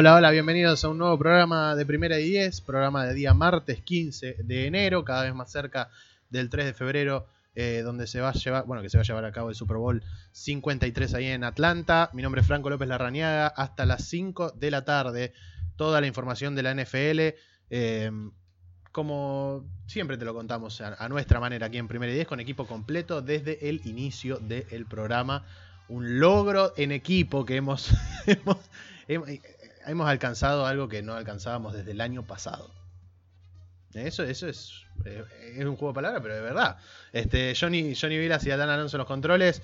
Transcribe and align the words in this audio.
Hola, 0.00 0.14
hola, 0.14 0.30
bienvenidos 0.30 0.84
a 0.84 0.90
un 0.90 0.98
nuevo 0.98 1.18
programa 1.18 1.74
de 1.74 1.84
Primera 1.84 2.20
y 2.20 2.30
10, 2.30 2.60
programa 2.60 3.04
de 3.04 3.14
día 3.14 3.34
martes 3.34 3.82
15 3.82 4.36
de 4.44 4.66
enero, 4.68 5.04
cada 5.04 5.24
vez 5.24 5.34
más 5.34 5.50
cerca 5.50 5.90
del 6.30 6.50
3 6.50 6.66
de 6.66 6.72
febrero, 6.72 7.26
eh, 7.56 7.82
donde 7.82 8.06
se 8.06 8.20
va 8.20 8.28
a 8.28 8.32
llevar, 8.32 8.64
bueno, 8.64 8.80
que 8.80 8.90
se 8.90 8.96
va 8.96 9.02
a 9.02 9.04
llevar 9.04 9.24
a 9.24 9.32
cabo 9.32 9.48
el 9.48 9.56
Super 9.56 9.76
Bowl 9.76 10.04
53 10.30 11.14
ahí 11.14 11.26
en 11.26 11.42
Atlanta. 11.42 12.10
Mi 12.12 12.22
nombre 12.22 12.42
es 12.42 12.46
Franco 12.46 12.70
López 12.70 12.86
Larrañaga, 12.86 13.48
hasta 13.48 13.86
las 13.86 14.04
5 14.04 14.52
de 14.52 14.70
la 14.70 14.84
tarde, 14.84 15.32
toda 15.74 16.00
la 16.00 16.06
información 16.06 16.54
de 16.54 16.62
la 16.62 16.74
NFL. 16.74 17.34
eh, 17.70 18.12
como 18.92 19.64
siempre 19.86 20.16
te 20.16 20.24
lo 20.24 20.32
contamos 20.32 20.80
a, 20.80 21.08
nuestra 21.08 21.40
manera 21.40 21.66
aquí 21.66 21.78
en 21.78 21.88
Primera 21.88 22.12
y 22.12 22.14
10, 22.14 22.28
con 22.28 22.38
equipo 22.38 22.68
completo 22.68 23.20
desde 23.20 23.68
el 23.68 23.80
inicio 23.84 24.38
del 24.38 24.86
programa. 24.86 25.44
Un 25.88 26.20
logro 26.20 26.72
en 26.76 26.92
equipo 26.92 27.44
que 27.44 27.56
hemos, 27.56 27.90
hemos, 28.26 28.58
hemos 29.88 30.08
alcanzado 30.08 30.66
algo 30.66 30.88
que 30.88 31.02
no 31.02 31.14
alcanzábamos 31.14 31.72
desde 31.74 31.92
el 31.92 32.00
año 32.00 32.22
pasado. 32.22 32.70
Eso, 33.94 34.22
eso 34.22 34.46
es, 34.46 34.84
eh, 35.04 35.24
es 35.56 35.64
un 35.64 35.76
juego 35.76 35.88
de 35.88 35.94
palabras, 35.96 36.22
pero 36.22 36.34
de 36.34 36.42
verdad. 36.42 36.76
Este, 37.12 37.54
Johnny, 37.58 37.94
Johnny 37.94 38.18
Vilas 38.18 38.44
y 38.46 38.50
Adán 38.50 38.68
Alonso 38.68 38.96
en 38.96 38.98
los 38.98 39.06
controles. 39.06 39.62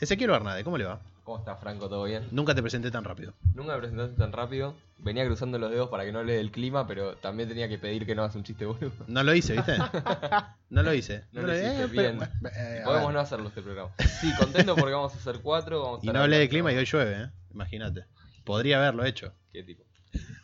Ezequiel 0.00 0.30
Bernade, 0.30 0.64
¿cómo 0.64 0.78
le 0.78 0.84
va? 0.84 1.00
¿Cómo 1.24 1.40
estás, 1.40 1.60
Franco? 1.60 1.90
¿Todo 1.90 2.04
bien? 2.04 2.26
Nunca 2.30 2.54
te 2.54 2.62
presenté 2.62 2.90
tan 2.90 3.04
rápido. 3.04 3.34
Nunca 3.54 3.74
me 3.74 3.80
presentaste 3.80 4.16
tan 4.16 4.32
rápido. 4.32 4.74
Venía 4.96 5.26
cruzando 5.26 5.58
los 5.58 5.70
dedos 5.70 5.90
para 5.90 6.04
que 6.06 6.12
no 6.12 6.24
le 6.24 6.32
dé 6.34 6.40
el 6.40 6.50
clima, 6.50 6.86
pero 6.86 7.16
también 7.16 7.50
tenía 7.50 7.68
que 7.68 7.76
pedir 7.76 8.06
que 8.06 8.14
no 8.14 8.22
hagas 8.22 8.34
un 8.34 8.44
chiste 8.44 8.64
boludo. 8.64 8.92
No 9.06 9.22
lo 9.22 9.34
hice, 9.34 9.52
¿viste? 9.52 9.76
No 10.70 10.82
lo 10.82 10.92
hice. 10.94 11.24
No 11.32 11.42
lo 11.42 11.54
hiciste 11.54 11.86
bien. 11.86 12.20
eh, 12.54 12.80
a 12.82 12.84
Podemos 12.84 13.12
no 13.12 13.20
hacerlo 13.20 13.48
este 13.48 13.62
programa. 13.62 13.90
Sí, 14.20 14.32
contento 14.38 14.74
porque 14.76 14.92
vamos 14.94 15.14
a 15.14 15.16
hacer 15.18 15.40
cuatro. 15.42 15.82
Vamos 15.82 16.02
a 16.02 16.06
Y 16.06 16.08
no 16.10 16.20
hablé 16.20 16.38
de 16.38 16.48
clima 16.48 16.72
y 16.72 16.76
hoy 16.76 16.84
llueve, 16.84 17.22
¿eh? 17.24 17.30
Imagínate. 17.52 18.04
Podría 18.48 18.78
haberlo 18.78 19.04
hecho. 19.04 19.34
¿Qué 19.52 19.62
tipo? 19.62 19.84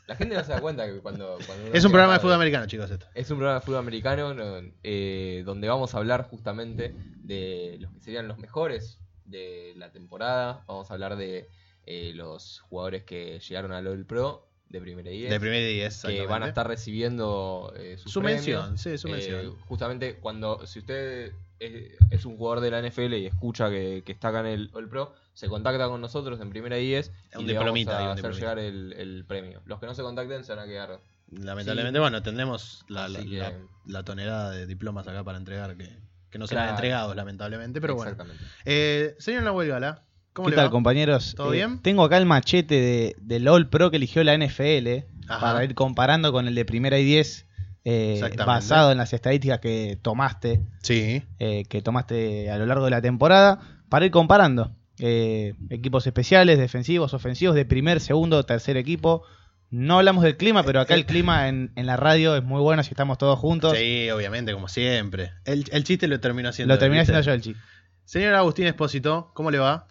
La 0.06 0.14
gente 0.14 0.34
no 0.34 0.44
se 0.44 0.52
da 0.52 0.60
cuenta 0.60 0.84
que 0.84 1.00
cuando. 1.00 1.38
Es 1.72 1.82
un 1.86 1.90
programa 1.90 2.12
de 2.12 2.20
fútbol 2.20 2.34
americano, 2.34 2.66
chicos, 2.66 2.90
esto. 2.90 3.06
Es 3.14 3.30
un 3.30 3.38
programa 3.38 3.60
de 3.60 3.64
fútbol 3.64 3.78
americano 3.78 4.34
no, 4.34 4.60
eh, 4.82 5.42
donde 5.46 5.68
vamos 5.68 5.94
a 5.94 5.98
hablar 5.98 6.28
justamente 6.28 6.94
de 7.22 7.78
los 7.80 7.90
que 7.92 8.00
serían 8.00 8.28
los 8.28 8.36
mejores 8.36 8.98
de 9.24 9.72
la 9.76 9.90
temporada. 9.90 10.64
Vamos 10.66 10.90
a 10.90 10.92
hablar 10.92 11.16
de 11.16 11.48
eh, 11.86 12.12
los 12.14 12.60
jugadores 12.60 13.04
que 13.04 13.38
llegaron 13.38 13.72
al 13.72 13.86
All 13.86 14.04
Pro 14.04 14.50
de 14.68 14.80
primera 14.80 15.10
y 15.10 15.22
De 15.22 15.38
primer 15.38 15.62
y 15.62 15.74
diez, 15.74 16.02
que 16.02 16.26
van 16.26 16.42
a 16.42 16.48
estar 16.48 16.66
recibiendo 16.66 17.72
eh, 17.76 17.96
su, 17.98 18.20
mención, 18.20 18.76
sí, 18.78 18.98
su 18.98 19.08
Eh, 19.08 19.12
mención. 19.12 19.56
justamente 19.66 20.16
cuando, 20.16 20.66
si 20.66 20.80
usted 20.80 21.32
es, 21.60 21.92
es 22.10 22.24
un 22.24 22.36
jugador 22.36 22.60
de 22.60 22.70
la 22.70 22.82
NFL 22.82 23.14
y 23.14 23.26
escucha 23.26 23.70
que, 23.70 24.02
que 24.04 24.12
está 24.12 24.28
acá 24.28 24.40
en 24.40 24.46
el 24.46 24.70
Pro, 24.90 25.14
se 25.32 25.48
contacta 25.48 25.86
con 25.88 26.00
nosotros 26.00 26.40
en 26.40 26.50
primera 26.50 26.78
y 26.78 26.86
10 26.86 27.12
y 27.34 27.38
Un 27.38 27.46
le 27.46 27.54
vamos 27.54 27.86
a 27.88 28.12
hacer 28.12 28.16
diplomita. 28.16 28.30
llegar 28.40 28.58
el, 28.58 28.92
el 28.94 29.24
premio. 29.24 29.62
Los 29.66 29.78
que 29.80 29.86
no 29.86 29.94
se 29.94 30.02
contacten 30.02 30.42
se 30.44 30.54
van 30.54 30.64
a 30.64 30.66
quedar. 30.66 30.98
Lamentablemente, 31.30 31.96
Sí. 31.98 32.00
bueno, 32.00 32.22
tendremos 32.22 32.84
la, 32.88 33.08
la, 33.08 33.18
Así 33.20 33.30
que- 33.30 33.38
la- 33.38 33.52
la 33.86 34.02
tonelada 34.04 34.50
de 34.50 34.66
diplomas 34.66 35.06
acá 35.08 35.22
para 35.24 35.38
entregar 35.38 35.76
que, 35.76 35.88
que 36.30 36.38
no 36.38 36.46
serán 36.48 36.64
Claro. 36.64 36.76
entregados, 36.76 37.16
lamentablemente, 37.16 37.80
pero 37.80 37.94
bueno. 37.94 38.16
Eh, 38.64 39.14
señor 39.18 39.42
Nahuel 39.44 39.68
Gala, 39.68 40.02
¿cómo 40.34 40.46
¿Qué 40.46 40.50
le 40.50 40.56
tal, 40.56 40.66
va? 40.66 40.70
compañeros? 40.70 41.34
¿Todo 41.36 41.52
Eh, 41.52 41.56
bien? 41.56 41.78
Tengo 41.80 42.04
acá 42.04 42.18
el 42.18 42.26
machete 42.26 42.74
de, 42.74 43.16
del 43.20 43.48
All 43.48 43.68
Pro 43.70 43.90
que 43.90 43.96
eligió 43.96 44.22
la 44.24 44.36
NFL 44.36 45.04
Ajá. 45.28 45.40
para 45.40 45.64
ir 45.64 45.74
comparando 45.74 46.30
con 46.32 46.46
el 46.46 46.54
de 46.54 46.64
primera 46.66 46.98
y 46.98 47.04
10, 47.04 47.46
eh, 47.86 48.20
basado 48.46 48.92
en 48.92 48.98
las 48.98 49.12
estadísticas 49.12 49.60
que 49.60 49.98
tomaste, 50.02 50.60
Sí, 50.82 51.22
eh, 51.38 51.64
que 51.68 51.80
tomaste 51.82 52.50
a 52.50 52.58
lo 52.58 52.66
largo 52.66 52.84
de 52.84 52.90
la 52.90 53.00
temporada, 53.02 53.60
para 53.88 54.04
ir 54.06 54.10
comparando 54.10 54.74
eh, 54.98 55.54
equipos 55.70 56.06
especiales, 56.06 56.58
defensivos, 56.58 57.14
ofensivos, 57.14 57.54
de 57.56 57.64
primer, 57.64 58.00
segundo, 58.00 58.44
tercer 58.44 58.76
equipo. 58.76 59.22
No 59.70 59.98
hablamos 59.98 60.22
del 60.22 60.36
clima, 60.36 60.62
pero 60.62 60.80
acá 60.80 60.94
el 60.94 61.04
clima 61.06 61.48
en, 61.48 61.72
en 61.74 61.86
la 61.86 61.96
radio 61.96 62.36
es 62.36 62.44
muy 62.44 62.60
bueno 62.60 62.82
si 62.84 62.90
estamos 62.90 63.18
todos 63.18 63.38
juntos. 63.38 63.76
sí, 63.76 64.08
obviamente, 64.10 64.52
como 64.52 64.68
siempre. 64.68 65.32
El, 65.44 65.64
el 65.72 65.84
chiste 65.84 66.06
lo 66.06 66.20
terminó 66.20 66.50
haciendo. 66.50 66.74
Lo 66.74 66.78
terminé 66.78 67.02
haciendo 67.02 67.22
yo 67.22 67.32
el 67.32 67.40
chico. 67.42 67.58
Señor 68.04 68.34
Agustín 68.34 68.66
Espósito, 68.66 69.30
¿cómo 69.34 69.50
le 69.50 69.58
va? 69.58 69.88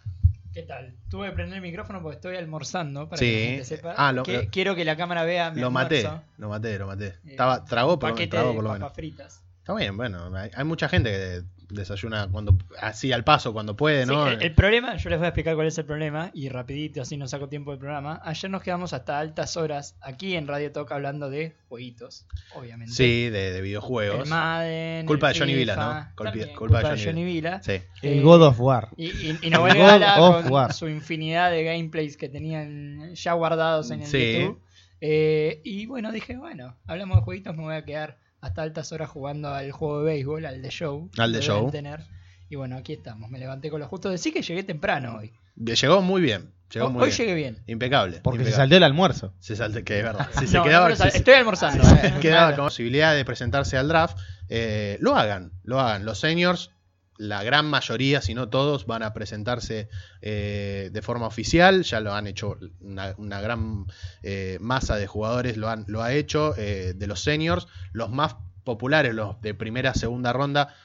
¿Qué 0.53 0.61
tal? 0.63 0.95
Tuve 1.09 1.29
que 1.29 1.33
prender 1.33 1.55
el 1.57 1.61
micrófono 1.63 2.01
porque 2.01 2.15
estoy 2.15 2.35
almorzando 2.37 3.09
para 3.09 3.17
Sí. 3.19 3.25
que 3.25 3.39
la 3.41 3.47
gente 3.47 3.65
sepa. 3.65 3.93
Ah, 3.97 4.11
lo- 4.11 4.23
que 4.23 4.43
lo- 4.43 4.49
quiero 4.51 4.75
que 4.75 4.85
la 4.85 4.95
cámara 4.95 5.23
vea 5.23 5.49
mi 5.51 5.61
Lo 5.61 5.71
maté, 5.71 6.05
almuerzo. 6.05 6.23
lo 6.37 6.49
maté, 6.49 6.77
lo 6.79 6.87
maté. 6.87 7.07
Eh, 7.07 7.19
Estaba, 7.31 7.65
tragó 7.65 7.97
por, 7.97 8.11
paquete 8.11 8.29
tragó 8.29 8.53
por 8.53 8.63
lo 8.63 8.69
papas 8.69 8.79
menos. 8.81 8.93
fritas. 8.93 9.43
Está 9.59 9.73
bien, 9.75 9.97
bueno, 9.97 10.35
hay, 10.35 10.51
hay 10.53 10.63
mucha 10.63 10.87
gente 10.89 11.09
que 11.09 11.41
desayuna 11.73 12.27
cuando 12.31 12.57
así 12.79 13.11
al 13.11 13.23
paso, 13.23 13.53
cuando 13.53 13.75
puede, 13.75 14.05
Sí, 14.05 14.11
¿no? 14.11 14.27
el, 14.27 14.41
el 14.41 14.53
problema, 14.53 14.95
yo 14.97 15.09
les 15.09 15.19
voy 15.19 15.25
a 15.25 15.29
explicar 15.29 15.55
cuál 15.55 15.67
es 15.67 15.77
el 15.77 15.85
problema 15.85 16.31
y 16.33 16.49
rapidito, 16.49 17.01
así 17.01 17.17
no 17.17 17.27
saco 17.27 17.49
tiempo 17.49 17.71
del 17.71 17.79
programa. 17.79 18.21
Ayer 18.23 18.49
nos 18.51 18.61
quedamos 18.63 18.93
hasta 18.93 19.19
altas 19.19 19.57
horas 19.57 19.95
aquí 20.01 20.35
en 20.35 20.47
Radio 20.47 20.71
Talk 20.71 20.91
hablando 20.91 21.29
de 21.29 21.55
jueguitos, 21.69 22.25
obviamente. 22.55 22.93
Sí, 22.93 23.29
de, 23.29 23.51
de 23.51 23.57
El 23.57 23.63
videojuegos. 23.63 24.29
Madden, 24.29 25.05
Culpa 25.05 25.27
el 25.29 25.33
de 25.33 25.39
Johnny 25.39 25.53
Vila, 25.55 25.75
¿no? 25.75 26.15
Culpa- 26.15 26.31
también, 26.31 26.47
culpa 26.55 26.57
culpa, 26.57 26.79
de 26.81 26.89
Johnny 26.89 27.03
Johnny 27.05 27.23
Vila. 27.25 27.61
Sí. 27.63 27.81
El 28.01 28.21
God 28.21 28.43
of 28.47 28.59
War. 28.59 28.89
Y, 28.97 29.05
y, 29.07 29.39
y 29.41 29.49
Noel 29.49 29.77
God 29.77 30.03
of 30.37 30.43
con 30.43 30.51
War. 30.53 30.73
su 30.73 30.87
infinidad 30.87 31.51
de 31.51 31.63
gameplays 31.63 32.17
que 32.17 32.29
tenían 32.29 33.13
ya 33.15 33.33
guardados 33.33 33.91
en 33.91 34.01
el 34.01 34.07
Sí. 34.07 34.33
YouTube. 34.39 34.61
Eh, 35.01 35.59
y 35.65 35.85
bueno, 35.85 36.11
dije, 36.11 36.37
bueno, 36.37 36.77
hablamos 36.87 37.17
de 37.17 37.23
jueguitos, 37.23 37.55
me 37.57 37.63
voy 37.63 37.75
a 37.75 37.83
quedar 37.83 38.17
hasta 38.43 38.61
altas 38.61 38.91
horas 38.91 39.09
jugando 39.09 39.49
al 39.49 39.71
juego 39.71 39.99
de 39.99 40.05
béisbol, 40.05 40.45
al 40.45 40.61
de 40.61 40.69
show. 40.69 41.09
Al 41.17 41.31
de 41.33 41.41
show. 41.41 41.71
tener. 41.71 42.01
Y 42.49 42.55
bueno, 42.55 42.77
aquí 42.77 42.93
estamos, 42.93 43.29
me 43.31 43.39
levanté 43.39 43.69
con 43.69 43.79
lo 43.79 43.87
justo. 43.87 44.09
Decí 44.09 44.31
que 44.31 44.41
llegué 44.41 44.63
temprano 44.63 45.15
hoy. 45.17 45.33
Llegó 45.55 46.01
muy 46.01 46.21
bien. 46.21 46.51
Llegó 46.71 46.87
Hoy, 46.87 46.93
muy 46.93 47.01
hoy 47.03 47.07
bien. 47.09 47.17
llegué 47.19 47.33
bien. 47.35 47.63
Impecable. 47.67 48.19
Porque 48.23 48.39
se 48.39 48.43
impecable. 48.49 48.55
saltó 48.63 48.75
el 48.77 48.83
almuerzo. 48.83 49.33
Se 49.39 49.55
salte- 49.55 49.83
que 49.83 49.99
es 49.99 50.03
verdad. 50.03 50.27
Si 50.39 50.47
se 50.47 50.57
No, 50.57 50.63
quedaba, 50.63 50.89
no, 50.89 50.95
no, 50.95 51.03
si 51.03 51.11
se- 51.11 51.17
estoy 51.19 51.33
almorzando. 51.35 51.83
si 51.83 51.95
se 51.95 52.19
quedaba 52.19 52.55
con 52.55 52.65
posibilidad 52.65 53.15
de 53.15 53.23
presentarse 53.25 53.77
al 53.77 53.87
draft, 53.87 54.17
eh, 54.49 54.97
lo 54.99 55.15
hagan, 55.15 55.51
lo 55.63 55.79
hagan. 55.79 56.03
Los 56.05 56.19
seniors, 56.19 56.71
la 57.17 57.43
gran 57.43 57.65
mayoría, 57.67 58.21
si 58.21 58.33
no 58.33 58.49
todos, 58.49 58.85
van 58.85 59.03
a 59.03 59.13
presentarse 59.13 59.89
eh, 60.21 60.89
de 60.91 61.01
forma 61.01 61.27
oficial. 61.27 61.83
Ya 61.83 61.99
lo 61.99 62.13
han 62.13 62.27
hecho 62.27 62.57
una, 62.81 63.41
gran 63.41 63.85
eh, 64.23 64.57
masa 64.61 64.95
de 64.95 65.07
jugadores, 65.07 65.57
lo, 65.57 65.69
han, 65.69 65.85
lo 65.87 66.01
ha 66.01 66.13
hecho. 66.13 66.53
eh, 66.57 66.93
de 66.95 67.07
los 67.07 67.21
seniors, 67.21 67.67
los 67.91 68.09
más 68.09 68.35
populares, 68.63 69.13
los 69.13 69.39
de 69.41 69.53
primera, 69.53 69.93
segunda 69.93 70.33
ronda, 70.33 70.75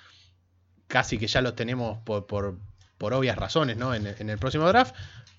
casi 0.87 1.19
que 1.19 1.27
ya 1.27 1.41
los 1.41 1.55
tenemos 1.55 1.99
por, 2.05 2.27
por, 2.27 2.59
por 2.99 3.15
obvias 3.15 3.37
razones 3.37 3.77
¿no? 3.77 3.95
en, 3.95 4.07
en 4.07 4.31
el 4.31 4.39
próximo 4.39 4.67
draft. 4.69 4.95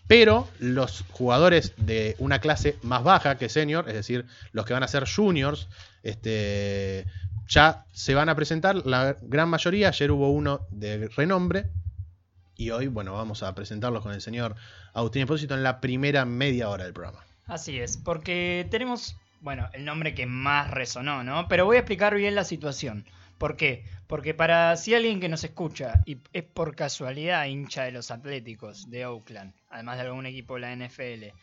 Pero 0.07 0.47
los 0.57 1.03
jugadores 1.11 1.73
de 1.77 2.15
una 2.17 2.39
clase 2.39 2.77
más 2.81 3.03
baja 3.03 3.37
que 3.37 3.47
senior, 3.47 3.87
es 3.87 3.93
decir, 3.93 4.25
los 4.53 4.65
que 4.65 4.73
van 4.73 4.81
a 4.81 4.87
ser 4.87 5.07
juniors, 5.07 5.67
este, 6.01 7.05
ya 7.49 7.85
se 7.91 8.13
van 8.13 8.29
a 8.29 8.35
presentar 8.35 8.85
la 8.85 9.17
gran 9.21 9.49
mayoría. 9.49 9.89
Ayer 9.89 10.11
hubo 10.11 10.29
uno 10.29 10.61
de 10.69 11.09
renombre. 11.09 11.71
Y 12.55 12.69
hoy, 12.71 12.87
bueno, 12.87 13.13
vamos 13.13 13.41
a 13.41 13.55
presentarlos 13.55 14.03
con 14.03 14.13
el 14.13 14.21
señor 14.21 14.55
Agustín 14.93 15.23
Espósito 15.23 15.55
en 15.55 15.63
la 15.63 15.81
primera 15.81 16.25
media 16.25 16.69
hora 16.69 16.83
del 16.83 16.93
programa. 16.93 17.23
Así 17.45 17.79
es, 17.79 17.97
porque 17.97 18.67
tenemos, 18.69 19.15
bueno, 19.41 19.69
el 19.73 19.85
nombre 19.85 20.13
que 20.13 20.25
más 20.25 20.69
resonó, 20.69 21.23
¿no? 21.23 21.47
Pero 21.47 21.65
voy 21.65 21.77
a 21.77 21.79
explicar 21.79 22.15
bien 22.15 22.35
la 22.35 22.43
situación. 22.43 23.05
¿Por 23.37 23.55
qué? 23.55 23.85
Porque 24.07 24.33
para 24.33 24.75
si 24.75 24.93
alguien 24.93 25.21
que 25.21 25.29
nos 25.29 25.43
escucha 25.43 26.03
y 26.05 26.17
es 26.33 26.43
por 26.43 26.75
casualidad 26.75 27.45
hincha 27.45 27.83
de 27.83 27.91
los 27.91 28.11
Atléticos 28.11 28.89
de 28.89 29.05
Oakland, 29.05 29.53
además 29.69 29.97
de 29.97 30.03
algún 30.03 30.25
equipo 30.25 30.55
de 30.55 30.59
la 30.59 30.75
NFL, 30.75 31.33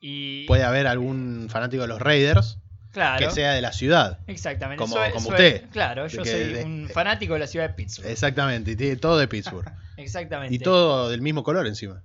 y 0.00 0.46
Puede 0.46 0.64
haber 0.64 0.88
algún 0.88 1.48
fanático 1.48 1.82
de 1.82 1.88
los 1.88 2.00
Raiders 2.00 2.58
claro, 2.92 3.26
que 3.28 3.34
sea 3.34 3.52
de 3.52 3.62
la 3.62 3.72
ciudad. 3.72 4.18
exactamente, 4.26 4.78
como- 4.82 4.94
usted. 5.16 5.64
claro, 5.70 6.06
yo 6.06 6.22
que- 6.22 6.30
soy 6.30 6.52
de- 6.52 6.64
un 6.64 6.88
fanático 6.92 7.32
de 7.34 7.40
la 7.40 7.46
ciudad 7.46 7.68
de 7.68 7.74
Pittsburgh. 7.74 8.08
Exactamente, 8.08 8.70
y 8.72 8.76
tiene 8.76 8.96
todo 8.96 9.18
de 9.18 9.26
Pittsburgh. 9.28 9.66
Exactamente. 9.96 10.54
y 10.54 10.58
todo 10.58 11.08
del 11.10 11.20
mismo 11.22 11.42
color 11.42 11.66
encima. 11.66 12.02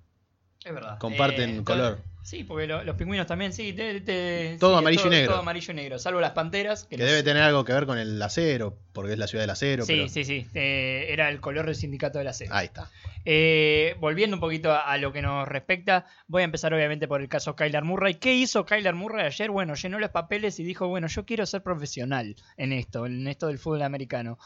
Es 0.67 0.73
verdad. 0.73 0.97
Comparten 0.99 1.59
Eh, 1.59 1.63
color. 1.63 1.99
Sí, 2.23 2.43
porque 2.43 2.67
lo- 2.67 2.83
los 2.83 2.97
pingüinos 2.97 3.25
también, 3.25 3.53
sí. 3.53 3.71
te- 3.71 4.01
te- 4.01 4.57
Todo 4.59 4.73
sí, 4.73 4.77
amarillo 4.79 5.07
y 5.07 5.09
negro. 5.09 5.31
Todo 5.31 5.39
amarillo 5.41 5.71
y 5.71 5.75
negro, 5.77 5.97
salvo 5.97 6.19
las 6.19 6.31
panteras. 6.31 6.83
Que 6.83 6.97
debe 6.97 7.23
tener 7.23 7.41
algo 7.41 7.63
que 7.63 7.71
ver 7.71 7.85
con 7.85 7.97
el 7.97 8.21
acero, 8.21 8.77
porque 8.91 9.13
es 9.13 9.17
la 9.17 9.27
ciudad 9.27 9.43
del 9.43 9.51
acero. 9.51 9.85
Sí, 9.85 9.93
pero... 9.95 10.09
sí, 10.09 10.25
sí. 10.25 10.45
eh, 10.53 11.05
era 11.07 11.29
el 11.29 11.39
color 11.39 11.67
del 11.67 11.75
sindicato 11.75 12.17
de 12.17 12.25
la 12.25 12.31
acero. 12.31 12.53
Ahí 12.53 12.65
está. 12.65 12.89
Eh, 13.23 13.95
volviendo 14.01 14.35
un 14.35 14.41
poquito 14.41 14.73
a, 14.73 14.79
a 14.91 14.97
lo 14.97 15.13
que 15.13 15.21
nos 15.21 15.47
respecta, 15.47 16.05
voy 16.27 16.41
a 16.41 16.45
empezar 16.45 16.73
obviamente 16.73 17.07
por 17.07 17.21
el 17.21 17.29
caso 17.29 17.55
Kyler 17.55 17.85
Murray. 17.85 18.15
¿Qué 18.15 18.33
hizo 18.35 18.65
Kyler 18.65 18.93
Murray 18.93 19.25
ayer? 19.25 19.49
Bueno, 19.49 19.75
llenó 19.75 19.97
los 19.97 20.09
papeles 20.09 20.59
y 20.59 20.65
dijo, 20.65 20.89
bueno, 20.89 21.07
yo 21.07 21.25
quiero 21.25 21.45
ser 21.45 21.63
profesional 21.63 22.35
en 22.57 22.73
esto, 22.73 23.05
en 23.05 23.25
esto 23.29 23.47
del 23.47 23.57
fútbol 23.59 23.83
americano. 23.83 24.37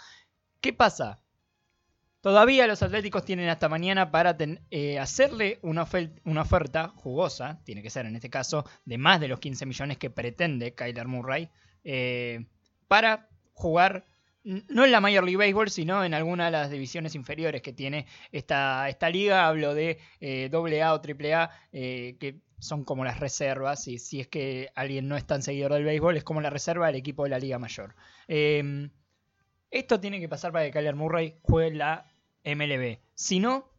¿Qué 0.62 0.72
pasa? 0.74 1.20
Todavía 2.22 2.68
los 2.68 2.84
Atléticos 2.84 3.26
tienen 3.26 3.50
hasta 3.50 3.68
mañana 3.68 4.12
para 4.12 4.38
eh, 4.70 5.00
hacerle 5.00 5.60
una, 5.64 5.84
oferta 5.84 6.90
jugosa, 6.96 7.60
tiene 7.64 7.82
que 7.82 7.90
ser 7.90 8.06
en 8.06 8.16
este 8.16 8.30
caso, 8.30 8.66
de 8.86 8.98
más 8.98 9.20
de 9.20 9.28
los 9.28 9.40
15 9.40 9.66
millones 9.66 9.98
que 9.98 10.10
pretende 10.10 10.76
Kyler 10.76 11.08
Murray, 11.08 11.50
eh, 11.84 12.46
para 12.88 13.28
jugar 13.54 14.06
no 14.44 14.86
en 14.86 14.92
la 14.92 15.02
Major 15.02 15.24
League 15.24 15.38
Baseball, 15.38 15.70
sino 15.70 16.04
en 16.04 16.14
alguna 16.14 16.46
de 16.46 16.52
las 16.52 16.72
divisiones 16.72 17.16
inferiores 17.16 17.62
que 17.62 17.74
tiene 17.74 18.08
esta, 18.32 18.90
esta 18.90 19.10
liga. 19.10 19.48
Hablo 19.48 19.74
de 19.74 20.00
eh, 20.20 20.50
AA 20.52 20.94
o 20.94 21.02
AAA, 21.02 21.50
eh, 21.72 22.18
que 22.20 22.40
son 22.60 22.84
como 22.84 23.04
las 23.04 23.20
reservas, 23.20 23.88
y 23.88 23.98
si 23.98 24.20
es 24.20 24.28
que 24.28 24.70
alguien 24.76 25.08
no 25.08 25.16
es 25.16 25.26
tan 25.26 25.42
seguidor 25.42 25.74
del 25.74 25.84
béisbol, 25.84 26.18
es 26.18 26.24
como 26.24 26.42
la 26.42 26.50
reserva 26.50 26.88
del 26.88 26.96
equipo 26.96 27.24
de 27.24 27.30
la 27.30 27.40
Liga 27.40 27.60
Mayor. 27.60 27.96
Eh, 28.28 28.90
esto 29.70 30.00
tiene 30.00 30.20
que 30.20 30.30
pasar 30.30 30.52
para 30.52 30.66
que 30.66 30.72
Kyler 30.72 30.96
Murray 30.96 31.38
juegue 31.44 31.76
la 31.76 32.11
MLB. 32.46 32.98
Si 33.16 33.40
no, 33.40 33.70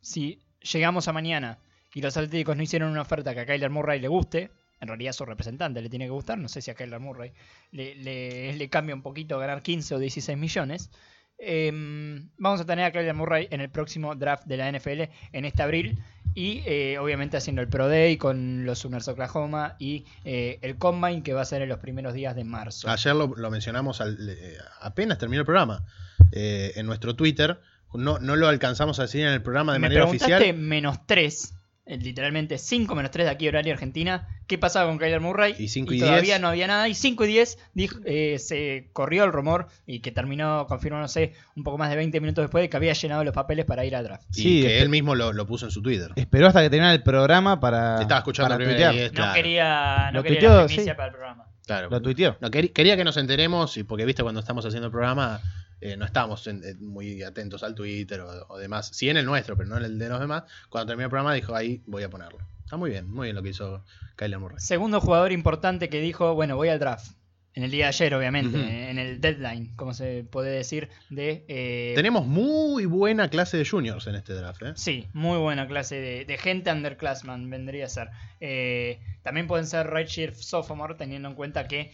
si 0.00 0.42
llegamos 0.60 1.08
a 1.08 1.12
mañana 1.12 1.58
y 1.94 2.00
los 2.00 2.16
Atléticos 2.16 2.56
no 2.56 2.62
hicieron 2.62 2.90
una 2.90 3.02
oferta 3.02 3.34
que 3.34 3.40
a 3.40 3.46
Kyler 3.46 3.70
Murray 3.70 4.00
le 4.00 4.08
guste, 4.08 4.50
en 4.80 4.88
realidad 4.88 5.12
su 5.12 5.24
representante 5.24 5.80
le 5.80 5.88
tiene 5.88 6.06
que 6.06 6.10
gustar, 6.10 6.36
no 6.38 6.48
sé 6.48 6.60
si 6.60 6.70
a 6.70 6.74
Kyler 6.74 7.00
Murray 7.00 7.32
le, 7.72 8.68
cambia 8.70 8.94
un 8.94 9.02
poquito 9.02 9.38
ganar 9.38 9.62
15 9.62 9.94
o 9.94 9.98
16 9.98 10.36
millones. 10.38 10.90
Em, 11.38 12.30
vamos 12.38 12.60
a 12.60 12.64
tener 12.64 12.84
a 12.84 12.92
Kyler 12.92 13.14
Murray 13.14 13.48
en 13.50 13.60
el 13.60 13.68
próximo 13.70 14.14
draft 14.14 14.44
de 14.46 14.56
la 14.56 14.70
NFL 14.70 15.02
en 15.32 15.44
este 15.44 15.62
abril 15.62 15.98
y 16.32 16.62
eh, 16.66 16.96
obviamente 16.98 17.36
haciendo 17.36 17.60
el 17.60 17.68
Pro 17.68 17.88
Day 17.88 18.16
con 18.16 18.64
los 18.64 18.80
Sooners 18.80 19.08
Oklahoma 19.08 19.76
y 19.78 20.04
eh, 20.24 20.58
el 20.62 20.76
Combine 20.78 21.22
que 21.22 21.32
va 21.32 21.42
a 21.42 21.44
ser 21.44 21.62
en 21.62 21.68
los 21.68 21.78
primeros 21.78 22.14
días 22.14 22.36
de 22.36 22.44
marzo. 22.44 22.88
Ayer 22.88 23.14
lo, 23.14 23.28
lo 23.36 23.50
mencionamos 23.50 24.00
al- 24.00 24.16
eh, 24.30 24.56
apenas 24.80 25.18
terminó 25.18 25.40
el 25.40 25.46
programa 25.46 25.84
eh, 26.32 26.72
en 26.76 26.86
nuestro 26.86 27.14
Twitter. 27.16 27.60
No, 27.94 28.18
no 28.18 28.36
lo 28.36 28.48
alcanzamos 28.48 28.98
a 28.98 29.02
decir 29.02 29.22
en 29.22 29.32
el 29.32 29.42
programa 29.42 29.72
de 29.72 29.78
Me 29.78 29.84
manera 29.88 30.02
preguntaste 30.02 30.34
oficial. 30.34 30.56
menos 30.56 31.06
3, 31.06 31.54
literalmente 31.86 32.56
5 32.58 32.94
menos 32.94 33.10
3 33.10 33.26
de 33.26 33.30
aquí 33.30 33.46
horario 33.46 33.72
Argentina, 33.74 34.26
¿qué 34.46 34.56
pasaba 34.56 34.88
con 34.88 34.98
Kyler 34.98 35.20
Murray? 35.20 35.54
Y 35.58 35.68
5 35.68 35.92
y 35.92 35.98
todavía 36.00 36.22
10. 36.22 36.40
no 36.40 36.48
había 36.48 36.66
nada. 36.66 36.88
Y 36.88 36.94
5 36.94 37.24
y 37.24 37.28
10 37.28 37.58
dijo- 37.74 37.98
eh, 38.06 38.38
se 38.38 38.88
corrió 38.94 39.24
el 39.24 39.32
rumor 39.32 39.66
y 39.86 40.00
que 40.00 40.10
terminó 40.10 40.66
confirmándose 40.66 41.34
un 41.56 41.62
poco 41.62 41.76
más 41.76 41.90
de 41.90 41.96
20 41.96 42.20
minutos 42.20 42.42
después 42.44 42.62
de 42.62 42.70
que 42.70 42.76
había 42.78 42.94
llenado 42.94 43.22
los 43.22 43.34
papeles 43.34 43.66
para 43.66 43.84
ir 43.84 43.94
al 43.96 44.04
draft. 44.04 44.24
Y 44.30 44.34
Sí, 44.42 44.62
que 44.62 44.78
espe- 44.78 44.82
él 44.82 44.88
mismo 44.88 45.14
lo, 45.14 45.32
lo 45.34 45.46
puso 45.46 45.66
en 45.66 45.70
su 45.72 45.82
Twitter. 45.82 46.10
Esperó 46.16 46.46
hasta 46.46 46.62
que 46.62 46.70
terminara 46.70 46.94
el 46.94 47.02
programa 47.02 47.60
para. 47.60 47.96
Te 47.96 48.02
estaba 48.02 48.18
escuchando 48.20 48.48
para 48.48 48.56
primero 48.56 48.92
y 48.92 48.98
es- 49.00 49.12
No 49.12 49.16
claro, 49.16 49.34
quería, 49.34 50.10
no 50.10 50.18
Lo 50.18 50.22
quería 50.22 50.38
tuiteó, 50.40 50.56
la 50.60 50.66
primicia 50.66 50.92
sí. 50.92 50.96
para 50.96 51.06
el 51.08 51.12
programa. 51.12 51.44
claro. 51.66 51.88
Lo 51.90 52.00
tuiteó. 52.02 52.36
No, 52.40 52.48
quer- 52.50 52.72
quería 52.72 52.96
que 52.96 53.04
nos 53.04 53.16
enteremos, 53.18 53.76
y 53.76 53.84
porque 53.84 54.04
viste 54.06 54.22
cuando 54.22 54.40
estamos 54.40 54.64
haciendo 54.64 54.86
el 54.86 54.92
programa, 54.92 55.40
eh, 55.84 55.96
no 55.96 56.04
estábamos 56.04 56.46
en- 56.46 56.64
eh, 56.64 56.74
muy 56.80 57.22
atentos 57.22 57.62
al 57.62 57.74
Twitter 57.74 58.20
o, 58.20 58.46
o 58.48 58.58
demás. 58.58 58.88
Sí 58.92 59.08
en 59.10 59.16
el 59.18 59.26
nuestro, 59.26 59.56
pero 59.56 59.68
no 59.68 59.76
en 59.76 59.84
el 59.84 59.98
de 59.98 60.08
los 60.08 60.18
demás. 60.18 60.44
Cuando 60.70 60.86
terminó 60.88 61.04
el 61.06 61.10
programa 61.10 61.34
dijo, 61.34 61.54
ahí 61.54 61.82
voy 61.86 62.02
a 62.02 62.08
ponerlo. 62.10 62.38
Está 62.64 62.76
muy 62.78 62.90
bien, 62.90 63.10
muy 63.10 63.26
bien 63.26 63.36
lo 63.36 63.42
que 63.42 63.50
hizo 63.50 63.84
Kyler 64.16 64.38
Murray. 64.38 64.56
Segundo 64.58 65.00
jugador 65.00 65.30
importante 65.32 65.88
que 65.90 66.00
dijo, 66.00 66.34
bueno, 66.34 66.56
voy 66.56 66.68
al 66.70 66.78
draft. 66.78 67.12
En 67.56 67.62
el 67.62 67.70
día 67.70 67.84
de 67.84 67.88
ayer, 67.90 68.14
obviamente, 68.14 68.90
en 68.90 68.98
el 68.98 69.20
deadline, 69.20 69.76
como 69.76 69.94
se 69.94 70.24
puede 70.28 70.50
decir, 70.50 70.88
de... 71.10 71.44
eh, 71.46 71.92
Tenemos 71.94 72.26
muy 72.26 72.84
buena 72.86 73.28
clase 73.28 73.56
de 73.56 73.64
juniors 73.64 74.08
en 74.08 74.16
este 74.16 74.32
draft, 74.32 74.62
¿eh? 74.62 74.72
Sí, 74.74 75.06
muy 75.12 75.38
buena 75.38 75.68
clase 75.68 76.00
de, 76.00 76.24
de 76.24 76.36
gente 76.38 76.72
underclassman 76.72 77.48
vendría 77.50 77.84
a 77.84 77.88
ser. 77.88 78.08
Eh, 78.40 78.98
también 79.22 79.46
pueden 79.46 79.68
ser 79.68 79.86
redshirt 79.86 80.34
sophomore 80.34 80.96
teniendo 80.96 81.28
en 81.28 81.36
cuenta 81.36 81.68
que 81.68 81.92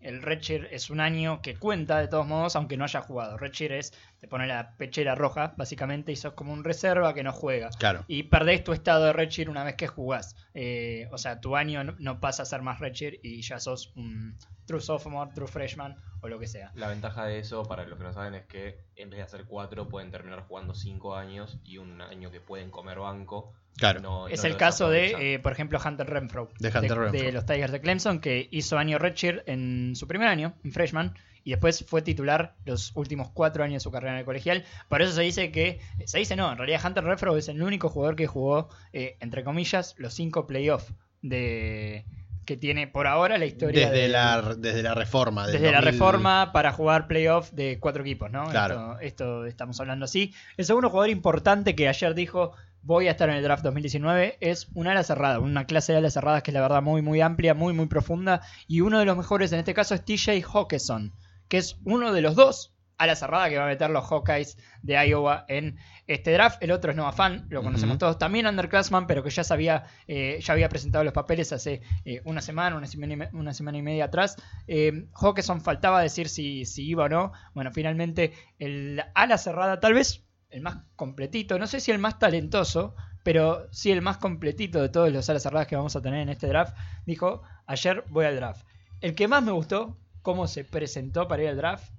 el 0.00 0.22
redshirt 0.22 0.66
es 0.70 0.90
un 0.90 1.00
año 1.00 1.42
que 1.42 1.56
cuenta 1.56 1.98
de 1.98 2.08
todos 2.08 2.26
modos 2.26 2.56
aunque 2.56 2.76
no 2.76 2.84
haya 2.84 3.00
jugado. 3.00 3.36
Redshirt 3.36 3.72
es, 3.72 3.92
te 4.18 4.28
pone 4.28 4.46
la 4.46 4.76
pechera 4.76 5.14
roja 5.14 5.54
básicamente 5.56 6.12
y 6.12 6.16
sos 6.16 6.34
como 6.34 6.52
un 6.52 6.64
reserva 6.64 7.14
que 7.14 7.22
no 7.22 7.32
juega. 7.32 7.70
Claro. 7.78 8.04
Y 8.08 8.24
perdés 8.24 8.64
tu 8.64 8.72
estado 8.72 9.06
de 9.06 9.12
redshirt 9.12 9.50
una 9.50 9.64
vez 9.64 9.76
que 9.76 9.86
jugás. 9.86 10.36
Eh, 10.54 11.08
o 11.12 11.18
sea, 11.18 11.40
tu 11.40 11.56
año 11.56 11.84
no, 11.84 11.94
no 11.98 12.20
pasa 12.20 12.42
a 12.42 12.46
ser 12.46 12.62
más 12.62 12.80
redshirt 12.80 13.18
y 13.22 13.42
ya 13.42 13.60
sos 13.60 13.92
un 13.96 14.36
true 14.66 14.80
sophomore, 14.80 15.30
true 15.34 15.48
freshman 15.48 15.96
o 16.22 16.28
lo 16.28 16.38
que 16.38 16.46
sea. 16.46 16.70
La 16.74 16.88
ventaja 16.88 17.24
de 17.26 17.38
eso, 17.38 17.62
para 17.64 17.84
los 17.86 17.98
que 17.98 18.04
no 18.04 18.12
saben, 18.12 18.34
es 18.34 18.44
que 18.46 18.78
en 18.96 19.10
vez 19.10 19.18
de 19.18 19.22
hacer 19.24 19.44
cuatro, 19.46 19.88
pueden 19.88 20.10
terminar 20.10 20.44
jugando 20.46 20.74
cinco 20.74 21.16
años 21.16 21.58
y 21.64 21.78
un 21.78 22.00
año 22.00 22.30
que 22.30 22.40
pueden 22.40 22.70
comer 22.70 22.98
banco. 22.98 23.52
Claro. 23.76 24.00
no- 24.00 24.28
Es 24.28 24.42
no 24.42 24.48
el 24.50 24.56
caso 24.56 24.90
de, 24.90 25.34
eh, 25.34 25.38
por 25.38 25.52
ejemplo, 25.52 25.78
Hunter 25.84 26.06
Renfro. 26.06 26.50
De 26.58 26.68
Hunter 26.68 26.98
Renfro. 26.98 27.30
los 27.32 27.46
Tigers 27.46 27.72
de 27.72 27.80
Clemson, 27.80 28.20
que 28.20 28.48
hizo 28.50 28.76
año 28.78 28.98
redshirt 28.98 29.48
en 29.48 29.94
su 29.96 30.06
primer 30.06 30.28
año, 30.28 30.54
en 30.64 30.72
freshman, 30.72 31.14
y 31.44 31.50
después 31.52 31.86
fue 31.88 32.02
titular 32.02 32.56
los 32.66 32.94
últimos 32.96 33.30
cuatro 33.30 33.64
años 33.64 33.74
de 33.76 33.80
su 33.80 33.90
carrera 33.90 34.12
en 34.14 34.18
el 34.18 34.24
colegial. 34.26 34.64
Por 34.88 35.00
eso 35.00 35.12
se 35.12 35.22
dice 35.22 35.50
que, 35.50 35.80
se 36.04 36.18
dice 36.18 36.36
no, 36.36 36.50
en 36.52 36.58
realidad 36.58 36.84
Hunter 36.84 37.04
Renfro 37.04 37.34
es 37.38 37.48
el 37.48 37.62
único 37.62 37.88
jugador 37.88 38.16
que 38.16 38.26
jugó, 38.26 38.68
eh, 38.92 39.16
entre 39.20 39.44
comillas, 39.44 39.94
los 39.96 40.12
cinco 40.12 40.46
playoffs 40.46 40.92
de 41.22 42.04
que 42.50 42.56
tiene 42.56 42.88
por 42.88 43.06
ahora 43.06 43.38
la 43.38 43.46
historia 43.46 43.86
Desde 43.90 44.02
de- 44.02 44.08
la, 44.08 44.42
desde 44.58 44.82
la 44.82 44.92
reforma. 44.92 45.46
desde 45.46 45.70
la 45.70 45.78
2000. 45.80 45.92
reforma 45.92 46.50
para 46.52 46.72
jugar 46.72 47.06
playoff 47.06 47.52
de 47.52 47.78
cuatro 47.78 48.02
equipos, 48.02 48.28
¿no? 48.32 48.46
Claro. 48.46 48.98
Esto, 48.98 49.00
esto 49.02 49.46
estamos 49.46 49.78
hablando 49.78 50.04
así. 50.06 50.34
El 50.56 50.64
segundo 50.64 50.90
jugador 50.90 51.10
importante 51.10 51.76
que 51.76 51.86
ayer 51.86 52.12
dijo 52.14 52.50
voy 52.82 53.06
a 53.06 53.12
estar 53.12 53.28
en 53.28 53.36
el 53.36 53.42
draft 53.44 53.62
2019 53.62 54.36
es 54.40 54.66
un 54.74 54.88
ala 54.88 55.04
cerrada, 55.04 55.38
una 55.38 55.64
clase 55.66 55.92
de 55.92 55.98
alas 55.98 56.14
cerradas 56.14 56.42
que 56.42 56.50
es 56.50 56.54
la 56.54 56.60
verdad 56.60 56.82
muy 56.82 57.02
muy 57.02 57.20
amplia, 57.20 57.54
muy 57.54 57.72
muy 57.72 57.86
profunda 57.86 58.40
y 58.66 58.80
uno 58.80 58.98
de 58.98 59.04
los 59.04 59.16
mejores 59.16 59.52
en 59.52 59.60
este 59.60 59.72
caso 59.74 59.94
es 59.94 60.04
TJ 60.04 60.42
Hawkinson, 60.52 61.12
que 61.46 61.58
es 61.58 61.76
uno 61.84 62.12
de 62.12 62.20
los 62.20 62.34
dos 62.34 62.74
alas 63.00 63.18
cerrada 63.18 63.48
que 63.48 63.56
va 63.58 63.64
a 63.64 63.68
meter 63.68 63.90
los 63.90 64.04
Hawkeyes 64.08 64.56
de 64.82 64.94
Iowa 65.08 65.44
en 65.48 65.76
este 66.06 66.32
draft. 66.32 66.62
El 66.62 66.70
otro 66.70 66.90
es 66.90 66.96
Noah 66.96 67.12
Fan, 67.12 67.46
lo 67.48 67.62
conocemos 67.62 67.98
todos, 67.98 68.18
también 68.18 68.46
underclassman, 68.46 69.06
pero 69.06 69.22
que 69.22 69.30
ya 69.30 69.42
sabía, 69.42 69.84
eh, 70.06 70.38
ya 70.42 70.52
había 70.52 70.68
presentado 70.68 71.02
los 71.04 71.12
papeles 71.14 71.52
hace 71.52 71.80
eh, 72.04 72.20
una 72.24 72.40
semana, 72.42 72.76
una 72.76 72.86
semana, 72.86 73.12
y 73.12 73.16
me- 73.16 73.30
una 73.32 73.54
semana 73.54 73.78
y 73.78 73.82
media 73.82 74.04
atrás. 74.04 74.36
Eh, 74.66 75.06
Hawkinson 75.14 75.60
faltaba 75.60 76.02
decir 76.02 76.28
si, 76.28 76.64
si 76.64 76.86
iba 76.88 77.04
o 77.04 77.08
no. 77.08 77.32
Bueno, 77.54 77.72
finalmente 77.72 78.32
el 78.58 79.02
ala 79.14 79.38
cerrada, 79.38 79.80
tal 79.80 79.94
vez 79.94 80.24
el 80.50 80.60
más 80.60 80.78
completito, 80.96 81.58
no 81.58 81.66
sé 81.66 81.80
si 81.80 81.90
el 81.92 81.98
más 81.98 82.18
talentoso, 82.18 82.94
pero 83.22 83.68
sí 83.70 83.90
el 83.92 84.02
más 84.02 84.16
completito 84.18 84.80
de 84.82 84.88
todos 84.88 85.10
los 85.12 85.28
alas 85.30 85.42
cerradas 85.42 85.66
que 85.68 85.76
vamos 85.76 85.94
a 85.96 86.02
tener 86.02 86.20
en 86.20 86.28
este 86.28 86.48
draft, 86.48 86.76
dijo, 87.06 87.42
ayer 87.66 88.04
voy 88.08 88.24
al 88.26 88.36
draft. 88.36 88.66
El 89.00 89.14
que 89.14 89.28
más 89.28 89.42
me 89.42 89.52
gustó, 89.52 89.96
cómo 90.22 90.46
se 90.46 90.64
presentó 90.64 91.28
para 91.28 91.42
ir 91.44 91.48
al 91.50 91.56
draft, 91.56 91.90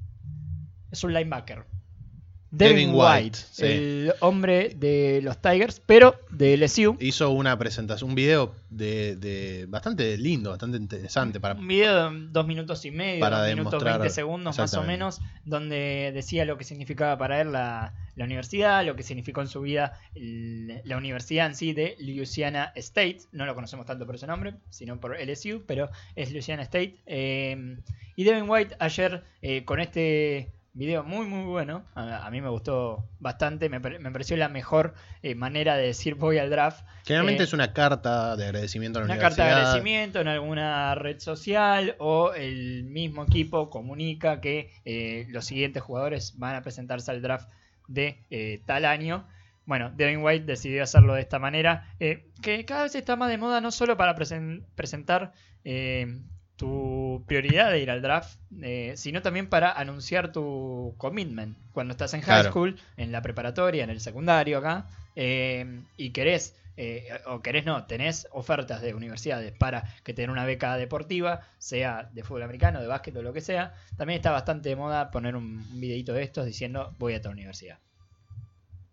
es 0.91 1.03
un 1.03 1.13
linebacker. 1.13 1.63
Devin, 2.53 2.89
White, 2.93 2.99
White, 3.23 3.37
sí. 3.49 3.63
el 3.65 4.13
hombre 4.19 4.73
de 4.75 5.21
los 5.23 5.41
Tigers, 5.41 5.81
pero 5.85 6.15
de 6.31 6.57
LSU. 6.57 6.97
Hizo 6.99 7.29
una 7.29 7.57
presentación, 7.57 8.09
un 8.09 8.15
video 8.15 8.53
de, 8.69 9.15
de 9.15 9.67
bastante 9.69 10.17
lindo, 10.17 10.49
bastante 10.49 10.75
interesante 10.75 11.39
para 11.39 11.53
Un 11.53 11.65
video 11.65 12.11
de 12.11 12.27
dos 12.27 12.45
minutos 12.45 12.83
y 12.83 12.91
medio, 12.91 13.21
Para 13.21 13.37
dos 13.39 13.47
minutos 13.55 13.71
demostrar- 13.81 13.99
20 14.01 14.13
segundos 14.13 14.57
más 14.57 14.73
o 14.73 14.83
menos, 14.83 15.21
donde 15.45 16.11
decía 16.13 16.43
lo 16.43 16.57
que 16.57 16.65
significaba 16.65 17.17
para 17.17 17.39
él 17.39 17.53
la, 17.53 17.93
la 18.17 18.25
universidad, 18.25 18.85
lo 18.85 18.97
que 18.97 19.03
significó 19.03 19.39
en 19.39 19.47
su 19.47 19.61
vida 19.61 19.93
el- 20.13 20.81
la 20.83 20.97
universidad 20.97 21.45
en 21.47 21.55
sí 21.55 21.71
de 21.71 21.95
Louisiana 21.99 22.73
State. 22.75 23.19
No 23.31 23.45
lo 23.45 23.55
conocemos 23.55 23.85
tanto 23.85 24.05
por 24.05 24.15
ese 24.15 24.27
nombre, 24.27 24.55
sino 24.69 24.99
por 24.99 25.15
LSU, 25.17 25.63
pero 25.65 25.89
es 26.17 26.31
Louisiana 26.33 26.63
State. 26.63 26.97
Eh, 27.05 27.77
y 28.17 28.23
Devin 28.25 28.49
White 28.49 28.75
ayer 28.79 29.23
eh, 29.41 29.63
con 29.63 29.79
este 29.79 30.51
video 30.73 31.03
muy 31.03 31.25
muy 31.27 31.43
bueno, 31.45 31.83
a, 31.95 32.25
a 32.25 32.31
mí 32.31 32.39
me 32.41 32.49
gustó 32.49 33.05
bastante, 33.19 33.67
me, 33.69 33.81
pare- 33.81 33.99
me 33.99 34.09
pareció 34.11 34.37
la 34.37 34.47
mejor 34.49 34.93
eh, 35.21 35.35
manera 35.35 35.75
de 35.75 35.87
decir 35.87 36.15
voy 36.15 36.37
al 36.37 36.49
draft. 36.49 36.85
Generalmente 37.05 37.43
Eh, 37.43 37.45
es 37.45 37.53
una 37.53 37.73
carta 37.73 38.35
de 38.37 38.45
agradecimiento 38.45 38.99
a 38.99 39.01
la 39.01 39.05
una 39.05 39.17
carta 39.17 39.45
de 39.45 39.51
agradecimiento 39.51 40.21
en 40.21 40.27
alguna 40.29 40.95
red 40.95 41.19
social 41.19 41.95
o 41.99 42.33
el 42.33 42.83
mismo 42.85 43.23
equipo 43.23 43.69
comunica 43.69 44.39
que 44.39 44.71
eh, 44.85 45.27
los 45.29 45.45
siguientes 45.45 45.83
jugadores 45.83 46.37
van 46.37 46.55
a 46.55 46.61
presentarse 46.61 47.11
al 47.11 47.21
draft 47.21 47.49
de 47.87 48.61
tal 48.65 48.85
año. 48.85 49.27
Bueno, 49.65 49.91
Devin 49.95 50.23
White 50.23 50.45
decidió 50.45 50.83
hacerlo 50.83 51.13
de 51.13 51.21
esta 51.21 51.37
manera, 51.37 51.87
que 51.99 52.65
cada 52.65 52.83
vez 52.83 52.95
está 52.95 53.15
más 53.15 53.29
de 53.29 53.37
moda 53.37 53.61
no 53.61 53.71
solo 53.71 53.95
para 53.97 54.15
presen- 54.15 54.63
presentar 54.75 55.33
tu 56.61 57.23
prioridad 57.27 57.71
de 57.71 57.79
ir 57.81 57.89
al 57.91 58.01
draft, 58.01 58.39
eh, 58.61 58.93
sino 58.95 59.21
también 59.21 59.49
para 59.49 59.71
anunciar 59.71 60.31
tu 60.31 60.95
commitment. 60.97 61.57
Cuando 61.71 61.93
estás 61.93 62.13
en 62.13 62.21
high 62.21 62.43
Claro. 62.43 62.49
school, 62.49 62.79
en 62.97 63.11
la 63.11 63.21
preparatoria, 63.21 63.83
en 63.83 63.89
el 63.89 63.99
secundario 64.01 64.59
acá, 64.59 64.87
eh, 65.15 65.83
y 65.97 66.11
querés, 66.11 66.55
eh, 66.77 67.07
o 67.25 67.41
querés 67.41 67.65
no, 67.65 67.85
tenés 67.87 68.27
ofertas 68.31 68.81
de 68.81 68.93
universidades 68.93 69.51
para 69.53 69.79
que 70.03 70.13
te 70.13 70.21
den 70.21 70.29
una 70.31 70.45
beca 70.45 70.77
deportiva, 70.77 71.41
sea 71.57 72.09
de 72.13 72.23
fútbol 72.23 72.43
americano, 72.43 72.81
de 72.81 72.87
básquet 72.87 73.15
o 73.17 73.21
lo 73.23 73.33
que 73.33 73.41
sea, 73.41 73.73
también 73.97 74.17
está 74.17 74.31
bastante 74.31 74.69
de 74.69 74.75
moda 74.75 75.11
poner 75.11 75.35
un, 75.35 75.67
un 75.69 75.79
videito 75.79 76.13
de 76.13 76.23
estos 76.23 76.45
diciendo 76.45 76.95
voy 76.99 77.13
a 77.15 77.21
tu 77.21 77.29
universidad. 77.29 77.79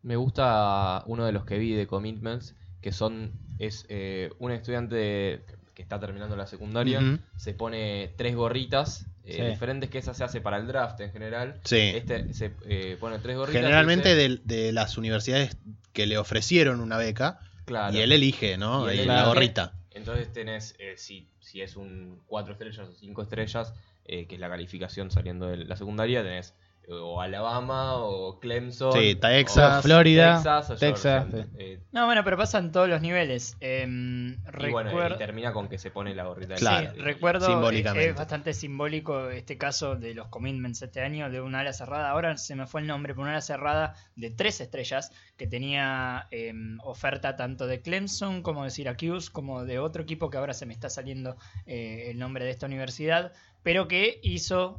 Me 0.02 0.16
gusta 0.16 1.02
uno 1.06 1.24
de 1.26 1.32
los 1.32 1.44
que 1.44 1.58
vi 1.58 1.72
de 1.74 1.86
Commitments, 1.86 2.56
que 2.80 2.92
son 2.92 3.36
es 3.58 3.86
eh, 3.88 4.30
un 4.38 4.52
estudiante 4.52 5.44
que 5.78 5.82
está 5.82 6.00
terminando 6.00 6.34
la 6.34 6.48
secundaria, 6.48 7.00
se 7.36 7.54
pone 7.54 8.12
tres 8.16 8.34
gorritas 8.34 9.06
eh, 9.22 9.34
Sí. 9.34 9.42
diferentes 9.42 9.88
que 9.88 9.98
esa 9.98 10.12
se 10.12 10.24
hace 10.24 10.40
para 10.40 10.56
el 10.56 10.66
draft 10.66 10.98
en 11.00 11.12
general. 11.12 11.60
Sí. 11.62 11.76
Este 11.94 12.34
se 12.34 12.50
eh, 12.66 12.96
pone 12.98 13.20
tres 13.20 13.36
gorritas. 13.36 13.62
Generalmente 13.62 14.16
dice- 14.16 14.40
de, 14.44 14.56
de 14.64 14.72
las 14.72 14.98
universidades 14.98 15.56
que 15.92 16.06
le 16.06 16.18
ofrecieron 16.18 16.80
una 16.80 16.98
beca 16.98 17.38
claro. 17.64 17.96
y 17.96 18.00
él 18.00 18.10
elige, 18.10 18.58
¿no? 18.58 18.88
Él 18.88 18.94
elige. 18.98 19.06
la 19.06 19.26
gorrita. 19.26 19.72
Entonces 19.92 20.32
tenés, 20.32 20.74
eh, 20.80 20.94
si, 20.96 21.28
si 21.38 21.62
es 21.62 21.76
un 21.76 22.22
4 22.26 22.54
estrellas 22.54 22.88
o 22.88 22.92
5 22.92 23.22
estrellas, 23.22 23.72
eh, 24.04 24.26
que 24.26 24.34
es 24.34 24.40
la 24.40 24.48
calificación 24.48 25.12
saliendo 25.12 25.46
de 25.46 25.58
la 25.58 25.76
secundaria, 25.76 26.24
tenés 26.24 26.54
o 26.90 27.20
Alabama 27.20 27.96
o 27.96 28.38
Clemson. 28.40 28.92
Sí, 28.92 29.14
Texas. 29.14 29.78
o 29.78 29.82
Florida, 29.82 30.34
Texas, 30.36 30.70
o 30.70 30.76
Texas. 30.76 31.26
Eh, 31.58 31.80
No, 31.92 32.06
bueno, 32.06 32.24
pero 32.24 32.36
pasa 32.36 32.58
en 32.58 32.72
todos 32.72 32.88
los 32.88 33.00
niveles. 33.00 33.56
Em, 33.60 34.32
y 34.60 34.70
bueno, 34.70 34.90
y 35.14 35.18
termina 35.18 35.52
con 35.52 35.68
que 35.68 35.78
se 35.78 35.90
pone 35.90 36.14
la 36.14 36.24
gorrita 36.24 36.54
de 36.54 36.60
Claro. 36.60 36.90
Sí, 36.94 37.00
recuerdo, 37.00 37.46
Simbólicamente. 37.46 38.06
eh, 38.06 38.10
es 38.10 38.16
bastante 38.16 38.54
simbólico 38.54 39.28
este 39.30 39.58
caso 39.58 39.96
de 39.96 40.14
los 40.14 40.28
commitments 40.28 40.82
este 40.82 41.00
año 41.02 41.30
de 41.30 41.40
una 41.40 41.60
ala 41.60 41.72
cerrada. 41.72 42.10
Ahora 42.10 42.36
se 42.36 42.54
me 42.54 42.66
fue 42.66 42.80
el 42.80 42.86
nombre, 42.86 43.12
pero 43.12 43.22
una 43.22 43.32
ala 43.32 43.40
cerrada 43.40 43.94
de 44.16 44.30
tres 44.30 44.60
estrellas 44.60 45.12
que 45.36 45.46
tenía 45.46 46.26
eh, 46.30 46.52
oferta 46.82 47.36
tanto 47.36 47.66
de 47.66 47.80
Clemson 47.80 48.42
como 48.42 48.64
de 48.64 48.70
Syracuse, 48.70 49.30
como 49.30 49.64
de 49.64 49.78
otro 49.78 50.02
equipo 50.02 50.30
que 50.30 50.38
ahora 50.38 50.54
se 50.54 50.66
me 50.66 50.72
está 50.72 50.88
saliendo 50.90 51.36
eh, 51.66 52.06
el 52.10 52.18
nombre 52.18 52.44
de 52.44 52.50
esta 52.50 52.66
universidad, 52.66 53.32
pero 53.62 53.88
que 53.88 54.20
hizo, 54.22 54.78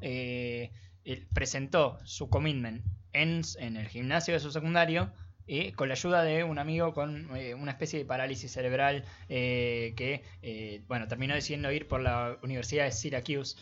el- 1.06 1.28
presentó 1.34 1.98
su 2.04 2.30
commitment 2.30 2.84
en, 3.14 3.42
en 3.60 3.78
el 3.78 3.88
gimnasio 3.88 4.34
de 4.34 4.40
su 4.40 4.52
secundario. 4.52 5.12
eh, 5.52 5.72
con 5.74 5.88
la 5.88 5.96
ayuda 5.96 6.22
de 6.24 6.44
un 6.44 6.60
amigo 6.60 6.94
con 6.94 7.36
eh, 7.36 7.56
una 7.56 7.72
especie 7.72 7.98
de 7.98 8.06
parálisis 8.06 8.52
cerebral 8.52 9.04
eh, 9.30 9.94
que, 9.98 10.22
eh, 10.44 10.84
bueno, 10.88 11.08
terminó 11.08 11.34
decidiendo 11.34 11.72
ir 11.72 11.88
por 11.88 12.02
la 12.02 12.38
Universidad 12.44 12.86
de 12.86 12.92
Syracuse, 12.92 13.58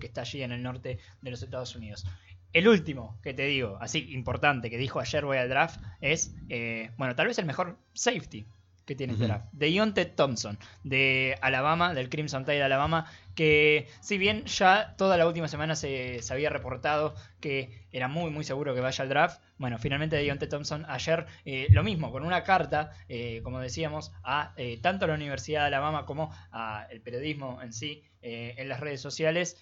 que 0.00 0.06
está 0.06 0.22
allí 0.22 0.42
en 0.42 0.52
el 0.52 0.62
norte 0.62 0.98
de 1.20 1.30
los 1.30 1.42
Estados 1.42 1.76
Unidos. 1.76 2.06
El 2.54 2.66
último 2.68 3.18
que 3.22 3.34
te 3.34 3.44
digo, 3.44 3.76
así 3.82 4.10
importante, 4.14 4.70
que 4.70 4.78
dijo 4.78 4.98
ayer 4.98 5.24
voy 5.26 5.36
al 5.36 5.50
draft, 5.50 5.78
es, 6.00 6.34
eh, 6.48 6.90
bueno, 6.96 7.14
tal 7.14 7.26
vez 7.26 7.38
el 7.38 7.44
mejor 7.44 7.76
safety 7.92 8.46
que 8.90 8.96
tiene 8.96 9.12
este 9.12 9.26
Ujú. 9.26 9.32
draft. 9.34 9.46
Deontay 9.52 10.16
Thompson, 10.16 10.58
de 10.82 11.38
Alabama, 11.42 11.94
del 11.94 12.08
Crimson 12.08 12.44
Tide 12.44 12.56
de 12.56 12.64
Alabama, 12.64 13.06
que 13.36 13.86
si 14.00 14.18
bien 14.18 14.44
ya 14.46 14.96
toda 14.98 15.16
la 15.16 15.28
última 15.28 15.46
semana 15.46 15.76
se, 15.76 16.20
se 16.22 16.32
había 16.32 16.50
reportado 16.50 17.14
que 17.38 17.86
era 17.92 18.08
muy 18.08 18.32
muy 18.32 18.42
seguro 18.42 18.74
que 18.74 18.80
vaya 18.80 19.02
al 19.04 19.08
draft, 19.08 19.40
bueno, 19.58 19.78
finalmente 19.78 20.16
Deontay 20.16 20.48
Thompson 20.48 20.84
ayer 20.88 21.26
eh, 21.44 21.68
lo 21.70 21.84
mismo, 21.84 22.10
con 22.10 22.24
una 22.24 22.42
carta, 22.42 22.90
eh, 23.08 23.42
como 23.44 23.60
decíamos, 23.60 24.10
a 24.24 24.54
eh, 24.56 24.80
tanto 24.82 25.04
a 25.04 25.08
la 25.08 25.14
Universidad 25.14 25.60
de 25.60 25.66
Alabama 25.68 26.04
como 26.04 26.34
al 26.50 27.00
periodismo 27.02 27.62
en 27.62 27.72
sí, 27.72 28.02
en 28.22 28.68
las 28.68 28.80
redes 28.80 29.00
sociales, 29.00 29.56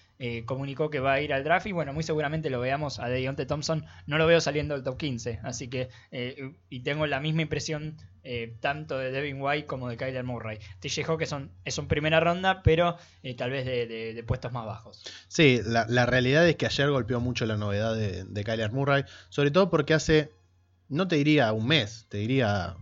comunicó 0.45 0.89
que 0.89 0.99
va 0.99 1.13
a 1.13 1.21
ir 1.21 1.31
al 1.33 1.45
draft 1.45 1.67
y 1.67 1.71
bueno, 1.71 1.93
muy 1.93 2.03
seguramente 2.03 2.49
lo 2.49 2.59
veamos 2.59 2.99
a 2.99 3.07
Deontay 3.07 3.45
Thompson, 3.45 3.85
no 4.05 4.17
lo 4.17 4.27
veo 4.27 4.41
saliendo 4.41 4.73
del 4.73 4.83
top 4.83 4.97
15, 4.97 5.39
así 5.43 5.69
que, 5.69 5.87
y 6.69 6.79
tengo 6.81 7.07
la 7.07 7.21
misma 7.21 7.43
impresión 7.43 7.95
eh, 8.23 8.55
tanto 8.59 8.97
de 8.97 9.11
Devin 9.11 9.41
White 9.41 9.65
como 9.67 9.89
de 9.89 9.97
Kyler 9.97 10.23
Murray. 10.23 10.59
TJ 10.79 11.03
Hawkinson 11.07 11.51
es 11.65 11.77
un 11.77 11.87
primera 11.87 12.19
ronda, 12.19 12.61
pero 12.63 12.97
eh, 13.23 13.35
tal 13.35 13.51
vez 13.51 13.65
de, 13.65 13.87
de- 13.87 14.13
de 14.13 14.23
puestos 14.23 14.51
más 14.51 14.65
bajos. 14.65 15.03
Sí, 15.27 15.61
la, 15.65 15.85
la 15.89 16.05
realidad 16.05 16.47
es 16.47 16.55
que 16.55 16.65
ayer 16.65 16.89
golpeó 16.89 17.19
mucho 17.19 17.45
la 17.45 17.57
novedad 17.57 17.95
de, 17.95 18.23
de 18.25 18.43
Kyler 18.43 18.71
Murray, 18.71 19.03
sobre 19.29 19.51
todo 19.51 19.69
porque 19.69 19.93
hace, 19.93 20.31
no 20.89 21.07
te 21.07 21.15
diría 21.17 21.51
un 21.53 21.67
mes, 21.67 22.05
te 22.09 22.17
diría 22.17 22.75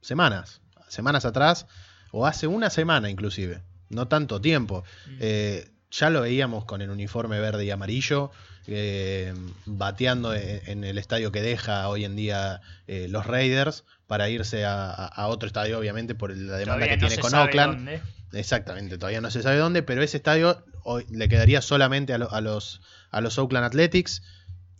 semanas, 0.00 0.60
semanas 0.88 1.24
atrás, 1.24 1.66
o 2.10 2.26
hace 2.26 2.46
una 2.46 2.70
semana 2.70 3.10
inclusive, 3.10 3.62
no 3.90 4.08
tanto 4.08 4.40
tiempo. 4.40 4.84
Eh, 5.20 5.68
ya 5.90 6.10
lo 6.10 6.20
veíamos 6.22 6.64
con 6.64 6.82
el 6.82 6.90
uniforme 6.90 7.40
verde 7.40 7.64
y 7.64 7.70
amarillo, 7.70 8.30
eh, 8.66 9.32
bateando 9.66 10.34
en, 10.34 10.60
en 10.66 10.84
el 10.84 10.98
estadio 10.98 11.32
que 11.32 11.40
deja 11.42 11.88
hoy 11.88 12.04
en 12.04 12.16
día 12.16 12.60
eh, 12.86 13.06
los 13.08 13.26
Raiders 13.26 13.84
para 14.06 14.28
irse 14.28 14.64
a, 14.66 15.10
otro 15.28 15.46
estadio, 15.46 15.78
obviamente, 15.78 16.14
por 16.14 16.30
la 16.36 16.56
demanda 16.58 16.64
Todavía 16.64 16.88
que 16.88 16.96
no 16.96 17.00
tiene 17.08 17.14
se 17.14 17.20
con 17.20 17.30
sabe 17.30 17.44
Oakland. 17.44 17.74
dónde. 17.76 18.02
Exactamente, 18.32 18.98
todavía 18.98 19.20
no 19.22 19.30
se 19.30 19.42
sabe 19.42 19.56
dónde, 19.56 19.82
pero 19.82 20.02
ese 20.02 20.18
estadio 20.18 20.62
hoy 20.84 21.06
le 21.10 21.28
quedaría 21.28 21.62
solamente 21.62 22.12
a, 22.12 22.18
lo- 22.18 22.30
a 22.30 22.40
los, 22.42 22.80
a 23.10 23.20
los 23.22 23.38
Oakland 23.38 23.64
Athletics. 23.66 24.22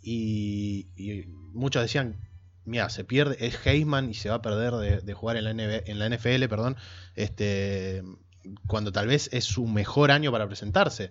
Y, 0.03 0.89
y 0.97 1.25
muchos 1.53 1.83
decían, 1.83 2.17
mira, 2.65 2.89
se 2.91 3.05
pierde, 3.05 3.37
es 3.47 3.59
Heisman 3.67 4.11
y 4.11 4.15
se 4.15 4.29
va 4.29 4.37
a 4.37 4.43
perder 4.43 4.73
de, 4.75 5.01
de 5.01 5.15
jugar 5.15 5.37
en 5.37 5.45
la, 5.45 5.53
NB 5.55 5.83
en 5.89 5.99
la 5.99 6.09
NFL, 6.09 6.47
perdón, 6.49 6.77
este, 7.15 8.03
cuando 8.67 8.93
tal 8.93 9.07
vez 9.07 9.29
es 9.33 9.45
su 9.45 9.67
mejor 9.67 10.11
año 10.11 10.31
para 10.33 10.47
presentarse. 10.47 11.11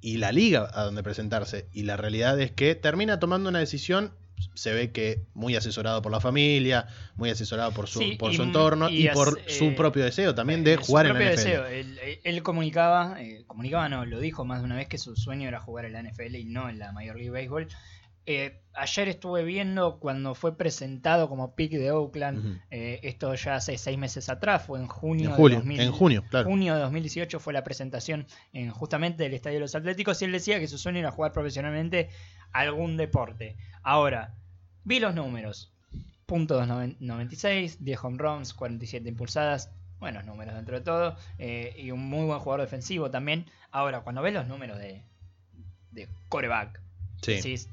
Y 0.00 0.18
la 0.18 0.30
liga 0.32 0.68
a 0.72 0.84
donde 0.84 1.02
presentarse. 1.02 1.68
Y 1.72 1.82
la 1.82 1.96
realidad 1.96 2.38
es 2.40 2.52
que 2.52 2.74
termina 2.74 3.18
tomando 3.18 3.48
una 3.48 3.58
decisión. 3.58 4.12
Se 4.54 4.72
ve 4.74 4.92
que 4.92 5.24
muy 5.32 5.56
asesorado 5.56 6.02
por 6.02 6.12
la 6.12 6.20
familia, 6.20 6.86
muy 7.16 7.30
asesorado 7.30 7.72
por 7.72 7.88
su, 7.88 8.00
Sí, 8.00 8.16
por 8.18 8.32
y- 8.32 8.36
su 8.36 8.42
entorno 8.42 8.90
y, 8.90 9.06
y 9.06 9.08
por 9.08 9.40
su 9.50 9.64
eh, 9.66 9.72
propio 9.74 10.04
deseo 10.04 10.34
también 10.34 10.60
Eh, 10.60 10.64
de 10.70 10.76
su 10.76 10.82
jugar 10.84 11.06
en 11.06 11.12
la 11.14 11.18
propio 11.18 11.32
NFL. 11.34 11.44
deseo. 11.48 11.66
Él, 11.66 11.98
él- 12.00 12.20
él 12.22 12.42
comunicaba, 12.42 13.16
eh, 13.22 13.44
comunicaba 13.46 13.88
no, 13.88 14.04
lo 14.04 14.20
dijo 14.20 14.44
más 14.44 14.58
de 14.60 14.66
una 14.66 14.76
vez 14.76 14.88
que 14.88 14.98
su 14.98 15.16
sueño 15.16 15.48
era 15.48 15.58
jugar 15.60 15.86
en 15.86 15.94
la 15.94 16.00
NFL 16.02 16.34
y 16.38 16.44
no 16.44 16.68
en 16.68 16.78
la 16.78 16.92
Major 16.92 17.16
League 17.16 17.30
Baseball. 17.30 17.66
Eh, 18.26 18.60
ayer 18.74 19.08
estuve 19.08 19.44
viendo 19.44 19.98
cuando 20.00 20.34
fue 20.34 20.56
presentado 20.56 21.28
como 21.28 21.54
pick 21.54 21.70
de 21.72 21.92
Oakland, 21.92 22.60
eh, 22.70 23.00
esto 23.04 23.32
ya 23.34 23.54
hace 23.56 23.78
seis 23.78 23.96
meses 23.96 24.28
atrás, 24.28 24.64
fue 24.66 24.80
en 24.80 24.86
junio 24.88 25.26
En 25.26 25.30
de 25.30 25.36
julio, 25.36 25.56
2000 25.58 25.80
en 25.80 25.92
junio, 25.92 26.24
claro. 26.28 26.48
junio 26.48 26.74
de 26.74 26.80
2018 26.80 27.38
fue 27.40 27.52
la 27.52 27.62
presentación 27.64 28.26
en 28.52 28.70
justamente 28.70 29.22
del 29.22 29.34
Estadio 29.34 29.56
de 29.56 29.60
los 29.60 29.74
Atléticos 29.74 30.20
y 30.20 30.24
él 30.24 30.32
decía 30.32 30.58
que 30.58 30.66
su 30.68 30.76
sueño 30.76 30.98
era 30.98 31.10
jugar 31.12 31.32
profesionalmente 31.32 32.10
algún 32.52 32.96
deporte. 32.96 33.56
Ahora, 33.82 34.34
vi 34.84 34.98
los 35.00 35.14
números. 35.14 35.72
Punto 36.26 36.66
96, 36.66 37.84
10 37.84 38.04
home 38.04 38.18
runs, 38.18 38.52
47 38.54 39.08
impulsadas, 39.08 39.70
buenos 40.00 40.24
números 40.24 40.54
dentro 40.56 40.76
de 40.76 40.84
todo, 40.84 41.16
eh, 41.38 41.74
y 41.78 41.92
un 41.92 42.08
muy 42.08 42.26
buen 42.26 42.40
jugador 42.40 42.62
defensivo 42.62 43.10
también. 43.10 43.46
Ahora, 43.70 44.00
cuando 44.00 44.22
ves 44.22 44.34
los 44.34 44.48
números 44.48 44.78
de, 44.78 45.02
de 45.92 46.08
coreback, 46.28 46.80
Sí. 47.22 47.32
decís, 47.36 47.70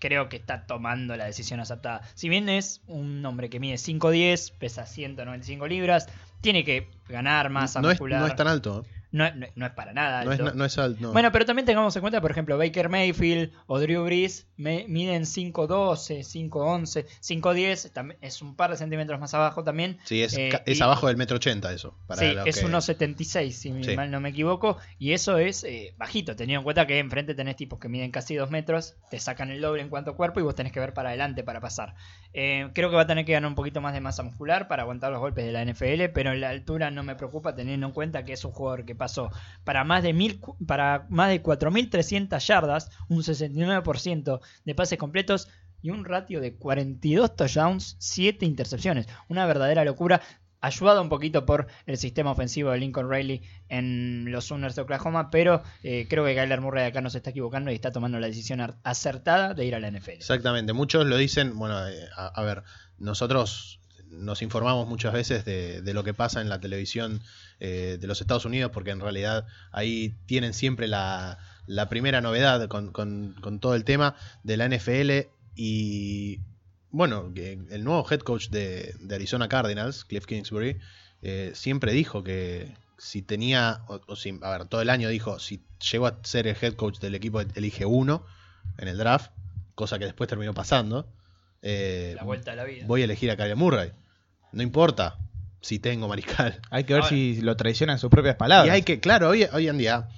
creo 0.00 0.28
que 0.28 0.36
está 0.36 0.66
tomando 0.66 1.16
la 1.16 1.26
decisión 1.26 1.60
aceptada. 1.60 2.00
Si 2.14 2.28
bien 2.28 2.48
es 2.48 2.82
un 2.86 3.24
hombre 3.24 3.48
que 3.50 3.60
mide 3.60 3.76
5'10, 3.76 4.52
pesa 4.58 4.86
195 4.86 5.68
libras, 5.68 6.08
tiene 6.40 6.64
que 6.64 6.90
ganar 7.08 7.50
masa 7.50 7.80
no, 7.80 7.90
es, 7.90 7.94
muscular. 7.94 8.20
no 8.20 8.26
es 8.26 8.34
tan 8.34 8.48
alto. 8.48 8.84
¿eh? 8.84 8.99
No, 9.12 9.28
no- 9.34 9.46
no 9.56 9.66
es 9.66 9.72
para 9.72 9.92
nada 9.92 10.24
No 10.24 10.32
es, 10.32 10.38
alto. 10.40 10.54
no 10.54 10.64
es 10.64 10.78
alto. 10.78 11.00
no. 11.00 11.12
Bueno, 11.12 11.32
pero 11.32 11.44
también 11.44 11.66
tengamos 11.66 11.94
en 11.96 12.00
cuenta, 12.00 12.20
por 12.20 12.30
ejemplo, 12.30 12.56
Baker 12.56 12.88
Mayfield 12.88 13.50
o 13.66 13.80
Drew 13.80 14.04
Brees 14.04 14.46
me- 14.56 14.84
miden 14.88 15.26
5'12, 15.26 16.22
5'11, 16.22 17.06
5'10, 17.20 17.92
tam- 17.92 18.16
es 18.20 18.40
un 18.42 18.54
par 18.54 18.70
de 18.70 18.76
centímetros 18.76 19.18
más 19.18 19.34
abajo 19.34 19.64
también. 19.64 19.98
sí, 20.04 20.22
es, 20.22 20.36
eh, 20.36 20.50
es 20.66 20.78
y- 20.78 20.82
abajo 20.82 21.08
del 21.08 21.16
metro 21.16 21.36
ochenta 21.36 21.72
eso. 21.72 21.96
Para 22.06 22.20
sí, 22.20 22.36
es 22.46 22.58
que- 22.60 22.66
1,76 22.66 23.56
si 23.58 23.82
Sí. 23.82 23.96
mal 23.96 24.10
no 24.10 24.20
me 24.20 24.28
equivoco. 24.30 24.78
Y 24.98 25.12
eso 25.12 25.38
es 25.38 25.64
eh, 25.64 25.94
bajito, 25.96 26.36
teniendo 26.36 26.60
en 26.60 26.64
cuenta 26.64 26.86
que 26.86 26.98
enfrente 26.98 27.34
tenés 27.34 27.56
tipos 27.56 27.78
que 27.80 27.88
miden 27.88 28.10
casi 28.10 28.34
2 28.36 28.50
metros, 28.50 28.94
te 29.10 29.18
sacan 29.18 29.50
el 29.50 29.60
doble 29.60 29.82
en 29.82 29.88
cuanto 29.88 30.12
a 30.12 30.16
cuerpo 30.16 30.40
y 30.40 30.42
vos 30.42 30.54
tenés 30.54 30.72
que 30.72 30.80
ver 30.80 30.94
para 30.94 31.08
adelante 31.10 31.42
para 31.42 31.60
pasar. 31.60 31.94
Eh, 32.32 32.70
creo 32.74 32.90
que 32.90 32.96
va 32.96 33.02
a 33.02 33.06
tener 33.06 33.24
que 33.24 33.32
ganar 33.32 33.48
un 33.48 33.56
poquito 33.56 33.80
más 33.80 33.92
de 33.92 34.00
masa 34.00 34.22
muscular 34.22 34.68
para 34.68 34.82
aguantar 34.82 35.10
los 35.10 35.20
golpes 35.20 35.44
de 35.44 35.52
la 35.52 35.64
NFL, 35.64 36.12
pero 36.14 36.32
en 36.32 36.40
la 36.40 36.50
altura 36.50 36.90
no 36.90 37.02
me 37.02 37.16
preocupa 37.16 37.54
teniendo 37.54 37.86
en 37.86 37.92
cuenta 37.92 38.24
que 38.24 38.32
es 38.32 38.44
un 38.44 38.52
jugador 38.52 38.84
que 38.84 38.94
pasó 38.94 39.30
para 39.64 39.82
más 39.84 40.02
de, 40.02 40.12
mil, 40.12 40.40
para 40.66 41.06
más 41.08 41.30
de 41.30 41.42
4.300 41.42 42.38
yardas, 42.38 42.90
un 43.08 43.22
69% 43.22 44.40
de 44.64 44.74
pases 44.74 44.98
completos 44.98 45.48
y 45.82 45.90
un 45.90 46.04
ratio 46.04 46.40
de 46.40 46.54
42 46.54 47.36
touchdowns, 47.36 47.96
7 47.98 48.44
intercepciones. 48.44 49.08
Una 49.28 49.46
verdadera 49.46 49.84
locura. 49.84 50.20
Ayudado 50.62 51.00
un 51.00 51.08
poquito 51.08 51.46
por 51.46 51.68
el 51.86 51.96
sistema 51.96 52.32
ofensivo 52.32 52.70
de 52.70 52.78
Lincoln 52.78 53.10
Riley 53.10 53.42
en 53.68 54.30
los 54.30 54.46
Sooners 54.46 54.76
de 54.76 54.82
Oklahoma, 54.82 55.30
pero 55.30 55.62
eh, 55.82 56.06
creo 56.08 56.24
que 56.24 56.34
Kyler 56.34 56.60
Murray 56.60 56.84
acá 56.84 57.00
no 57.00 57.08
se 57.08 57.18
está 57.18 57.30
equivocando 57.30 57.70
y 57.70 57.74
está 57.74 57.92
tomando 57.92 58.20
la 58.20 58.26
decisión 58.26 58.60
acertada 58.82 59.54
de 59.54 59.64
ir 59.64 59.74
a 59.74 59.80
la 59.80 59.90
NFL. 59.90 60.10
Exactamente. 60.10 60.74
Muchos 60.74 61.06
lo 61.06 61.16
dicen. 61.16 61.58
Bueno, 61.58 61.88
eh, 61.88 62.08
a, 62.14 62.42
ver, 62.42 62.62
nosotros 62.98 63.80
nos 64.10 64.42
informamos 64.42 64.86
muchas 64.86 65.14
veces 65.14 65.46
de, 65.46 65.94
lo 65.94 66.04
que 66.04 66.12
pasa 66.12 66.42
en 66.42 66.50
la 66.50 66.60
televisión 66.60 67.22
eh, 67.58 67.96
de 67.98 68.06
los 68.06 68.20
Estados 68.20 68.44
Unidos, 68.44 68.70
porque 68.74 68.90
en 68.90 69.00
realidad 69.00 69.46
ahí 69.72 70.14
tienen 70.26 70.52
siempre 70.52 70.88
la, 70.88 71.38
primera 71.88 72.20
novedad 72.20 72.68
con 72.68 73.60
todo 73.60 73.74
el 73.74 73.84
tema 73.84 74.14
de 74.42 74.56
la 74.58 74.68
NFL 74.68 75.30
y 75.54 76.40
bueno, 76.90 77.32
que 77.34 77.52
el 77.70 77.84
nuevo 77.84 78.06
head 78.10 78.20
coach 78.20 78.48
de, 78.48 78.94
de 79.00 79.14
Arizona 79.14 79.48
Cardinals, 79.48 80.04
Cliff 80.04 80.26
Kingsbury, 80.26 80.78
eh, 81.22 81.52
siempre 81.54 81.92
dijo 81.92 82.22
que 82.24 82.74
si 82.98 83.22
tenía, 83.22 83.82
o, 83.88 84.00
o 84.06 84.16
si, 84.16 84.38
a 84.42 84.50
ver, 84.50 84.64
todo 84.66 84.82
el 84.82 84.90
año 84.90 85.08
dijo, 85.08 85.38
si 85.38 85.62
llegó 85.90 86.06
a 86.06 86.18
ser 86.22 86.46
el 86.46 86.56
head 86.60 86.74
coach 86.74 86.98
del 86.98 87.14
equipo, 87.14 87.40
elige 87.40 87.84
uno 87.86 88.24
en 88.78 88.88
el 88.88 88.98
draft, 88.98 89.30
cosa 89.74 89.98
que 89.98 90.04
después 90.04 90.28
terminó 90.28 90.52
pasando, 90.52 91.08
eh, 91.62 92.12
La 92.16 92.24
vuelta 92.24 92.52
a 92.52 92.56
la 92.56 92.64
vida. 92.64 92.84
voy 92.86 93.02
a 93.02 93.04
elegir 93.04 93.30
a 93.30 93.36
Kyler 93.36 93.56
Murray. 93.56 93.92
No 94.52 94.62
importa 94.62 95.18
si 95.60 95.78
tengo 95.78 96.08
mariscal. 96.08 96.60
Hay 96.70 96.84
que 96.84 96.94
ver 96.94 97.02
Ahora- 97.02 97.14
si 97.14 97.40
lo 97.40 97.56
traicionan 97.56 97.98
sus 97.98 98.10
propias 98.10 98.36
palabras. 98.36 98.66
Y 98.68 98.70
hay 98.70 98.82
que, 98.82 98.98
claro, 99.00 99.28
hoy, 99.28 99.44
hoy 99.52 99.68
en 99.68 99.78
día, 99.78 100.08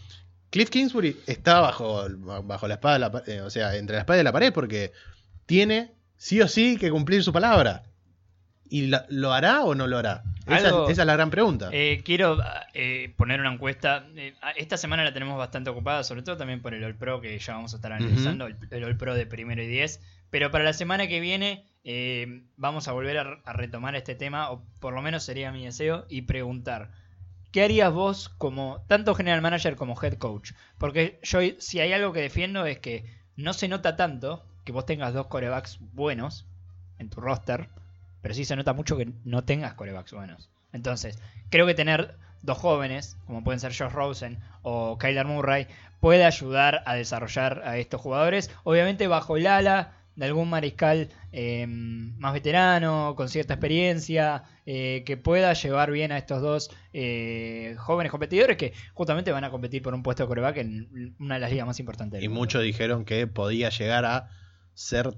Cliff 0.51 0.71
Kingsbury 0.71 1.17
está 1.27 1.61
bajo, 1.61 2.07
bajo 2.45 2.69
la 2.69 2.75
espada, 2.75 2.95
de 2.95 2.99
la 3.01 3.23
eh, 3.27 3.41
o 3.43 3.51
sea, 3.51 3.75
entre 3.77 3.97
la 3.97 4.01
espada 4.03 4.21
y 4.21 4.25
la 4.25 4.33
pared, 4.33 4.53
porque 4.53 4.93
tiene 5.47 5.93
sí 6.23 6.41
o 6.41 6.47
sí 6.47 6.77
que 6.77 6.93
cumplir 6.93 7.25
su 7.25 7.33
palabra. 7.33 7.83
¿Y 8.71 8.91
lo 9.09 9.33
hará 9.33 9.65
o 9.65 9.75
no 9.75 9.89
lo 9.89 9.99
hará? 9.99 10.23
Esa, 10.47 10.89
es 10.89 10.97
la 10.97 11.15
gran 11.15 11.31
pregunta. 11.31 11.69
Eh, 11.73 12.03
quiero 12.05 12.39
eh, 12.75 13.13
poner 13.17 13.41
una 13.41 13.53
encuesta. 13.53 14.07
Eh, 14.15 14.33
esta 14.57 14.77
semana 14.77 15.03
la 15.03 15.13
tenemos 15.13 15.37
bastante 15.37 15.71
ocupada, 15.71 16.05
sobre 16.05 16.23
todo 16.23 16.37
también 16.37 16.63
por 16.63 16.75
el 16.75 16.85
All 16.85 16.95
Pro, 16.95 17.21
que 17.21 17.37
ya 17.37 17.55
vamos 17.55 17.73
a 17.73 17.77
estar 17.77 17.93
analizando, 17.93 18.47
el, 18.47 18.57
el 18.71 18.85
All 18.85 18.97
Pro 18.97 19.17
de 19.17 19.27
primero 19.27 19.63
y 19.63 19.67
10. 19.67 20.01
Pero 20.31 20.53
para 20.53 20.63
la 20.63 20.73
semana 20.73 21.09
que 21.09 21.19
viene 21.19 21.67
eh, 21.83 22.45
vamos 22.57 22.87
a 22.87 22.93
volver 22.93 23.19
a, 23.19 23.41
a 23.45 23.53
retomar 23.53 23.97
este 23.97 24.15
tema, 24.15 24.51
o 24.53 24.65
por 24.79 24.95
lo 24.95 25.03
menos 25.03 25.25
sería 25.25 25.51
mi 25.51 25.65
deseo, 25.65 26.07
y 26.09 26.23
preguntar. 26.23 26.93
¿Qué 27.51 27.65
harías 27.65 27.93
vos 27.93 28.29
como 28.39 28.85
tanto 28.87 29.17
general 29.17 29.43
manager 29.43 29.75
como 29.75 30.01
head 30.01 30.15
coach? 30.15 30.53
Porque 30.79 31.19
yo 31.25 31.41
si 31.59 31.81
hay 31.81 31.93
algo 31.93 32.13
que 32.13 32.21
defiendo 32.21 32.65
es 32.65 32.79
que 32.79 33.05
no 33.37 33.53
se 33.53 33.69
nota 33.69 33.97
tanto 33.97 34.47
que 34.65 34.73
vos 34.73 34.87
tengas 34.87 35.15
dos 35.15 35.27
corebacks 35.27 35.79
buenos 35.93 36.47
en 36.99 37.11
tu 37.11 37.21
roster, 37.21 37.69
pero 38.21 38.35
sí 38.35 38.45
se 38.45 38.57
nota 38.57 38.73
mucho 38.73 38.97
que 38.97 39.13
no 39.25 39.45
tengas 39.45 39.75
corebacks 39.75 40.13
buenos. 40.13 40.51
Entonces, 40.73 41.19
creo 41.51 41.67
que 41.67 41.75
tener 41.75 42.17
dos 42.43 42.59
jóvenes, 42.59 43.17
como 43.27 43.45
pueden 43.45 43.61
ser 43.61 43.75
Josh 43.77 43.93
Rosen 43.93 44.39
o 44.63 44.99
Kyler 44.99 45.27
Murray, 45.27 45.67
puede 46.01 46.25
ayudar 46.25 46.83
a 46.87 46.95
desarrollar 46.95 47.63
a 47.65 47.79
estos 47.79 48.01
jugadores, 48.01 48.51
obviamente 48.65 49.07
bajo 49.07 49.37
el 49.37 49.47
ala 49.47 49.93
de 50.17 50.27
algún 50.27 50.51
mariscal 50.51 51.09
eh, 51.33 51.67
más 51.67 52.35
veterano, 52.35 53.15
con 53.17 53.29
cierta 53.29 53.55
experiencia, 53.55 54.43
eh, 54.67 55.05
que 55.07 55.17
pueda 55.17 55.53
llevar 55.55 55.91
bien 55.91 56.13
a 56.13 56.19
estos 56.19 56.43
dos 56.43 56.71
eh, 56.93 57.75
jóvenes 57.79 58.11
competidores 58.11 58.57
que 58.57 58.75
justamente 58.93 59.33
van 59.33 59.45
a 59.45 59.51
competir 59.51 59.81
por 59.81 59.95
un 59.95 60.03
puesto 60.03 60.25
de 60.25 60.29
coreback 60.29 60.59
en 60.59 61.15
una 61.19 61.37
de 61.37 61.41
las 61.41 61.51
ligas 61.51 61.67
más 61.67 61.81
importantes. 61.81 62.19
del 62.19 62.25
y 62.25 62.29
mundo. 62.29 62.41
muchos 62.41 62.63
dijeron 62.63 63.05
que 63.05 63.27
podía 63.27 63.71
llegar 63.71 64.05
a 64.05 64.29
ser 64.75 65.15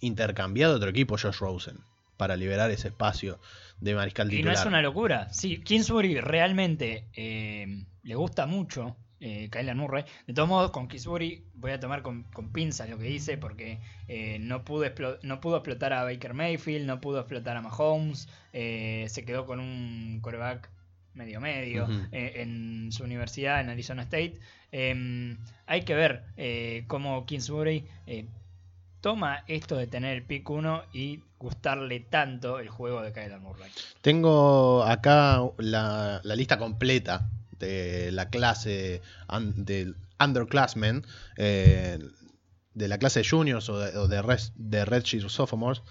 intercambiado 0.00 0.74
a 0.74 0.76
otro 0.76 0.90
equipo 0.90 1.16
Josh 1.18 1.38
Rosen 1.38 1.78
para 2.16 2.36
liberar 2.36 2.70
ese 2.70 2.88
espacio 2.88 3.38
de 3.80 3.94
mariscal 3.94 4.26
Y 4.28 4.30
no 4.30 4.36
titular. 4.36 4.56
es 4.56 4.64
una 4.66 4.82
locura. 4.82 5.32
Sí, 5.32 5.60
Kingsbury 5.60 6.20
realmente 6.20 7.06
eh, 7.14 7.84
le 8.02 8.14
gusta 8.14 8.46
mucho 8.46 8.96
eh, 9.20 9.48
Kyler 9.50 9.74
Murray. 9.74 10.04
De 10.26 10.34
todos 10.34 10.48
modos, 10.48 10.70
con 10.70 10.88
Kingsbury 10.88 11.44
voy 11.54 11.72
a 11.72 11.80
tomar 11.80 12.02
con, 12.02 12.24
con 12.24 12.52
pinzas 12.52 12.88
lo 12.88 12.98
que 12.98 13.04
dice 13.04 13.36
porque 13.36 13.78
eh, 14.06 14.38
no, 14.40 14.64
pudo 14.64 14.84
no 15.22 15.40
pudo 15.40 15.56
explotar 15.56 15.92
a 15.92 16.04
Baker 16.04 16.34
Mayfield, 16.34 16.86
no 16.86 17.00
pudo 17.00 17.20
explotar 17.20 17.56
a 17.56 17.62
Mahomes, 17.62 18.28
eh, 18.52 19.06
se 19.08 19.24
quedó 19.24 19.46
con 19.46 19.60
un 19.60 20.20
coreback 20.20 20.70
medio 21.14 21.40
medio 21.40 21.88
en 22.12 22.92
su 22.92 23.02
universidad 23.02 23.60
en 23.60 23.70
Arizona 23.70 24.02
State. 24.02 24.38
Eh, 24.70 25.36
hay 25.66 25.82
que 25.82 25.94
ver 25.94 26.84
cómo 26.86 27.26
Kingsbury 27.26 27.84
toma 29.00 29.44
esto 29.46 29.76
de 29.76 29.86
tener 29.86 30.16
el 30.16 30.22
pick 30.24 30.48
1 30.48 30.82
y 30.92 31.20
gustarle 31.38 32.00
tanto 32.00 32.58
el 32.58 32.68
juego 32.68 33.00
de 33.02 33.12
Kyler 33.12 33.38
Murray. 33.40 33.70
Tengo 34.00 34.82
acá 34.84 35.40
la, 35.58 36.20
la 36.24 36.34
lista 36.36 36.58
completa 36.58 37.28
de 37.58 38.10
la 38.12 38.28
clase 38.28 39.02
un- 39.32 39.64
del 39.64 39.96
underclassmen, 40.20 41.04
eh, 41.36 41.98
de 42.74 42.88
la 42.88 42.98
clase 42.98 43.20
de 43.20 43.28
juniors 43.28 43.68
o 43.68 43.78
de, 43.78 43.96
o 43.96 44.08
de, 44.08 44.22
res- 44.22 44.52
de 44.56 44.84
redshirt 44.84 45.28
sophomores. 45.28 45.82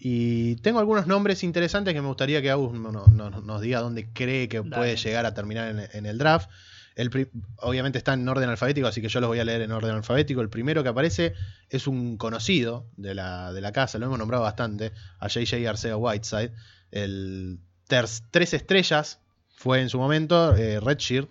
Y 0.00 0.56
tengo 0.56 0.78
algunos 0.78 1.06
nombres 1.08 1.42
interesantes 1.42 1.92
que 1.94 2.00
me 2.00 2.06
gustaría 2.08 2.40
que 2.40 2.50
Agus 2.50 2.72
no- 2.72 2.92
no- 2.92 3.06
no- 3.08 3.30
nos 3.40 3.60
diga 3.60 3.80
dónde 3.80 4.08
cree 4.12 4.48
que 4.48 4.58
Dale. 4.58 4.76
puede 4.76 4.96
llegar 4.96 5.26
a 5.26 5.34
terminar 5.34 5.68
en, 5.70 5.88
en 5.92 6.06
el 6.06 6.18
draft. 6.18 6.48
El 6.98 7.30
obviamente 7.58 7.96
está 7.96 8.14
en 8.14 8.28
orden 8.28 8.50
alfabético, 8.50 8.88
así 8.88 9.00
que 9.00 9.08
yo 9.08 9.20
los 9.20 9.28
voy 9.28 9.38
a 9.38 9.44
leer 9.44 9.62
en 9.62 9.70
orden 9.70 9.92
alfabético. 9.92 10.40
El 10.40 10.50
primero 10.50 10.82
que 10.82 10.88
aparece 10.88 11.32
es 11.70 11.86
un 11.86 12.16
conocido 12.16 12.90
de 12.96 13.14
la, 13.14 13.52
de 13.52 13.60
la 13.60 13.70
casa, 13.70 13.98
lo 13.98 14.06
hemos 14.06 14.18
nombrado 14.18 14.42
bastante, 14.42 14.90
a 15.20 15.28
JJ 15.28 15.68
Arceo 15.68 15.98
Whiteside. 15.98 16.52
El 16.90 17.60
tres 17.86 18.52
estrellas 18.52 19.20
fue 19.54 19.80
en 19.80 19.90
su 19.90 19.98
momento, 19.98 20.56
eh, 20.56 20.80
Redshirt. 20.80 21.30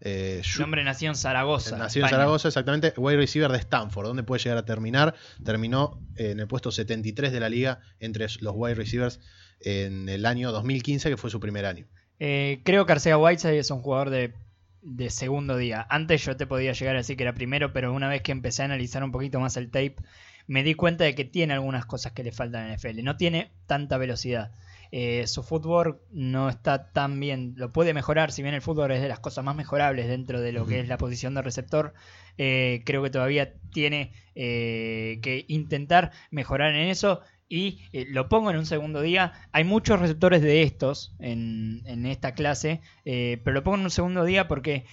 Eh, 0.00 0.42
El 0.56 0.62
hombre 0.62 0.84
nació 0.84 1.10
en 1.10 1.16
Zaragoza. 1.16 1.76
Nació 1.76 2.02
en 2.02 2.06
España. 2.06 2.22
Zaragoza, 2.22 2.46
exactamente, 2.46 2.94
wide 2.96 3.16
receiver 3.16 3.50
de 3.50 3.58
Stanford. 3.58 4.06
¿Dónde 4.06 4.22
puede 4.22 4.40
llegar 4.44 4.58
a 4.58 4.64
terminar? 4.64 5.16
Terminó 5.44 6.00
eh, 6.14 6.30
en 6.30 6.38
el 6.38 6.46
puesto 6.46 6.70
73 6.70 7.32
de 7.32 7.40
la 7.40 7.48
liga 7.48 7.80
entre 7.98 8.26
los 8.40 8.54
wide 8.54 8.76
receivers 8.76 9.18
en 9.58 10.08
el 10.08 10.24
año 10.24 10.52
2015, 10.52 11.10
que 11.10 11.16
fue 11.16 11.30
su 11.30 11.40
primer 11.40 11.66
año. 11.66 11.88
Eh, 12.20 12.60
creo 12.64 12.86
que 12.86 12.92
Arcea 12.92 13.18
Whiteside 13.18 13.58
es 13.58 13.72
un 13.72 13.82
jugador 13.82 14.10
de, 14.10 14.34
de 14.82 15.10
segundo 15.10 15.56
día. 15.56 15.86
Antes 15.90 16.24
yo 16.24 16.36
te 16.36 16.46
podía 16.46 16.72
llegar 16.72 16.94
a 16.96 16.98
decir 16.98 17.16
que 17.16 17.24
era 17.24 17.34
primero, 17.34 17.72
pero 17.72 17.92
una 17.92 18.08
vez 18.08 18.22
que 18.22 18.32
empecé 18.32 18.62
a 18.62 18.66
analizar 18.66 19.04
un 19.04 19.12
poquito 19.12 19.40
más 19.40 19.56
el 19.56 19.70
tape, 19.70 19.96
me 20.46 20.62
di 20.64 20.74
cuenta 20.74 21.04
de 21.04 21.14
que 21.14 21.24
tiene 21.24 21.54
algunas 21.54 21.86
cosas 21.86 22.12
que 22.12 22.24
le 22.24 22.32
faltan 22.32 22.66
en 22.66 22.74
NFL. 22.74 23.04
No 23.04 23.16
tiene 23.16 23.52
tanta 23.66 23.98
velocidad. 23.98 24.52
Eh, 24.92 25.28
su 25.28 25.44
footwork 25.44 26.00
no 26.10 26.48
está 26.48 26.90
tan 26.90 27.20
bien. 27.20 27.54
Lo 27.56 27.72
puede 27.72 27.94
mejorar, 27.94 28.32
si 28.32 28.42
bien 28.42 28.54
el 28.54 28.62
fútbol 28.62 28.90
es 28.90 29.00
de 29.00 29.08
las 29.08 29.20
cosas 29.20 29.44
más 29.44 29.54
mejorables 29.54 30.08
dentro 30.08 30.40
de 30.40 30.52
lo 30.52 30.66
que 30.66 30.80
es 30.80 30.88
la 30.88 30.98
posición 30.98 31.34
de 31.34 31.42
receptor. 31.42 31.94
eh, 32.38 32.82
creo 32.84 33.02
que 33.02 33.10
todavía 33.10 33.54
tiene 33.72 34.12
eh, 34.34 35.20
que 35.22 35.44
intentar 35.48 36.10
mejorar 36.30 36.74
en 36.74 36.88
eso. 36.88 37.20
Y 37.50 37.80
eh, 37.92 38.06
lo 38.08 38.28
pongo 38.28 38.50
en 38.50 38.56
un 38.56 38.64
segundo 38.64 39.02
día. 39.02 39.32
Hay 39.50 39.64
muchos 39.64 39.98
receptores 40.00 40.40
de 40.40 40.62
estos 40.62 41.14
en, 41.18 41.82
en 41.84 42.06
esta 42.06 42.32
clase, 42.32 42.80
eh, 43.04 43.40
pero 43.44 43.54
lo 43.54 43.64
pongo 43.64 43.78
en 43.78 43.84
un 43.84 43.90
segundo 43.90 44.24
día 44.24 44.46
porque 44.46 44.86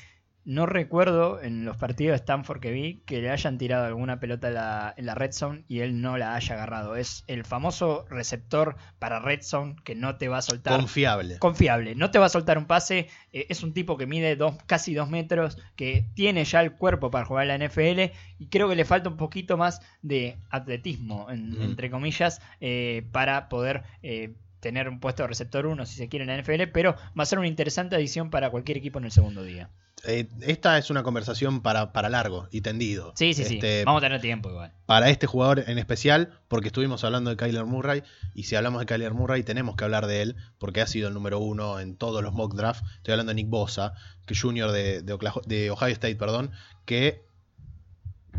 no 0.47 0.65
recuerdo 0.65 1.41
en 1.41 1.65
los 1.65 1.75
partidos 1.75 2.13
de 2.13 2.15
Stanford 2.23 2.61
que 2.61 2.71
vi 2.71 3.01
que 3.05 3.21
le 3.21 3.29
hayan 3.29 3.57
tirado 3.57 3.85
alguna 3.85 4.19
pelota 4.21 4.47
en 4.47 4.53
la, 4.53 4.93
en 4.95 5.05
la 5.05 5.13
red 5.13 5.33
zone 5.33 5.65
y 5.67 5.81
él 5.81 5.99
no 6.01 6.17
la 6.17 6.35
haya 6.35 6.55
agarrado. 6.55 6.95
Es 6.95 7.25
el 7.27 7.43
famoso 7.43 8.05
receptor 8.09 8.77
para 8.97 9.19
red 9.19 9.41
zone 9.41 9.75
que 9.83 9.93
no 9.93 10.15
te 10.15 10.29
va 10.29 10.37
a 10.37 10.41
soltar. 10.41 10.79
Confiable. 10.79 11.37
Confiable, 11.37 11.95
no 11.95 12.11
te 12.11 12.17
va 12.19 12.27
a 12.27 12.29
soltar 12.29 12.57
un 12.57 12.65
pase. 12.65 13.09
eh, 13.33 13.45
es 13.49 13.61
un 13.61 13.73
tipo 13.73 13.97
que 13.97 14.05
mide 14.07 14.37
dos, 14.37 14.55
casi 14.67 14.93
dos 14.93 15.09
metros, 15.09 15.57
que 15.75 16.05
tiene 16.15 16.45
ya 16.45 16.61
el 16.61 16.71
cuerpo 16.71 17.11
para 17.11 17.25
jugar 17.25 17.43
en 17.49 17.59
la 17.59 17.67
NFL 17.67 18.13
y 18.39 18.47
creo 18.47 18.69
que 18.69 18.75
le 18.77 18.85
falta 18.85 19.09
un 19.09 19.17
poquito 19.17 19.57
más 19.57 19.81
de 20.01 20.37
atletismo, 20.49 21.29
en- 21.29 21.57
Mm. 21.59 21.61
entre 21.61 21.91
comillas, 21.91 22.41
eh, 22.61 23.05
para 23.11 23.49
poder 23.49 23.83
eh, 24.01 24.33
tener 24.61 24.87
un 24.89 24.99
puesto 25.01 25.23
de 25.23 25.27
receptor 25.27 25.65
1 25.67 25.85
si 25.85 25.95
se 25.97 26.07
quiere 26.09 26.23
en 26.23 26.29
la 26.29 26.35
NFL, 26.41 26.67
pero 26.71 26.95
va 27.19 27.23
a 27.23 27.25
ser 27.25 27.37
una 27.37 27.47
interesante 27.49 27.95
adición 27.97 28.29
para 28.29 28.49
cualquier 28.49 28.77
equipo 28.77 28.97
en 28.99 29.05
el 29.05 29.11
segundo 29.11 29.43
día. 29.43 29.69
Eh, 30.05 30.27
esta 30.41 30.77
es 30.77 30.89
una 30.91 31.01
conversación 31.01 31.61
para, 31.61 31.91
para 31.91 32.09
largo 32.09 32.47
y 32.51 32.61
tendido. 32.61 33.13
Sí, 33.15 33.33
sí, 33.33 33.43
sí. 33.43 33.55
Este, 33.55 33.83
Vamos 33.83 34.03
a 34.03 34.05
tener 34.05 34.21
tiempo 34.21 34.49
igual. 34.49 34.71
para 34.85 35.09
este 35.09 35.25
jugador 35.25 35.63
en 35.67 35.79
especial, 35.79 36.39
porque 36.47 36.67
estuvimos 36.67 37.03
hablando 37.03 37.31
de 37.31 37.37
Kyler 37.37 37.65
Murray, 37.65 38.03
y 38.35 38.43
si 38.43 38.55
hablamos 38.55 38.79
de 38.79 38.85
Kyler 38.85 39.13
Murray 39.13 39.43
tenemos 39.43 39.75
que 39.75 39.83
hablar 39.83 40.05
de 40.05 40.21
él, 40.21 40.35
porque 40.59 40.81
ha 40.81 40.87
sido 40.87 41.07
el 41.07 41.15
número 41.15 41.39
uno 41.39 41.79
en 41.79 41.95
todos 41.95 42.21
los 42.21 42.33
mock 42.33 42.53
drafts. 42.53 42.83
Estoy 42.97 43.13
hablando 43.13 43.31
de 43.31 43.35
Nick 43.35 43.49
Bosa, 43.49 43.93
que 44.27 44.35
junior 44.35 44.71
de, 44.71 45.01
de, 45.01 45.71
Ohio 45.71 45.93
State, 45.93 46.15
perdón, 46.15 46.51
que 46.85 47.25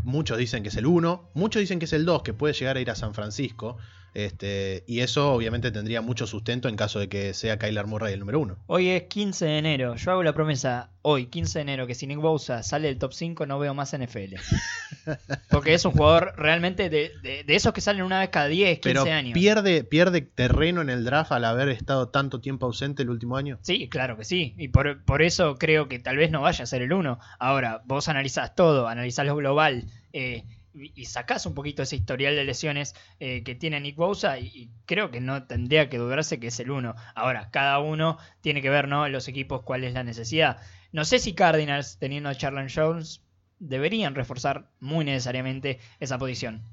muchos 0.03 0.37
dicen 0.37 0.63
que 0.63 0.69
es 0.69 0.77
el 0.77 0.85
uno, 0.85 1.29
muchos 1.33 1.59
dicen 1.59 1.79
que 1.79 1.85
es 1.85 1.93
el 1.93 2.05
2, 2.05 2.23
que 2.23 2.33
puede 2.33 2.53
llegar 2.53 2.77
a 2.77 2.79
ir 2.79 2.89
a 2.89 2.95
San 2.95 3.13
Francisco, 3.13 3.77
este, 4.25 4.83
y 4.87 4.99
eso 5.01 5.33
obviamente 5.33 5.71
tendría 5.71 6.01
mucho 6.01 6.27
sustento 6.27 6.67
en 6.69 6.75
caso 6.75 6.99
de 6.99 7.09
que 7.09 7.33
sea 7.33 7.57
Kyler 7.57 7.85
Murray 7.87 8.13
el 8.13 8.19
número 8.19 8.39
uno. 8.39 8.57
Hoy 8.67 8.89
es 8.89 9.03
15 9.03 9.45
de 9.45 9.57
enero. 9.57 9.95
Yo 9.95 10.11
hago 10.11 10.23
la 10.23 10.33
promesa 10.33 10.89
hoy, 11.01 11.27
15 11.27 11.59
de 11.59 11.61
enero, 11.63 11.87
que 11.87 11.95
si 11.95 12.05
Nick 12.07 12.19
Bosa 12.19 12.61
sale 12.63 12.87
del 12.87 12.97
top 12.97 13.13
5 13.13 13.45
no 13.45 13.57
veo 13.59 13.73
más 13.73 13.95
NFL. 13.97 14.35
Porque 15.49 15.73
es 15.73 15.85
un 15.85 15.91
jugador 15.93 16.33
realmente 16.37 16.89
de, 16.89 17.11
de- 17.23 17.43
de 17.43 17.55
esos 17.55 17.73
que 17.73 17.81
salen 17.81 18.03
una 18.03 18.19
vez 18.19 18.29
cada 18.29 18.47
10, 18.47 18.79
15 18.79 18.81
Pero 18.83 19.03
años. 19.15 19.33
pierde, 19.33 19.83
pierde 19.83 20.21
terreno 20.21 20.81
en 20.81 20.89
el 20.89 21.03
draft 21.05 21.31
al 21.31 21.45
haber 21.45 21.69
estado 21.69 22.09
tanto 22.09 22.41
tiempo 22.41 22.65
ausente 22.65 23.03
el 23.03 23.09
último 23.09 23.37
año. 23.37 23.57
Sí, 23.61 23.87
claro 23.89 24.17
que 24.17 24.25
sí. 24.25 24.53
Y 24.57 24.67
por, 24.69 25.03
por 25.05 25.21
eso 25.21 25.55
creo 25.57 25.87
que 25.87 25.99
tal 25.99 26.17
vez 26.17 26.31
no 26.31 26.41
vaya 26.41 26.63
a 26.63 26.67
ser 26.67 26.81
el 26.81 26.93
uno. 26.93 27.19
Ahora, 27.39 27.81
vos 27.85 28.07
analizás 28.09 28.55
todo, 28.55 28.87
analizás 28.87 29.25
lo 29.25 29.35
global 29.35 29.85
eh, 30.13 30.43
y, 30.73 31.05
sacás 31.05 31.45
un 31.45 31.53
poquito 31.53 31.83
ese 31.83 31.95
historial 31.95 32.35
de 32.35 32.43
lesiones 32.43 32.95
eh, 33.19 33.43
que 33.43 33.55
tiene 33.55 33.79
Nick 33.79 33.95
Bosa 33.95 34.39
y, 34.39 34.47
y 34.47 34.69
creo 34.85 35.11
que 35.11 35.19
no 35.19 35.43
tendría 35.43 35.89
que 35.89 35.97
dudarse 35.97 36.39
que 36.39 36.47
es 36.47 36.59
el 36.59 36.71
uno. 36.71 36.95
Ahora, 37.15 37.49
cada 37.51 37.79
uno 37.79 38.17
tiene 38.41 38.61
que 38.61 38.69
ver, 38.69 38.87
¿no? 38.87 39.07
Los 39.09 39.27
equipos 39.27 39.63
cuál 39.63 39.83
es 39.83 39.93
la 39.93 40.03
necesidad. 40.03 40.61
No 40.91 41.05
sé 41.05 41.19
si 41.19 41.33
Cardinals, 41.33 41.97
teniendo 41.97 42.29
a 42.29 42.35
Charlan 42.35 42.69
Jones, 42.73 43.21
deberían 43.59 44.15
reforzar 44.15 44.69
muy 44.79 45.05
necesariamente 45.05 45.79
esa 45.99 46.17
posición. 46.17 46.63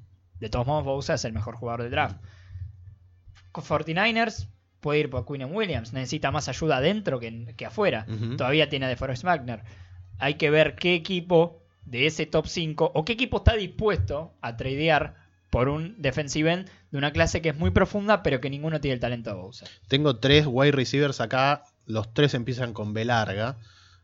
De 0.41 0.49
todos 0.49 0.67
modos, 0.67 0.85
Bosa 0.85 1.15
es 1.15 1.25
el 1.25 1.33
mejor 1.33 1.57
jugador 1.57 1.83
del 1.83 1.91
draft. 1.91 2.17
Con 3.53 3.65
49ers 3.65 4.49
puede 4.81 5.01
ir 5.01 5.11
por 5.11 5.27
Quinn 5.27 5.45
Williams. 5.45 5.93
Necesita 5.93 6.31
más 6.31 6.49
ayuda 6.49 6.79
adentro 6.79 7.19
que, 7.19 7.55
que 7.57 7.67
afuera. 7.67 8.07
Todavía 8.37 8.69
tiene 8.69 8.87
a 8.87 8.89
DeForest 8.89 9.25
Wagner. 9.25 9.63
Hay 10.19 10.35
que 10.35 10.51
ver 10.51 10.77
qué 10.77 10.95
equipo 10.95 11.66
de 11.87 12.07
ese 12.07 12.27
top 12.27 12.47
5 12.47 12.93
o 12.95 13.05
qué 13.05 13.15
equipo 13.15 13.39
está 13.39 13.55
dispuesto 13.55 14.35
a 14.41 14.57
tradear 14.57 15.15
por 15.51 15.69
un 15.69 15.95
defensive 16.03 16.53
end 16.53 16.69
de 16.91 16.99
una 16.99 17.13
clase 17.13 17.41
que 17.41 17.51
es 17.51 17.57
muy 17.57 17.71
profunda, 17.71 18.23
pero 18.23 18.41
que 18.41 18.51
ninguno 18.51 18.81
tiene 18.81 18.95
el 18.95 19.01
talento 19.01 19.31
de 19.31 19.37
Bowser. 19.37 19.69
Tengo 19.89 20.17
tres 20.17 20.45
wide 20.49 20.73
receivers 20.73 21.21
acá. 21.21 21.63
Los 21.87 22.13
tres 22.13 22.35
empiezan 22.35 22.73
con 22.73 22.93
B 22.93 23.05
larga. 23.05 23.57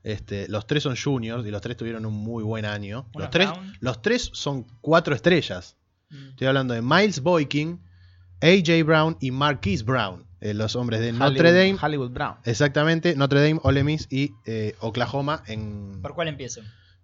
Este, 0.04 0.48
los 0.48 0.66
tres 0.66 0.84
son 0.84 0.96
juniors 0.96 1.46
y 1.46 1.50
los 1.50 1.60
tres 1.60 1.76
tuvieron 1.76 2.06
un 2.06 2.14
muy 2.14 2.42
buen 2.42 2.64
año. 2.64 3.06
Los 3.14 3.30
tres, 3.30 3.50
los 3.80 4.00
tres 4.02 4.30
son 4.32 4.66
cuatro 4.80 5.14
estrellas. 5.14 5.76
Estoy 6.30 6.46
hablando 6.46 6.74
de 6.74 6.82
Miles 6.82 7.20
Boykin, 7.22 7.80
AJ 8.40 8.84
Brown 8.84 9.16
y 9.20 9.30
Marquise 9.30 9.84
Brown. 9.84 10.24
eh, 10.40 10.54
los 10.54 10.74
hombres 10.74 10.98
de 11.00 11.10
Hollywood- 11.12 11.18
Notre 11.36 11.52
Dame. 11.52 11.76
Hollywood 11.80 12.10
Brown. 12.10 12.34
Exactamente, 12.44 13.14
Notre 13.14 13.40
Dame, 13.46 13.60
Ole 13.62 13.84
Miss 13.84 14.08
y 14.10 14.32
eh, 14.44 14.74
Oklahoma 14.80 15.44
en 15.46 16.00
¿Por 16.02 16.14
cuál 16.14 16.26
empiezo? 16.26 16.62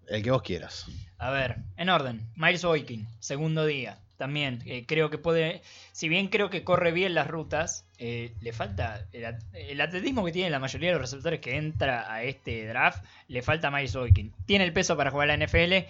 El 0.09 0.23
que 0.23 0.31
vos 0.31 0.43
quieras. 0.43 0.87
A 1.19 1.31
ver, 1.31 1.57
en 1.77 1.89
orden. 1.89 2.21
Miles 2.37 2.65
Boykin, 2.65 3.07
segundo 3.21 3.67
día. 3.67 3.99
También 4.17 4.63
eh, 4.67 4.85
creo 4.87 5.11
que 5.11 5.19
puede. 5.19 5.63
Si 5.93 6.09
bien 6.09 6.27
creo 6.29 6.51
que 6.51 6.65
corre 6.65 6.91
bien 6.91 7.15
las 7.15 7.29
rutas, 7.29 7.85
eh, 7.99 8.33
le 8.41 8.53
falta. 8.53 9.07
El, 9.13 9.25
at- 9.27 9.43
el 9.53 9.81
atletismo 9.81 10.25
que 10.25 10.33
tiene 10.33 10.51
la 10.51 10.59
mayoría 10.59 10.89
de 10.89 10.95
los 10.95 11.03
receptores 11.03 11.41
que 11.41 11.57
entra 11.57 12.13
a 12.13 12.23
este 12.25 12.67
draft, 12.67 13.05
le 13.29 13.43
falta 13.43 13.69
a 13.69 13.71
Miles 13.71 13.95
Boykin. 13.95 14.33
Tiene 14.47 14.65
el 14.65 14.73
peso 14.73 14.97
para 14.97 15.11
jugar 15.13 15.29
la 15.29 15.35
NFL. 15.37 15.87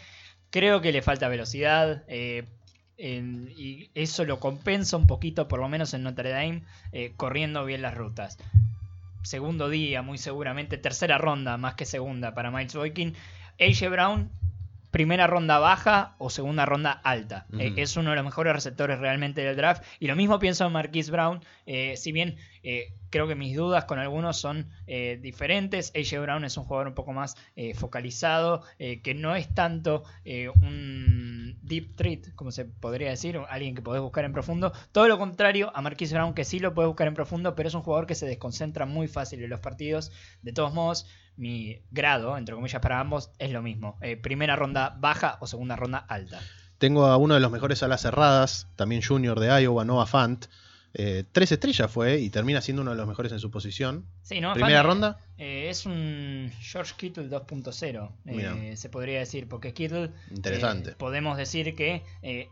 Creo 0.50 0.80
que 0.82 0.92
le 0.92 1.00
falta 1.02 1.28
velocidad. 1.28 2.04
eh, 2.08 2.44
y 3.00 3.90
eso 3.94 4.24
lo 4.24 4.40
compensa 4.40 4.96
un 4.96 5.06
poquito, 5.06 5.46
por 5.46 5.60
lo 5.60 5.68
menos 5.68 5.94
en 5.94 6.02
Notre 6.02 6.30
Dame, 6.30 6.62
corriendo 7.16 7.64
bien 7.64 7.80
las 7.80 7.94
rutas. 7.94 8.38
Segundo 9.22 9.68
día, 9.68 10.02
muy 10.02 10.18
seguramente. 10.18 10.78
Tercera 10.78 11.16
ronda, 11.18 11.56
más 11.58 11.74
que 11.74 11.84
segunda 11.84 12.34
para 12.34 12.50
Miles 12.50 12.74
Boykin. 12.74 13.14
AJ 13.58 13.90
Brown, 13.90 14.30
primera 14.90 15.26
ronda 15.26 15.58
baja 15.58 16.14
o 16.18 16.30
segunda 16.30 16.64
ronda 16.64 16.92
alta. 16.92 17.46
Eh, 17.58 17.74
es 17.76 17.96
uno 17.96 18.10
de 18.10 18.16
los 18.16 18.24
mejores 18.24 18.52
receptores 18.52 18.98
realmente 18.98 19.42
del 19.42 19.56
draft. 19.56 19.84
Y 20.00 20.06
lo 20.06 20.16
mismo 20.16 20.38
pienso 20.38 20.66
en 20.66 20.72
Marquise 20.72 21.10
Brown. 21.10 21.40
eh, 21.66 21.96
si 21.96 22.12
bien 22.12 22.36
eh, 22.70 22.92
creo 23.08 23.26
que 23.26 23.34
mis 23.34 23.56
dudas 23.56 23.86
con 23.86 23.98
algunos 23.98 24.36
son 24.36 24.68
eh, 24.86 25.18
diferentes. 25.22 25.90
AJ 25.96 26.20
Brown 26.20 26.44
es 26.44 26.54
un 26.58 26.64
jugador 26.64 26.88
un 26.88 26.94
poco 26.94 27.14
más 27.14 27.34
eh, 27.56 27.72
focalizado, 27.72 28.62
que 28.76 29.14
no 29.14 29.34
es 29.34 29.48
tanto 29.54 30.04
un 30.62 31.58
deep 31.62 31.96
threat, 31.96 32.34
como 32.34 32.52
se 32.52 32.66
podría 32.66 33.08
decir, 33.08 33.40
alguien 33.48 33.74
que 33.74 33.80
podés 33.80 34.02
buscar 34.02 34.26
en 34.26 34.34
profundo. 34.34 34.74
Todo 34.92 35.08
lo 35.08 35.16
contrario 35.16 35.72
a 35.74 35.80
Marquise 35.80 36.14
Brown, 36.14 36.34
que 36.34 36.44
sí 36.44 36.58
lo 36.58 36.74
podés 36.74 36.88
buscar 36.88 37.08
en 37.08 37.14
profundo, 37.14 37.54
pero 37.54 37.68
es 37.68 37.74
un 37.74 37.80
jugador 37.80 38.06
que 38.06 38.14
se 38.14 38.26
desconcentra 38.26 38.84
muy 38.84 39.08
fácil 39.08 39.42
en 39.42 39.48
los 39.48 39.60
partidos. 39.60 40.12
De 40.42 40.52
todos 40.52 40.74
modos, 40.74 41.06
mi 41.36 41.80
grado, 41.90 42.36
entre 42.36 42.54
comillas, 42.54 42.82
para 42.82 43.00
ambos 43.00 43.30
es 43.38 43.50
lo 43.50 43.62
mismo. 43.62 43.98
Primera 44.20 44.56
ronda 44.56 44.94
baja 45.00 45.38
o 45.40 45.46
segunda 45.46 45.74
ronda 45.74 45.98
alta. 45.98 46.38
Tengo 46.76 47.06
a 47.06 47.16
uno 47.16 47.32
de 47.32 47.40
los 47.40 47.50
mejores 47.50 47.82
alas 47.82 48.02
cerradas, 48.02 48.68
también 48.76 49.00
junior 49.00 49.40
de 49.40 49.62
Iowa, 49.62 49.86
Noah 49.86 50.06
Fant. 50.06 50.48
Eh, 50.94 51.24
tres 51.32 51.52
estrellas 51.52 51.90
fue 51.92 52.18
y 52.18 52.30
termina 52.30 52.60
siendo 52.60 52.80
uno 52.82 52.92
de 52.92 52.96
los 52.96 53.06
mejores 53.06 53.30
en 53.32 53.38
su 53.38 53.50
posición. 53.50 54.06
Sí, 54.22 54.40
¿no? 54.40 54.54
Primera 54.54 54.78
Fan- 54.80 54.86
ronda. 54.86 55.18
eh, 55.36 55.68
es 55.68 55.84
un 55.86 56.50
George 56.60 56.94
Kittle 56.96 57.28
2.0, 57.28 58.10
Mira. 58.24 58.56
eh, 58.56 58.76
se 58.76 58.88
podría 58.88 59.18
decir, 59.18 59.48
porque 59.48 59.74
Kittle 59.74 60.10
Interesante. 60.30 60.92
podemos 60.92 61.36
decir 61.36 61.74
que 61.74 62.02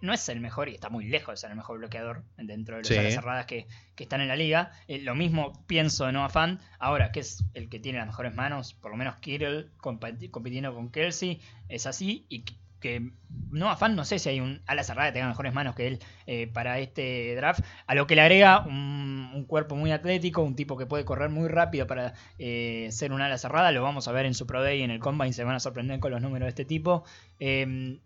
no 0.03 0.13
es 0.13 0.29
el 0.29 0.41
mejor 0.41 0.69
y 0.69 0.75
está 0.75 0.91
muy 0.91 1.07
lejos 1.09 1.33
de 1.33 1.37
ser 1.39 1.51
el 1.51 1.57
mejor 1.57 1.79
bloqueador 1.79 2.25
dentro 2.37 2.77
de 2.77 2.83
las 2.83 2.89
Sí. 2.89 3.13
cerradas 3.13 3.47
que, 3.47 3.67
que 3.95 4.03
están 4.05 4.21
en 4.21 4.29
la 4.29 4.37
liga. 4.37 4.71
Lo 4.87 5.15
mismo 5.15 5.65
pienso 5.67 6.05
de 6.07 6.13
Noah 6.13 6.29
Fan, 6.29 6.61
ahora 6.79 7.13
que 7.13 7.21
es 7.21 7.43
el 7.55 7.69
que 7.71 7.79
tiene 7.81 7.99
las 7.99 8.07
mejores 8.07 8.35
manos, 8.35 8.75
por 8.75 8.91
lo 8.91 8.97
menos 8.99 9.17
Kittle 9.17 9.69
compitiendo 9.81 10.75
con 10.75 10.91
Kelsey, 10.91 11.41
es 11.69 11.87
así 11.87 12.27
y 12.29 12.45
que- 12.87 13.11
Noah 13.51 13.77
Fan 13.77 13.97
no 13.97 14.05
sé 14.05 14.19
si 14.19 14.29
hay 14.29 14.41
un 14.41 14.63
ala 14.67 14.83
cerrada 14.83 15.09
que 15.09 15.15
tenga 15.15 15.29
mejores 15.29 15.53
manos 15.55 15.75
que 15.75 15.87
él 15.87 15.99
eh, 16.27 16.47
para 16.47 16.79
este 16.79 17.35
draft, 17.37 17.61
a 17.87 17.95
lo 17.95 18.07
que 18.07 18.15
le 18.17 18.23
agrega 18.23 18.61
un, 18.67 19.45
cuerpo 19.47 19.77
muy 19.77 19.93
atlético, 19.93 20.43
un 20.43 20.57
tipo 20.57 20.77
que 20.77 20.87
puede 20.87 21.05
correr 21.05 21.31
muy 21.31 21.49
rápido 21.49 21.87
para 21.87 22.15
eh, 22.39 22.89
ser 22.91 23.13
un 23.13 23.21
ala 23.21 23.39
cerrada, 23.39 23.71
lo 23.73 23.83
vamos 23.83 24.09
a 24.09 24.13
ver 24.13 24.27
en 24.27 24.35
su 24.35 24.47
Pro 24.47 24.63
Day 24.63 24.83
en 24.83 24.91
el 24.91 24.99
Combine, 25.01 25.33
se 25.33 25.45
van 25.45 25.55
a 25.55 25.61
sorprender 25.61 26.01
con 26.01 26.11
los 26.11 26.23
números 26.23 26.47
de 26.47 26.51
este 26.51 26.65
tipo. 26.65 27.05
Eh, 27.39 27.99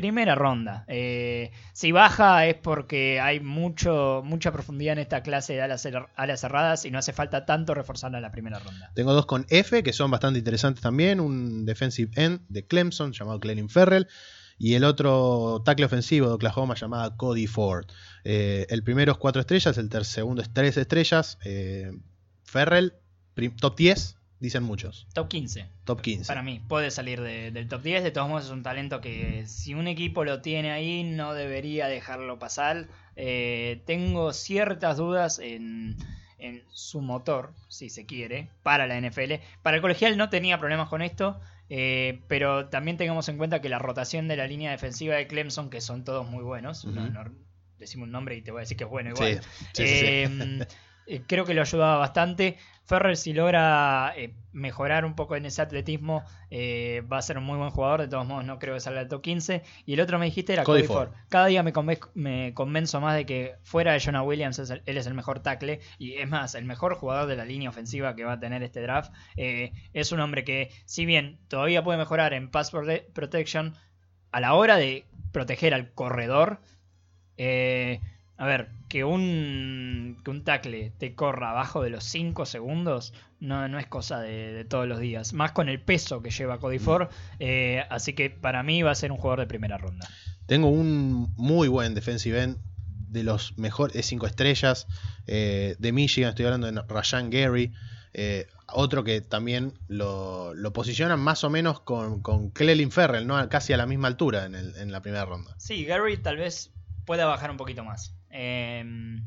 primera 0.00 0.36
ronda. 0.36 0.84
Eh, 0.86 1.50
si 1.72 1.90
baja 1.90 2.46
es 2.46 2.54
porque 2.54 3.18
hay 3.20 3.40
mucho 3.40 4.22
mucha 4.24 4.52
profundidad 4.52 4.92
en 4.92 5.00
esta 5.00 5.24
clase 5.24 5.54
de 5.54 5.62
alas, 5.62 5.84
cer- 5.84 6.06
alas 6.14 6.40
cerradas 6.40 6.84
y 6.84 6.92
no 6.92 6.98
hace 7.00 7.12
falta 7.12 7.44
tanto 7.44 7.74
reforzarla 7.74 8.18
en 8.18 8.22
la 8.22 8.30
primera 8.30 8.60
ronda. 8.60 8.92
Tengo 8.94 9.12
dos 9.12 9.26
con 9.26 9.44
F 9.48 9.82
que 9.82 9.92
son 9.92 10.12
bastante 10.12 10.38
interesantes 10.38 10.82
también. 10.82 11.18
Un 11.18 11.66
defensive 11.66 12.12
end 12.14 12.42
de 12.48 12.64
Clemson 12.64 13.12
llamado 13.12 13.40
Clelin 13.40 13.68
Ferrell. 13.68 14.06
Y 14.56 14.74
el 14.74 14.84
otro 14.84 15.62
tackle 15.64 15.86
ofensivo 15.86 16.28
de 16.28 16.34
Oklahoma 16.34 16.74
llamado 16.76 17.16
Cody 17.16 17.46
Ford. 17.48 17.86
Eh, 18.22 18.66
el 18.70 18.82
primero 18.84 19.10
es 19.12 19.18
cuatro 19.18 19.40
estrellas, 19.40 19.78
el 19.78 19.88
segundo 20.04 20.42
es 20.42 20.52
tres 20.52 20.76
estrellas. 20.76 21.38
Eh, 21.44 21.90
Ferrell, 22.44 22.92
top 23.60 23.76
10, 23.76 24.16
dicen 24.40 24.62
muchos. 24.62 25.06
Top 25.14 25.28
15. 25.28 25.66
Top 25.84 26.00
15. 26.00 26.26
Para 26.26 26.42
mí, 26.42 26.60
puede 26.68 26.90
salir 26.90 27.20
de- 27.20 27.50
del 27.50 27.68
top 27.68 27.82
10. 27.82 28.02
De 28.04 28.10
todos 28.10 28.28
modos, 28.28 28.44
es 28.46 28.50
un 28.50 28.62
talento 28.62 29.00
que 29.00 29.44
si 29.46 29.74
un 29.74 29.88
equipo 29.88 30.24
lo 30.24 30.40
tiene 30.40 30.70
ahí, 30.70 31.02
no 31.04 31.34
debería 31.34 31.86
dejarlo 31.88 32.38
pasar. 32.38 32.88
Eh, 33.16 33.82
tengo 33.86 34.32
ciertas 34.32 34.96
dudas 34.96 35.38
en, 35.38 35.96
en 36.38 36.62
su 36.70 37.00
motor, 37.00 37.52
si 37.68 37.90
se 37.90 38.06
quiere, 38.06 38.48
para 38.62 38.86
la 38.86 38.96
NFL. 39.00 39.40
Para 39.62 39.76
el 39.76 39.80
colegial 39.82 40.16
no 40.16 40.28
tenía 40.30 40.58
problemas 40.58 40.88
con 40.88 41.02
esto. 41.02 41.40
eh, 41.70 42.22
pero 42.28 42.68
también 42.70 42.96
tengamos 42.96 43.28
en 43.28 43.36
cuenta 43.36 43.60
que 43.60 43.68
la 43.68 43.78
rotación 43.78 44.26
de 44.26 44.36
la 44.36 44.46
línea 44.46 44.70
defensiva 44.70 45.16
de 45.16 45.26
Clemson, 45.26 45.68
que 45.68 45.82
son 45.82 46.02
todos 46.02 46.26
muy 46.26 46.42
buenos, 46.42 46.86
no- 47.12 47.24
decimos 47.78 48.06
un 48.06 48.12
nombre 48.12 48.36
y 48.36 48.42
te 48.42 48.50
voy 48.52 48.60
a 48.60 48.62
decir 48.62 48.76
que 48.78 48.84
es 48.84 48.90
bueno 48.90 49.10
igual. 49.10 49.34
Sí, 49.74 49.84
sí, 49.86 49.94
sí, 50.28 50.34
sí. 50.64 50.76
Eh, 51.08 51.22
creo 51.26 51.44
que 51.44 51.54
lo 51.54 51.62
ayudaba 51.62 51.96
bastante. 51.96 52.56
Ferrer, 52.84 53.16
si 53.18 53.32
logra 53.34 54.14
eh, 54.16 54.32
mejorar 54.52 55.04
un 55.04 55.14
poco 55.14 55.36
en 55.36 55.44
ese 55.46 55.60
atletismo, 55.60 56.22
eh, 56.50 57.02
va 57.10 57.18
a 57.18 57.22
ser 57.22 57.36
un 57.38 57.44
muy 57.44 57.56
buen 57.58 57.70
jugador. 57.70 58.00
De 58.00 58.08
todos 58.08 58.26
modos, 58.26 58.44
no 58.44 58.58
creo 58.58 58.74
que 58.74 58.80
salga 58.80 59.00
del 59.00 59.08
top 59.08 59.20
15. 59.22 59.62
Y 59.84 59.94
el 59.94 60.00
otro 60.00 60.18
me 60.18 60.24
dijiste 60.26 60.52
era 60.54 60.64
Cody 60.64 60.80
Cody, 60.80 60.86
Ford. 60.86 61.08
Ford. 61.08 61.18
Cada 61.28 61.46
día 61.46 61.62
me, 61.62 61.72
convenzo 62.54 63.00
más 63.00 63.14
de 63.16 63.26
que 63.26 63.56
fuera 63.62 63.92
de 63.92 64.00
Jonah 64.00 64.22
Williams, 64.22 64.58
es 64.58 64.70
el- 64.70 64.82
él 64.86 64.96
es 64.96 65.06
el 65.06 65.14
mejor 65.14 65.40
tackle. 65.40 65.80
Y 65.98 66.14
es 66.14 66.28
más, 66.28 66.54
el 66.54 66.64
mejor 66.64 66.94
jugador 66.94 67.26
de 67.26 67.36
la 67.36 67.44
línea 67.44 67.68
ofensiva 67.70 68.14
que 68.16 68.24
va 68.24 68.32
a 68.34 68.40
tener 68.40 68.62
este 68.62 68.80
draft. 68.80 69.12
Eh, 69.36 69.72
es 69.92 70.12
un 70.12 70.20
hombre 70.20 70.44
que, 70.44 70.70
si 70.86 71.04
bien 71.04 71.38
todavía 71.48 71.84
puede 71.84 71.98
mejorar 71.98 72.32
en 72.32 72.50
pass 72.50 72.72
prote- 72.72 73.04
protection, 73.12 73.74
a 74.32 74.40
la 74.40 74.54
hora 74.54 74.76
de 74.76 75.04
proteger 75.32 75.72
al 75.74 75.92
corredor, 75.92 76.60
a 77.38 78.46
ver, 78.46 78.68
que 78.88 79.04
un, 79.04 80.20
que 80.24 80.30
un 80.30 80.44
tackle 80.44 80.90
te 80.98 81.14
corra 81.14 81.50
abajo 81.50 81.82
de 81.82 81.90
los 81.90 82.04
5 82.04 82.46
segundos 82.46 83.12
no, 83.40 83.68
no 83.68 83.78
es 83.78 83.86
cosa 83.86 84.20
de, 84.20 84.52
de 84.52 84.64
todos 84.64 84.88
los 84.88 84.98
días. 84.98 85.32
Más 85.34 85.52
con 85.52 85.68
el 85.68 85.80
peso 85.82 86.22
que 86.22 86.30
lleva 86.30 86.58
Cody 86.58 86.78
Ford. 86.78 87.08
eh, 87.38 87.84
así 87.90 88.14
que 88.14 88.30
para 88.30 88.62
mí 88.62 88.82
va 88.82 88.90
a 88.92 88.94
ser 88.94 89.12
un 89.12 89.18
jugador 89.18 89.40
de 89.40 89.46
primera 89.46 89.78
ronda. 89.78 90.08
Tengo 90.46 90.68
un 90.68 91.32
muy 91.36 91.68
buen 91.68 91.94
defensive 91.94 92.42
end 92.42 92.58
de 92.86 93.22
los 93.22 93.56
mejores 93.58 94.04
5 94.06 94.26
estrellas 94.26 94.86
eh, 95.26 95.76
de 95.78 95.92
Michigan. 95.92 96.30
Estoy 96.30 96.46
hablando 96.46 96.70
de 96.72 96.82
Rashan 96.88 97.30
Gary. 97.30 97.72
eh, 98.14 98.46
otro 98.70 99.02
que 99.04 99.20
también 99.22 99.72
lo, 99.88 100.52
lo 100.54 100.72
posicionan 100.74 101.18
más 101.20 101.42
o 101.44 101.48
menos 101.50 101.80
con, 101.80 102.20
con 102.20 102.50
Clelin 102.50 102.90
Ferrell, 102.90 103.26
¿no? 103.26 103.48
casi 103.48 103.72
a 103.72 103.78
la 103.78 103.86
misma 103.86 104.08
altura 104.08 104.44
en, 104.44 104.54
el- 104.54 104.76
en 104.76 104.92
la 104.92 105.00
primera 105.00 105.24
ronda. 105.24 105.54
Sí, 105.58 105.84
Gary 105.86 106.18
tal 106.18 106.36
vez 106.36 106.70
pueda 107.06 107.24
bajar 107.24 107.50
un 107.50 107.56
poquito 107.56 107.82
más. 107.84 108.14
Eh, 108.30 109.20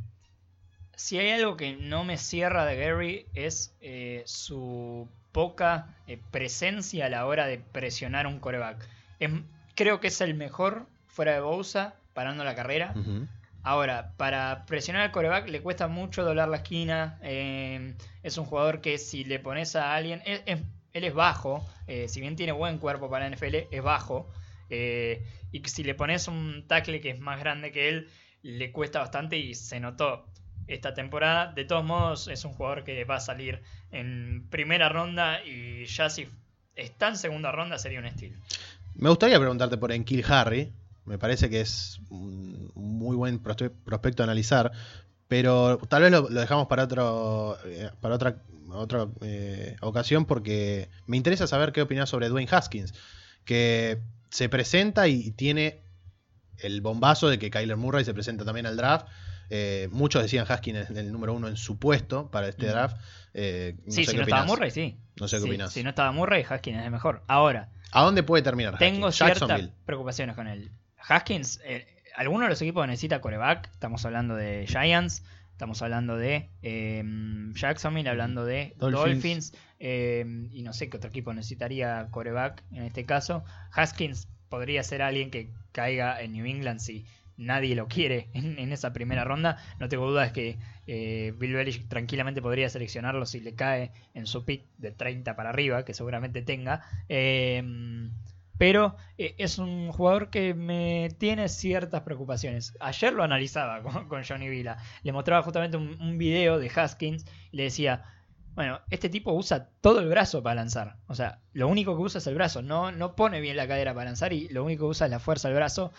si 0.95 1.17
hay 1.17 1.31
algo 1.31 1.57
que 1.57 1.75
no 1.75 2.03
me 2.03 2.17
cierra 2.17 2.65
de 2.65 2.75
Gary 2.77 3.25
es 3.33 3.75
eh, 3.81 4.23
su 4.25 5.09
poca 5.31 5.95
eh, 6.07 6.19
presencia 6.31 7.05
a 7.05 7.09
la 7.09 7.25
hora 7.25 7.47
de 7.47 7.57
presionar 7.57 8.27
un 8.27 8.39
coreback. 8.39 8.87
Em- 9.19 9.45
creo 9.75 9.99
que 9.99 10.07
es 10.07 10.21
el 10.21 10.35
mejor 10.35 10.85
fuera 11.07 11.33
de 11.33 11.39
Bousa 11.41 11.95
parando 12.13 12.43
la 12.43 12.55
carrera. 12.55 12.93
Ahora, 13.63 14.13
para 14.17 14.65
presionar 14.65 15.03
al 15.03 15.11
coreback 15.11 15.47
le 15.47 15.61
cuesta 15.61 15.87
mucho 15.87 16.23
doblar 16.23 16.49
la 16.49 16.57
esquina. 16.57 17.19
eh, 17.23 17.95
es 18.23 18.37
un 18.37 18.45
jugador 18.45 18.81
que 18.81 18.97
si 18.97 19.23
le 19.23 19.39
pones 19.39 19.75
a 19.75 19.95
alguien. 19.95 20.21
Él, 20.25 20.41
es- 20.45 20.61
él 20.93 21.03
es 21.05 21.13
bajo. 21.13 21.65
eh, 21.87 22.07
si 22.07 22.21
bien 22.21 22.35
tiene 22.35 22.51
buen 22.53 22.77
cuerpo 22.77 23.09
para 23.09 23.27
NFL, 23.29 23.67
es 23.71 23.81
bajo. 23.81 24.29
y 24.69 25.59
si 25.67 25.83
le 25.83 25.95
pones 25.95 26.27
un 26.29 26.65
tackle 26.67 27.01
que 27.01 27.09
es 27.09 27.19
más 27.19 27.39
grande 27.39 27.71
que 27.73 27.89
él, 27.89 28.09
le 28.43 28.71
cuesta 28.71 28.99
bastante 28.99 29.37
y 29.37 29.53
se 29.55 29.79
notó 29.79 30.25
esta 30.67 30.93
temporada. 30.93 31.51
De 31.53 31.65
todos 31.65 31.83
modos, 31.83 32.27
es 32.27 32.45
un 32.45 32.53
jugador 32.53 32.83
que 32.83 33.03
va 33.03 33.15
a 33.15 33.19
salir 33.19 33.61
en 33.91 34.47
primera 34.49 34.89
ronda 34.89 35.43
y 35.45 35.85
ya 35.85 36.09
si 36.09 36.27
está 36.75 37.09
en 37.09 37.17
segunda 37.17 37.51
ronda 37.51 37.77
sería 37.77 37.99
un 37.99 38.05
estilo. 38.05 38.37
Me 38.95 39.09
gustaría 39.09 39.39
preguntarte 39.39 39.77
por 39.77 39.91
Enkil 39.91 40.23
Harry. 40.27 40.71
Me 41.05 41.17
parece 41.17 41.49
que 41.49 41.61
es 41.61 41.99
un 42.09 42.71
muy 42.75 43.15
buen 43.15 43.41
prospe- 43.41 43.71
prospecto 43.83 44.23
a 44.23 44.25
analizar. 44.25 44.71
Pero 45.27 45.77
tal 45.89 46.03
vez 46.03 46.11
lo, 46.11 46.29
lo 46.29 46.39
dejamos 46.41 46.67
para 46.67 46.83
otro 46.83 47.57
eh, 47.65 47.89
para 48.01 48.15
otra, 48.15 48.35
otra 48.69 49.07
eh, 49.21 49.77
ocasión 49.81 50.25
porque 50.25 50.89
me 51.07 51.17
interesa 51.17 51.47
saber 51.47 51.71
qué 51.71 51.81
opinas 51.81 52.09
sobre 52.09 52.27
Dwayne 52.29 52.49
Haskins. 52.51 52.93
Que 53.45 53.99
se 54.29 54.49
presenta 54.49 55.07
y 55.07 55.31
tiene 55.31 55.81
el 56.63 56.81
bombazo 56.81 57.27
de 57.29 57.39
que 57.39 57.49
Kyler 57.51 57.77
Murray 57.77 58.05
se 58.05 58.13
presenta 58.13 58.45
también 58.45 58.65
al 58.65 58.77
draft. 58.77 59.07
Eh, 59.49 59.89
muchos 59.91 60.21
decían 60.21 60.45
Haskins 60.47 60.89
es 60.89 60.97
el 60.97 61.11
número 61.11 61.33
uno 61.33 61.47
en 61.49 61.57
su 61.57 61.77
puesto 61.77 62.31
para 62.31 62.47
este 62.47 62.67
Mm. 62.67 62.69
draft. 62.69 62.97
Eh, 63.33 63.75
no 63.85 63.91
sí, 63.91 64.05
sé 64.05 64.11
si 64.11 64.17
qué 64.17 64.17
no 64.17 64.23
estaba. 64.23 64.45
Murray, 64.45 64.71
sí. 64.71 64.97
No 65.19 65.27
sé 65.27 65.37
qué 65.37 65.41
Sí, 65.43 65.47
opinas. 65.49 65.73
Si 65.73 65.83
no 65.83 65.89
estaba 65.89 66.11
Murray, 66.11 66.45
Haskins 66.47 66.79
es 66.79 66.85
el 66.85 66.91
mejor. 66.91 67.23
Ahora, 67.27 67.69
¿A 67.93 68.03
dónde 68.03 68.23
puede 68.23 68.41
terminar 68.43 68.77
Tengo 68.77 69.07
Haskins? 69.07 69.37
ciertas 69.37 69.69
preocupaciones 69.85 70.35
con 70.35 70.47
él. 70.47 70.71
Haskins, 70.97 71.59
eh, 71.65 71.85
alguno 72.15 72.43
de 72.45 72.49
los 72.51 72.61
equipos 72.61 72.87
necesita 72.87 73.19
coreback. 73.19 73.69
Estamos 73.73 74.05
hablando 74.05 74.35
de 74.35 74.65
Giants, 74.67 75.23
Estamos 75.51 75.81
hablando 75.83 76.17
de 76.17 76.49
eh, 76.63 77.03
Jacksonville, 77.53 78.09
hablando 78.09 78.45
de 78.45 78.73
Dolphins. 78.77 79.03
Dolphins, 79.51 79.53
eh, 79.79 80.47
y 80.51 80.63
no 80.63 80.73
sé 80.73 80.89
qué 80.89 80.97
otro 80.97 81.09
equipo 81.11 81.33
necesitaría 81.35 82.07
coreback 82.09 82.63
en 82.71 82.81
este 82.83 83.05
caso. 83.05 83.43
Haskins 83.71 84.27
podría 84.51 84.83
ser 84.83 85.01
alguien 85.01 85.31
que 85.31 85.49
caiga 85.71 86.21
en 86.21 86.33
New 86.33 86.45
England 86.45 86.81
si 86.81 87.05
nadie 87.37 87.73
lo 87.73 87.87
quiere 87.87 88.27
en, 88.33 88.71
esa 88.71 88.93
primera 88.93 89.23
ronda. 89.23 89.57
No 89.79 89.89
tengo 89.89 90.07
dudas 90.07 90.31
que 90.31 90.59
eh, 90.85 91.33
Bill 91.37 91.55
Belichick 91.55 91.87
tranquilamente 91.87 92.41
podría 92.41 92.69
seleccionarlo 92.69 93.25
si 93.25 93.39
le 93.39 93.55
cae 93.55 93.91
en 94.13 94.27
su 94.27 94.45
pick 94.45 94.65
de 94.77 94.91
30 94.91 95.35
para 95.35 95.49
arriba, 95.49 95.85
que 95.85 95.95
seguramente 95.95 96.43
tenga. 96.43 96.81
Eh, 97.09 97.63
pero 98.57 98.95
eh, 99.17 99.33
es 99.39 99.57
un 99.57 99.91
jugador 99.91 100.29
que 100.29 100.53
me 100.53 101.09
tiene 101.17 101.49
ciertas 101.49 102.01
preocupaciones. 102.01 102.75
Ayer 102.79 103.11
lo 103.13 103.23
analizaba 103.23 103.81
con, 103.83 104.07
con 104.07 104.23
Johnny 104.23 104.49
Vila. 104.49 104.77
Le 105.01 105.13
mostraba 105.13 105.41
justamente 105.41 105.77
un, 105.77 105.99
un 105.99 106.17
video 106.19 106.59
de 106.59 106.69
Haskins 106.69 107.25
y 107.51 107.57
le 107.57 107.63
decía, 107.63 108.03
bueno, 108.55 108.81
este 108.89 109.09
tipo 109.09 109.33
usa 109.33 109.69
todo 109.81 109.99
el 109.99 110.09
brazo 110.09 110.43
para 110.43 110.55
lanzar. 110.55 110.97
O 111.07 111.15
sea, 111.15 111.39
lo 111.53 111.67
único 111.67 111.95
que 111.95 112.03
usa 112.03 112.19
es 112.19 112.27
el 112.27 112.35
brazo. 112.35 112.61
No, 112.61 112.91
no 112.91 113.15
pone 113.15 113.39
bien 113.39 113.55
la 113.55 113.67
cadera 113.67 113.93
para 113.93 114.05
lanzar 114.05 114.33
y 114.33 114.49
lo 114.49 114.63
único 114.63 114.85
que 114.85 114.91
usa 114.91 115.07
es 115.07 115.11
la 115.11 115.19
fuerza 115.19 115.47
del 115.47 115.57
brazo. 115.57 115.91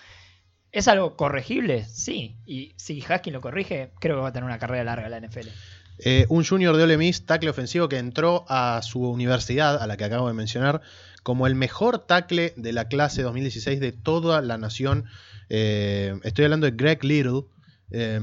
¿Es 0.71 0.89
algo 0.89 1.17
corregible? 1.17 1.85
Sí. 1.85 2.37
Y 2.47 2.73
si 2.77 3.03
Haskins 3.07 3.35
lo 3.35 3.41
corrige, 3.41 3.93
creo 4.01 4.17
que 4.17 4.23
va 4.23 4.29
a 4.29 4.33
tener 4.33 4.45
una 4.45 4.59
carrera 4.59 4.85
larga 4.85 5.09
la 5.09 5.21
NFL. 5.21 5.49
Eh, 5.99 6.27
un 6.29 6.45
junior 6.45 6.77
de 6.77 6.83
Ole 6.83 6.97
Miss, 6.97 7.27
tackle 7.27 7.51
ofensivo 7.51 7.89
que 7.89 7.99
entró 7.99 8.45
a 8.49 8.81
su 8.83 9.01
universidad, 9.01 9.81
a 9.81 9.87
la 9.87 9.97
que 9.97 10.05
acabo 10.05 10.29
de 10.29 10.35
mencionar, 10.35 10.81
como 11.23 11.47
el 11.47 11.55
mejor 11.55 11.99
tackle 11.99 12.55
de 12.57 12.73
la 12.73 12.89
clase 12.89 13.23
2016 13.23 13.81
de 13.81 13.93
toda 13.93 14.41
la 14.43 14.59
nación. 14.59 15.05
Eh, 15.49 16.19
estoy 16.25 16.47
hablando 16.47 16.67
de 16.67 16.73
Greg 16.73 17.05
Little, 17.05 17.45
eh, 17.91 18.21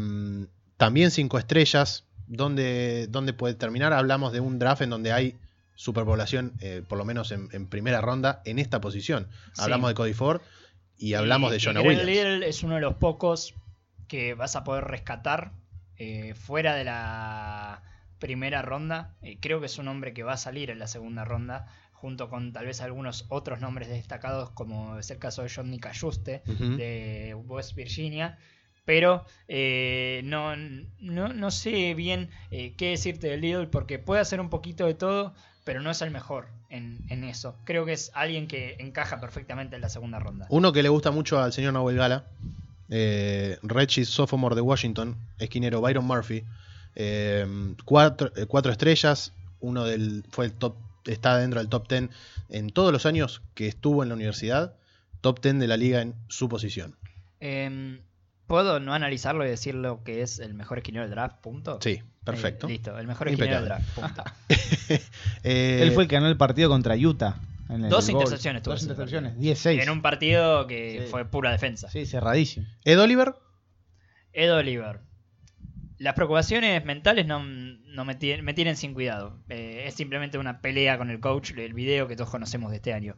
también 0.77 1.11
cinco 1.11 1.37
estrellas. 1.37 2.05
¿Dónde, 2.29 3.07
dónde 3.09 3.33
puede 3.33 3.55
terminar? 3.55 3.91
Hablamos 3.91 4.31
de 4.31 4.39
un 4.39 4.59
draft 4.59 4.81
en 4.83 4.91
donde 4.91 5.11
hay 5.11 5.35
superpoblación, 5.75 6.53
eh, 6.61 6.83
por 6.87 6.97
lo 6.97 7.05
menos 7.05 7.31
en, 7.31 7.49
en 7.53 7.67
primera 7.67 8.01
ronda, 8.01 8.41
en 8.45 8.59
esta 8.59 8.79
posición. 8.81 9.27
Sí. 9.53 9.61
Hablamos 9.63 9.89
de 9.89 9.95
Cody 9.95 10.13
Ford 10.13 10.41
y 10.97 11.15
hablamos 11.15 11.49
Y- 11.51 11.53
de 11.53 11.59
Jonah 11.59 11.81
Williams. 11.81 12.05
Little 12.05 12.47
es 12.47 12.63
uno 12.63 12.75
de 12.75 12.81
los 12.81 12.95
pocos 12.95 13.55
que 14.07 14.33
vas 14.35 14.55
a 14.55 14.63
poder 14.63 14.83
rescatar 14.85 15.51
eh, 15.97 16.33
fuera 16.35 16.75
de 16.75 16.83
la 16.83 17.81
primera 18.19 18.61
ronda. 18.61 19.15
Eh, 19.21 19.37
creo 19.41 19.59
que 19.59 19.65
es 19.65 19.77
un 19.77 19.87
hombre 19.87 20.13
que 20.13 20.23
va 20.23 20.33
a 20.33 20.37
salir 20.37 20.69
en 20.69 20.79
la 20.79 20.87
segunda 20.87 21.25
ronda, 21.25 21.67
junto 21.93 22.29
con 22.29 22.53
tal 22.53 22.65
vez 22.65 22.79
algunos 22.81 23.25
otros 23.29 23.59
nombres 23.59 23.87
destacados, 23.89 24.51
como 24.51 24.99
es 24.99 25.09
el 25.11 25.17
caso 25.17 25.41
de 25.43 25.49
Johnny 25.49 25.79
Cayuste 25.79 26.43
Ujú. 26.47 26.75
de 26.77 27.33
West 27.47 27.75
Virginia. 27.75 28.37
Pero 28.85 29.25
eh, 29.47 30.21
no, 30.23 30.55
no, 30.55 31.27
no 31.29 31.51
sé 31.51 31.93
bien 31.93 32.29
eh, 32.51 32.73
qué 32.77 32.89
decirte 32.89 33.27
de 33.27 33.37
Lidl 33.37 33.67
porque 33.67 33.99
puede 33.99 34.21
hacer 34.21 34.41
un 34.41 34.49
poquito 34.49 34.85
de 34.85 34.95
todo, 34.95 35.33
pero 35.63 35.81
no 35.81 35.91
es 35.91 36.01
el 36.01 36.11
mejor 36.11 36.47
en, 36.69 36.99
en 37.09 37.23
eso. 37.23 37.55
Creo 37.65 37.85
que 37.85 37.93
es 37.93 38.11
alguien 38.13 38.47
que 38.47 38.77
encaja 38.79 39.19
perfectamente 39.19 39.75
en 39.75 39.81
la 39.81 39.89
segunda 39.89 40.19
ronda. 40.19 40.47
Uno 40.49 40.73
que 40.73 40.83
le 40.83 40.89
gusta 40.89 41.11
mucho 41.11 41.39
al 41.39 41.53
señor 41.53 41.73
Nahuel 41.73 41.97
Gala, 41.97 42.25
eh, 42.89 43.57
Regis 43.61 44.09
Sophomore 44.09 44.55
de 44.55 44.61
Washington, 44.61 45.15
esquinero 45.37 45.81
Byron 45.81 46.05
Murphy, 46.05 46.43
cuatro, 47.85 48.31
cuatro 48.47 48.71
estrellas, 48.71 49.33
uno 49.59 49.85
del 49.85 50.23
fue 50.29 50.45
el 50.45 50.53
top, 50.53 50.75
está 51.05 51.37
dentro 51.37 51.59
del 51.59 51.69
top 51.69 51.87
10 51.87 52.09
en 52.49 52.69
todos 52.71 52.91
los 52.91 53.05
años 53.05 53.41
que 53.53 53.67
estuvo 53.67 54.03
en 54.03 54.09
la 54.09 54.15
universidad, 54.15 54.75
top 55.21 55.41
10 55.41 55.59
de 55.59 55.67
la 55.67 55.77
liga 55.77 56.01
en 56.01 56.15
su 56.27 56.49
posición. 56.49 56.95
¿Puedo 58.49 58.79
no 58.79 58.93
analizarlo 58.95 59.45
y 59.45 59.49
decir 59.49 59.75
lo 59.75 60.03
que 60.03 60.21
es 60.23 60.39
el 60.39 60.53
mejor 60.55 60.79
esquinero 60.79 61.03
del 61.05 61.11
draft? 61.11 61.37
Punto. 61.39 61.79
Sí, 61.81 62.01
perfecto. 62.25 62.67
Eh, 62.67 62.71
listo, 62.71 62.97
el 62.97 63.05
mejor 63.07 63.29
esquinero 63.29 63.55
del 63.57 63.65
draft. 63.65 63.89
Punto. 63.95 64.23
Eh, 65.43 65.79
Él 65.83 65.91
fue 65.91 66.03
el 66.03 66.09
que 66.09 66.15
ganó 66.15 66.27
el 66.27 66.35
partido 66.35 66.67
contra 66.69 66.95
Utah. 66.95 67.37
en 67.69 67.83
el 67.85 67.89
Dos 67.91 68.09
intercepciones 68.09 68.63
tuvo 68.63 68.73
Dos 68.73 68.81
intercepciones. 68.81 69.33
partido. 69.33 69.53
10-6. 69.55 69.83
en 69.83 69.89
un 69.91 70.01
partido 70.01 70.65
que 70.67 71.03
Sí. 71.05 71.11
fue 71.11 71.25
pura 71.25 71.51
defensa. 71.51 71.89
Sí, 71.89 72.05
cerradísimo. 72.07 72.65
Ed 72.83 72.99
Oliver, 72.99 73.35
Ed 74.33 74.51
Oliver. 74.53 74.99
Las 75.99 76.15
preocupaciones 76.15 76.83
mentales 76.85 77.25
no, 77.27 77.43
no 77.43 78.05
me, 78.05 78.15
tienen, 78.15 78.43
me 78.45 78.53
tienen 78.55 78.75
sin 78.77 78.93
cuidado. 78.95 79.37
Eh, 79.49 79.83
es 79.85 79.93
simplemente 79.93 80.37
una 80.39 80.59
pelea 80.61 80.97
con 80.97 81.09
el 81.11 81.19
coach, 81.19 81.51
el 81.55 81.73
video 81.73 82.07
que 82.07 82.15
todos 82.15 82.29
conocemos 82.31 82.71
de 82.71 82.77
este 82.77 82.93
año. 82.93 83.15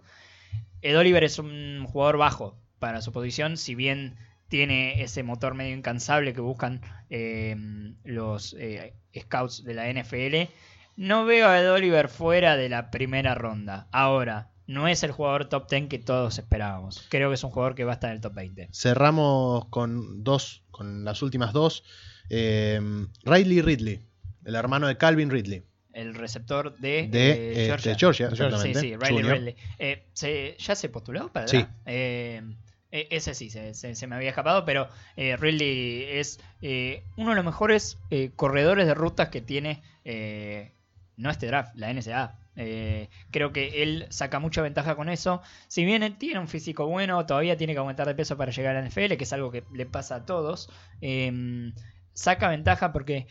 Ed 0.81 0.97
Oliver 0.97 1.23
es 1.23 1.39
un 1.39 1.85
jugador 1.87 2.17
bajo 2.17 2.59
para 2.79 3.01
su 3.01 3.11
posición, 3.13 3.55
si 3.55 3.75
bien 3.75 4.17
tiene 4.51 5.01
ese 5.01 5.23
motor 5.23 5.55
medio 5.55 5.75
incansable 5.75 6.33
que 6.33 6.41
buscan 6.41 6.81
eh, 7.09 7.55
los 8.03 8.53
eh, 8.59 8.93
scouts 9.17 9.63
de 9.63 9.73
la 9.73 9.89
NFL. 9.91 10.51
No 10.97 11.23
veo 11.25 11.47
a 11.47 11.59
Ed 11.59 11.71
Oliver 11.71 12.09
fuera 12.09 12.57
de 12.57 12.67
la 12.67 12.91
primera 12.91 13.33
ronda. 13.33 13.87
Ahora, 13.93 14.51
no 14.67 14.89
es 14.89 15.03
el 15.03 15.11
jugador 15.11 15.45
top 15.47 15.69
10 15.69 15.87
que 15.87 15.99
todos 15.99 16.37
esperábamos. 16.37 17.07
Creo 17.09 17.29
que 17.29 17.35
es 17.35 17.43
un 17.45 17.49
jugador 17.51 17.75
que 17.75 17.85
va 17.85 17.91
a 17.91 17.95
estar 17.95 18.09
en 18.09 18.17
el 18.17 18.21
top 18.21 18.33
20. 18.35 18.67
cerramos 18.73 19.65
con 19.69 20.23
dos, 20.23 20.63
con 20.69 21.05
las 21.05 21.21
últimas 21.21 21.53
dos. 21.53 21.83
Eh, 22.29 22.79
Riley 23.23 23.61
Ridley, 23.61 24.01
el 24.45 24.55
hermano 24.55 24.87
de 24.87 24.97
Calvin 24.97 25.29
Ridley. 25.29 25.63
el 25.93 26.13
receptor 26.13 26.77
de, 26.77 27.07
de, 27.09 27.51
eh, 27.67 27.77
de 27.83 27.95
Georgia. 27.95 28.27
Exactamente. 28.27 28.79
Sí, 28.81 28.89
sí, 28.91 28.95
Riley. 28.97 29.23
Ridley. 29.23 29.55
Eh, 29.79 30.07
se- 30.13 30.55
¿Ya 30.59 30.75
se 30.75 30.89
postuló 30.89 31.29
para 31.31 31.47
Sí. 31.47 31.65
eh, 31.85 32.41
ese 32.91 33.33
sí, 33.33 33.49
se, 33.49 33.73
se- 33.73 33.95
se 33.95 34.07
me 34.07 34.15
había 34.15 34.29
escapado, 34.29 34.65
pero 34.65 34.89
eh, 35.15 35.37
Ridley 35.37 36.03
es 36.09 36.39
eh, 36.61 37.03
uno 37.15 37.29
de 37.31 37.35
los 37.37 37.45
mejores 37.45 37.97
eh, 38.09 38.31
corredores 38.35 38.85
de 38.87 38.93
rutas 38.93 39.29
que 39.29 39.41
tiene, 39.41 39.81
eh, 40.03 40.71
no 41.17 41.29
este 41.29 41.47
draft, 41.47 41.73
la 41.75 41.93
NSA. 41.93 42.37
Creo 43.31 43.53
que 43.53 43.81
él 43.81 44.05
saca 44.09 44.39
mucha 44.39 44.61
ventaja 44.61 44.95
con 44.95 45.09
eso. 45.09 45.41
Si 45.67 45.85
bien 45.85 46.03
él 46.03 46.17
tiene 46.17 46.39
un 46.39 46.47
físico 46.47 46.85
bueno, 46.85 47.25
todavía 47.25 47.57
tiene 47.57 47.73
que 47.73 47.79
aumentar 47.79 48.05
de 48.07 48.13
peso 48.13 48.37
para 48.37 48.51
llegar 48.51 48.75
a 48.75 48.81
la 48.81 48.87
NFL, 48.87 49.15
que 49.15 49.23
es 49.23 49.33
algo 49.33 49.51
que 49.51 49.63
le 49.73 49.85
pasa 49.85 50.15
a 50.15 50.25
todos. 50.25 50.69
Eh, 50.99 51.71
saca 52.13 52.49
ventaja 52.49 52.91
porque 52.91 53.25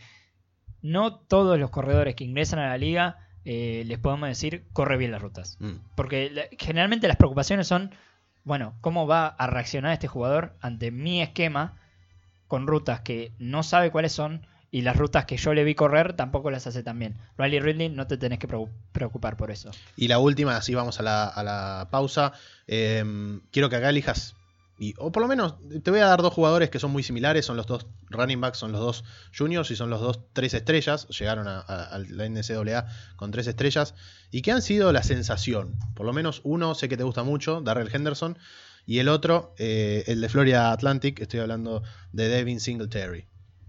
no 0.81 1.15
todos 1.19 1.59
los 1.59 1.69
corredores 1.69 2.15
que 2.15 2.23
ingresan 2.23 2.59
a 2.59 2.69
la 2.69 2.77
liga 2.77 3.19
les 3.43 3.97
podemos 3.99 4.27
decir 4.29 4.65
corre 4.73 4.97
bien 4.97 5.11
las 5.11 5.21
rutas. 5.21 5.57
Mm. 5.59 5.75
Porque 5.95 6.49
generalmente 6.59 7.07
las 7.07 7.17
preocupaciones 7.17 7.67
son, 7.67 7.91
bueno, 8.43 8.73
¿cómo 8.81 9.07
va 9.07 9.27
a 9.27 9.47
reaccionar 9.47 9.93
este 9.93 10.07
jugador 10.07 10.55
ante 10.61 10.91
mi 10.91 11.21
esquema 11.21 11.77
con 12.47 12.67
rutas 12.67 13.01
que 13.01 13.31
no 13.39 13.63
sabe 13.63 13.91
cuáles 13.91 14.11
son 14.11 14.45
y 14.71 14.81
las 14.83 14.95
rutas 14.95 15.25
que 15.25 15.37
yo 15.37 15.53
le 15.53 15.63
vi 15.63 15.75
correr 15.75 16.13
tampoco 16.13 16.49
las 16.51 16.65
hace 16.67 16.81
tan 16.83 16.97
bien? 16.99 17.17
Riley 17.37 17.59
Ridley 17.59 17.89
no 17.89 18.07
te 18.07 18.17
tenés 18.17 18.39
que 18.39 18.47
preo- 18.47 18.69
preocupar 18.91 19.37
por 19.37 19.51
eso. 19.51 19.71
Y 19.95 20.07
la 20.07 20.19
última, 20.19 20.55
así 20.57 20.73
vamos 20.75 20.99
a 20.99 21.03
la, 21.03 21.25
a 21.27 21.43
la 21.43 21.87
pausa. 21.91 22.33
Eh, 22.67 23.03
quiero 23.51 23.69
que 23.69 23.75
acá 23.75 23.89
elijas, 23.89 24.35
y, 24.81 24.95
o 24.97 25.11
por 25.11 25.21
lo 25.21 25.27
menos 25.27 25.57
te 25.83 25.91
voy 25.91 25.99
a 25.99 26.07
dar 26.07 26.23
dos 26.23 26.33
jugadores 26.33 26.71
que 26.71 26.79
son 26.79 26.89
muy 26.89 27.03
similares, 27.03 27.45
son 27.45 27.55
los 27.55 27.67
dos 27.67 27.85
running 28.09 28.41
backs, 28.41 28.57
son 28.57 28.71
los 28.71 28.81
dos 28.81 29.03
juniors 29.37 29.69
y 29.69 29.75
son 29.75 29.91
los 29.91 30.01
dos 30.01 30.21
tres 30.33 30.55
estrellas, 30.55 31.07
llegaron 31.09 31.47
a, 31.47 31.63
la 32.09 32.27
NCAA 32.27 32.87
con 33.15 33.29
tres 33.29 33.45
estrellas, 33.45 33.93
y 34.31 34.41
que 34.41 34.51
han 34.51 34.63
sido 34.63 34.91
la 34.91 35.03
sensación. 35.03 35.77
Por 35.93 36.07
lo 36.07 36.13
menos 36.13 36.41
uno 36.43 36.73
sé 36.73 36.89
que 36.89 36.97
te 36.97 37.03
gusta 37.03 37.21
mucho, 37.21 37.61
Darrell 37.61 37.91
Henderson, 37.93 38.39
y 38.87 38.97
el 38.97 39.07
otro, 39.07 39.53
eh, 39.59 40.03
el 40.07 40.19
de 40.19 40.29
Florida 40.29 40.71
Atlantic, 40.71 41.19
estoy 41.19 41.41
hablando 41.41 41.83
de 42.11 42.27
Devin 42.29 42.59
Singletary. 42.59 43.27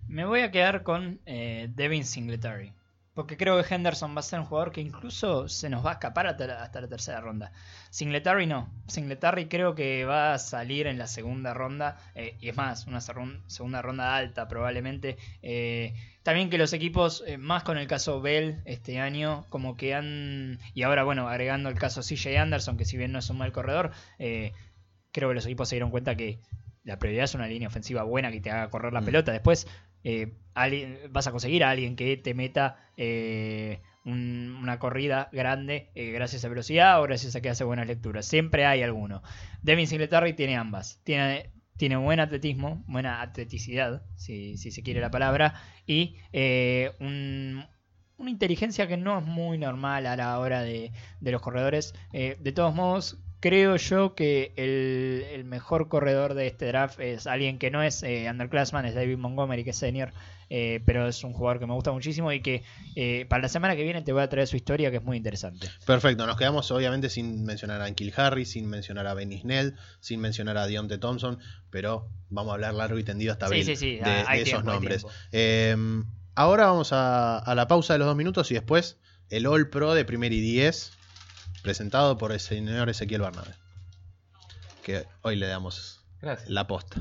Me 0.08 0.24
voy 0.24 0.40
a 0.40 0.50
quedar 0.50 0.82
con 0.82 1.20
eh, 1.26 1.68
Devin 1.74 2.06
Singletary. 2.06 2.72
Porque 3.14 3.36
creo 3.36 3.62
que 3.62 3.74
Henderson 3.74 4.16
va 4.16 4.20
a 4.20 4.22
ser 4.22 4.40
un 4.40 4.46
jugador 4.46 4.72
que 4.72 4.80
incluso 4.80 5.46
se 5.46 5.68
nos 5.68 5.84
va 5.84 5.90
a 5.90 5.92
escapar 5.94 6.26
hasta 6.26 6.46
la, 6.46 6.62
hasta 6.62 6.80
la 6.80 6.88
tercera 6.88 7.20
ronda. 7.20 7.52
Singletary 7.90 8.46
no. 8.46 8.70
Singletary 8.86 9.48
creo 9.48 9.74
que 9.74 10.06
va 10.06 10.32
a 10.32 10.38
salir 10.38 10.86
en 10.86 10.96
la 10.96 11.06
segunda 11.06 11.52
ronda. 11.52 11.98
eh, 12.14 12.36
y 12.40 12.48
es 12.48 12.56
más, 12.56 12.86
una 12.86 13.02
segunda 13.02 13.82
ronda 13.82 14.16
alta 14.16 14.48
probablemente. 14.48 15.18
Eh, 15.42 15.92
también 16.22 16.48
que 16.48 16.56
los 16.56 16.72
equipos, 16.72 17.22
eh, 17.26 17.36
más 17.36 17.64
con 17.64 17.76
el 17.76 17.86
caso 17.86 18.22
Bell 18.22 18.62
este 18.64 18.98
año, 18.98 19.44
como 19.50 19.76
que 19.76 19.94
han... 19.94 20.58
Y 20.72 20.82
ahora, 20.82 21.04
bueno, 21.04 21.28
agregando 21.28 21.68
el 21.68 21.78
caso 21.78 22.00
CJ 22.00 22.38
Anderson, 22.38 22.78
que 22.78 22.86
si 22.86 22.96
bien 22.96 23.12
no 23.12 23.18
es 23.18 23.28
un 23.28 23.36
mal 23.36 23.52
corredor, 23.52 23.90
creo 24.16 25.28
que 25.28 25.34
los 25.34 25.44
equipos 25.44 25.68
se 25.68 25.74
dieron 25.74 25.90
cuenta 25.90 26.14
que 26.16 26.38
la 26.84 26.98
prioridad 26.98 27.24
es 27.24 27.34
una 27.34 27.46
línea 27.46 27.68
ofensiva 27.68 28.02
buena 28.04 28.32
que 28.32 28.40
te 28.40 28.50
haga 28.50 28.70
correr 28.70 28.92
la 28.94 29.02
Mm. 29.02 29.04
pelota. 29.04 29.32
Después 29.32 29.66
eh, 30.04 30.34
alguien- 30.54 30.98
vas 31.10 31.26
a 31.26 31.30
conseguir 31.32 31.64
a 31.64 31.70
alguien 31.70 31.96
que 31.96 32.16
te 32.16 32.34
meta 32.34 32.76
eh, 32.96 33.80
un- 34.04 34.58
una 34.60 34.78
corrida 34.78 35.28
grande 35.32 35.90
eh, 35.94 36.10
gracias 36.12 36.44
a 36.44 36.48
velocidad 36.48 37.00
o 37.00 37.04
gracias 37.04 37.36
a 37.36 37.40
que 37.40 37.48
hace 37.50 37.64
buenas 37.64 37.86
lecturas. 37.86 38.26
Siempre 38.26 38.66
hay 38.66 38.82
alguno. 38.82 39.22
Devin 39.62 39.86
Singletary 39.86 40.34
tiene 40.34 40.56
ambas. 40.56 41.00
Tiene, 41.04 41.50
tiene 41.76 41.96
buen 41.96 42.20
atletismo, 42.20 42.84
buena 42.86 43.22
atleticidad, 43.22 44.02
si, 44.16 44.56
si 44.58 44.70
se 44.70 44.82
quiere 44.82 45.00
la 45.00 45.10
palabra, 45.10 45.54
y 45.86 46.16
eh, 46.32 46.92
un- 47.00 47.64
una 48.18 48.30
inteligencia 48.30 48.86
que 48.86 48.96
no 48.96 49.18
es 49.18 49.24
muy 49.24 49.58
normal 49.58 50.06
a 50.06 50.16
la 50.16 50.38
hora 50.38 50.62
de, 50.62 50.92
de 51.20 51.32
los 51.32 51.40
corredores. 51.42 51.92
De 52.12 52.52
todos 52.52 52.72
modos, 52.74 53.18
creo 53.42 53.74
yo 53.74 54.14
que 54.14 54.52
el, 54.54 55.26
el 55.32 55.44
mejor 55.44 55.88
corredor 55.88 56.34
de 56.34 56.46
este 56.46 56.66
draft 56.66 57.00
es 57.00 57.26
alguien 57.26 57.58
que 57.58 57.72
no 57.72 57.82
es 57.82 58.04
eh, 58.04 58.28
underclassman, 58.30 58.86
es 58.86 58.94
David 58.94 59.18
Montgomery, 59.18 59.64
que 59.64 59.70
es 59.70 59.76
senior, 59.76 60.12
eh, 60.48 60.80
pero 60.86 61.08
es 61.08 61.24
un 61.24 61.32
jugador 61.32 61.58
que 61.58 61.66
me 61.66 61.74
gusta 61.74 61.90
muchísimo 61.90 62.30
y 62.30 62.40
que 62.40 62.62
eh, 62.94 63.26
para 63.28 63.42
la 63.42 63.48
semana 63.48 63.74
que 63.74 63.82
viene 63.82 64.00
te 64.02 64.12
voy 64.12 64.22
a 64.22 64.28
traer 64.28 64.46
su 64.46 64.54
historia, 64.54 64.92
que 64.92 64.98
es 64.98 65.02
muy 65.02 65.16
interesante. 65.16 65.68
Perfecto, 65.84 66.24
nos 66.24 66.36
quedamos 66.36 66.70
obviamente 66.70 67.10
sin 67.10 67.42
mencionar 67.42 67.80
a 67.80 67.86
Ankil 67.86 68.14
Harry, 68.16 68.44
sin 68.44 68.70
mencionar 68.70 69.08
a 69.08 69.14
Benny 69.14 69.40
Snell, 69.40 69.74
sin 69.98 70.20
mencionar 70.20 70.56
a 70.56 70.68
Deontay 70.68 70.98
Thompson, 70.98 71.40
pero 71.68 72.08
vamos 72.30 72.52
a 72.52 72.54
hablar 72.54 72.74
largo 72.74 72.96
y 73.00 73.02
tendido 73.02 73.32
hasta 73.32 73.48
Sí, 73.48 73.64
sí, 73.64 73.74
sí, 73.74 73.96
de, 73.96 74.20
esos 74.20 74.44
tiempo, 74.44 74.70
nombres. 74.70 75.04
Eh, 75.32 75.76
ahora 76.36 76.66
vamos 76.66 76.92
a, 76.92 77.38
a 77.38 77.54
la 77.56 77.66
pausa 77.66 77.94
de 77.94 77.98
los 77.98 78.06
dos 78.06 78.16
minutos 78.16 78.52
y 78.52 78.54
después 78.54 78.98
el 79.30 79.46
All 79.46 79.68
Pro 79.68 79.94
de 79.94 80.04
primer 80.04 80.32
y 80.32 80.40
10, 80.40 80.92
presentado 81.62 82.18
por 82.18 82.32
el 82.32 82.40
señor 82.40 82.88
Ezequiel 82.90 83.22
Barnabé. 83.22 83.54
Que 84.82 85.06
hoy 85.22 85.36
le 85.36 85.46
damos 85.46 86.00
Gracias. 86.20 86.50
la 86.50 86.66
posta. 86.66 87.00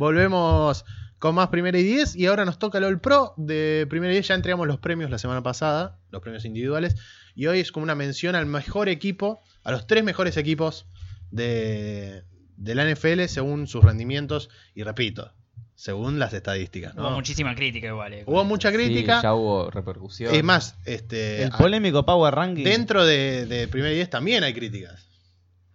Volvemos 0.00 0.86
con 1.18 1.34
más 1.34 1.48
Primera 1.48 1.78
y 1.78 1.82
10 1.82 2.16
y 2.16 2.24
ahora 2.24 2.46
nos 2.46 2.58
toca 2.58 2.78
el 2.78 2.84
All 2.84 3.00
Pro 3.00 3.34
de 3.36 3.86
Primera 3.90 4.10
y 4.12 4.16
10. 4.16 4.28
Ya 4.28 4.34
entregamos 4.34 4.66
los 4.66 4.78
premios 4.78 5.10
la 5.10 5.18
semana 5.18 5.42
pasada, 5.42 5.98
los 6.10 6.22
premios 6.22 6.46
individuales, 6.46 6.96
y 7.34 7.46
hoy 7.48 7.60
es 7.60 7.70
como 7.70 7.84
una 7.84 7.94
mención 7.94 8.34
al 8.34 8.46
mejor 8.46 8.88
equipo, 8.88 9.42
a 9.62 9.70
los 9.70 9.86
tres 9.86 10.02
mejores 10.02 10.38
equipos 10.38 10.86
de, 11.30 12.24
de 12.56 12.74
la 12.74 12.90
NFL 12.90 13.24
según 13.26 13.66
sus 13.66 13.84
rendimientos 13.84 14.48
y 14.74 14.84
repito, 14.84 15.34
según 15.74 16.18
las 16.18 16.32
estadísticas. 16.32 16.94
¿no? 16.94 17.02
Hubo 17.02 17.10
muchísima 17.10 17.54
crítica 17.54 17.88
igual. 17.88 18.14
eh, 18.14 18.24
Hubo 18.26 18.42
mucha 18.44 18.70
Sí, 18.70 18.76
crítica. 18.76 19.20
ya 19.22 19.34
hubo 19.34 19.70
repercusión. 19.70 20.34
es 20.34 20.42
más, 20.42 20.76
este, 20.86 21.42
El 21.42 21.50
polémico 21.50 22.06
Power 22.06 22.34
Ranking. 22.34 22.64
dentro 22.64 23.04
de, 23.04 23.44
de 23.44 23.68
Primera 23.68 23.92
y 23.92 23.96
10 23.96 24.08
también 24.08 24.44
hay 24.44 24.54
críticas. 24.54 25.09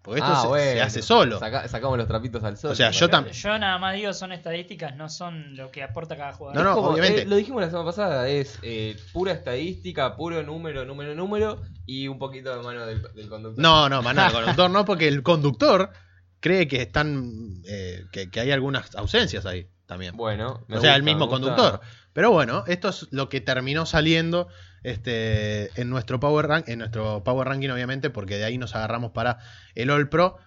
Porque 0.06 0.22
esto 0.22 0.32
Ah, 0.34 0.41
se, 0.44 0.48
bueno. 0.48 0.72
se 0.74 0.82
hace 0.82 1.02
solo. 1.02 1.39
Saca- 1.39 1.68
sacamos 1.68 1.98
los 1.98 2.08
trapitos 2.08 2.44
al 2.44 2.56
sol. 2.58 2.72
O 2.72 2.76
sea, 2.76 2.91
yo 2.91 3.08
Yo 3.10 3.58
nada 3.60 3.78
más 3.80 3.96
digo, 3.96 4.13
son 4.13 4.32
estadísticas, 4.32 4.96
no 4.96 5.10
son 5.10 5.58
lo 5.58 5.72
que 5.72 5.82
aporta 5.84 6.15
cada 6.15 6.32
jugador. 6.34 6.56
No, 6.56 6.63
no, 6.63 6.76
como, 6.76 6.89
obviamente. 6.89 7.24
eh, 7.24 7.26
lo 7.26 7.36
dijimos 7.36 7.62
la 7.62 7.70
semana 7.70 7.86
pasada, 7.88 8.30
es 8.30 8.60
eh, 8.62 8.96
pura 9.12 9.32
estadística, 9.32 10.15
puro 10.15 10.44
número, 10.44 10.86
número, 10.86 11.15
número 11.15 11.62
y 11.88 12.08
un 12.08 12.20
poquito 12.20 12.56
de 12.56 12.63
mano 12.63 12.86
del, 12.86 13.02
del 13.15 13.28
conductor. 13.30 13.62
No, 13.62 13.89
no, 13.89 14.02
mano, 14.04 14.26
el 14.28 14.32
conductor 14.32 14.70
no, 14.70 14.86
porque 14.86 15.08
el 15.08 15.24
conductor 15.24 15.89
cree 16.39 16.68
que 16.68 16.84
están 16.84 17.56
eh, 17.68 18.06
que, 18.12 18.30
que 18.30 18.39
hay 18.39 18.52
algunas 18.52 18.94
ausencias 18.96 19.48
ahí 19.48 19.68
también. 19.88 20.15
Bueno, 20.15 20.63
me 20.68 20.78
o 20.78 20.82
sea, 20.82 20.96
el 20.96 21.02
mismo 21.02 21.28
conductor. 21.28 21.82
Pero 22.13 22.30
bueno, 22.32 22.63
esto 22.68 22.89
es 22.89 23.08
lo 23.12 23.28
que 23.28 23.41
terminó 23.41 23.86
saliendo 23.88 24.48
este, 24.89 25.69
en 25.80 25.89
nuestro 25.89 26.19
Power 26.19 26.48
Rank, 26.48 26.67
en 26.69 26.80
nuestro 26.80 27.24
Power 27.24 27.48
Ranking, 27.48 27.69
obviamente, 27.69 28.10
porque 28.10 28.38
de 28.38 28.45
ahí 28.45 28.58
nos 28.58 28.76
agarramos 28.76 29.12
para 29.12 29.39
el 29.76 29.89
All 29.89 30.10
Pro. 30.10 30.38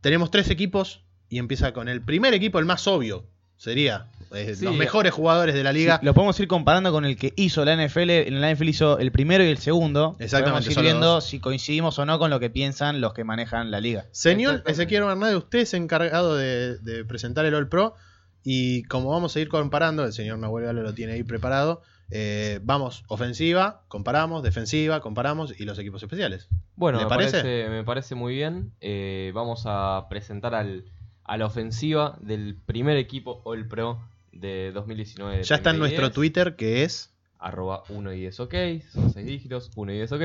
Tenemos 0.00 0.30
tres 0.30 0.50
equipos 0.50 1.04
y 1.28 1.38
empieza 1.38 1.72
con 1.72 1.88
el 1.88 2.02
primer 2.02 2.34
equipo, 2.34 2.58
el 2.58 2.64
más 2.64 2.86
obvio. 2.86 3.26
Sería 3.56 4.06
eh, 4.34 4.54
Sí. 4.56 4.64
los 4.64 4.74
mejores 4.76 5.12
jugadores 5.12 5.54
de 5.54 5.62
la 5.62 5.72
liga. 5.72 5.98
Sí, 6.00 6.06
lo 6.06 6.12
podemos 6.12 6.38
ir 6.40 6.48
comparando 6.48 6.90
con 6.90 7.04
el 7.04 7.16
que 7.16 7.32
hizo 7.36 7.64
la 7.64 7.72
NFL. 7.76 8.10
En 8.10 8.40
la 8.40 8.50
NFL 8.52 8.68
hizo 8.68 8.98
el 8.98 9.12
primero 9.12 9.44
y 9.44 9.46
el 9.48 9.58
segundo. 9.58 10.16
Exactamente, 10.18 10.64
Podemos 10.66 10.76
ir 10.76 10.82
viendo 10.82 11.06
dos. 11.06 11.24
si 11.26 11.38
coincidimos 11.38 11.98
o 12.00 12.04
no 12.04 12.18
con 12.18 12.30
lo 12.30 12.40
que 12.40 12.50
piensan 12.50 13.00
los 13.00 13.14
que 13.14 13.22
manejan 13.22 13.70
la 13.70 13.80
liga. 13.80 14.06
Señor. 14.10 14.64
Ezequiel 14.66 15.04
Bernardo, 15.04 15.38
usted 15.38 15.60
es 15.60 15.72
encargado 15.74 16.36
de, 16.36 16.76
de 16.78 17.04
presentar 17.04 17.46
el 17.46 17.54
All 17.54 17.68
Pro. 17.68 17.94
Y 18.42 18.82
como 18.84 19.10
vamos 19.10 19.34
a 19.36 19.40
ir 19.40 19.48
comparando, 19.48 20.04
el 20.04 20.12
señor 20.12 20.38
Nahuel 20.38 20.66
Galo 20.66 20.82
lo 20.82 20.92
tiene 20.92 21.12
ahí 21.14 21.22
preparado. 21.22 21.80
Eh, 22.16 22.60
vamos 22.62 23.02
ofensiva, 23.08 23.82
comparamos, 23.88 24.44
defensiva, 24.44 25.00
comparamos 25.00 25.58
y 25.58 25.64
los 25.64 25.76
equipos 25.80 26.00
especiales. 26.00 26.48
Bueno, 26.76 26.98
¿Le 26.98 27.06
me 27.06 27.08
parece? 27.08 27.40
parece? 27.40 27.68
me 27.68 27.82
parece 27.82 28.14
muy 28.14 28.36
bien. 28.36 28.70
Eh, 28.80 29.32
vamos 29.34 29.64
a 29.66 30.06
presentar 30.08 30.54
al, 30.54 30.84
a 31.24 31.36
la 31.36 31.46
ofensiva 31.46 32.16
del 32.20 32.54
primer 32.54 32.98
equipo 32.98 33.42
All 33.44 33.66
Pro 33.66 33.98
de 34.30 34.70
2019. 34.72 35.38
de 35.38 35.42
Ya 35.42 35.56
está 35.56 35.70
en 35.70 35.80
nuestro 35.80 36.02
10, 36.02 36.12
Twitter 36.12 36.54
que 36.54 36.84
es. 36.84 37.12
Arroba 37.40 37.82
1 37.88 38.12
y 38.12 38.20
10 38.20 38.40
ok, 38.40 38.54
son 38.92 39.12
6 39.12 39.26
dígitos, 39.26 39.72
1 39.74 39.92
y 39.92 39.96
10 39.96 40.12
ok. 40.12 40.22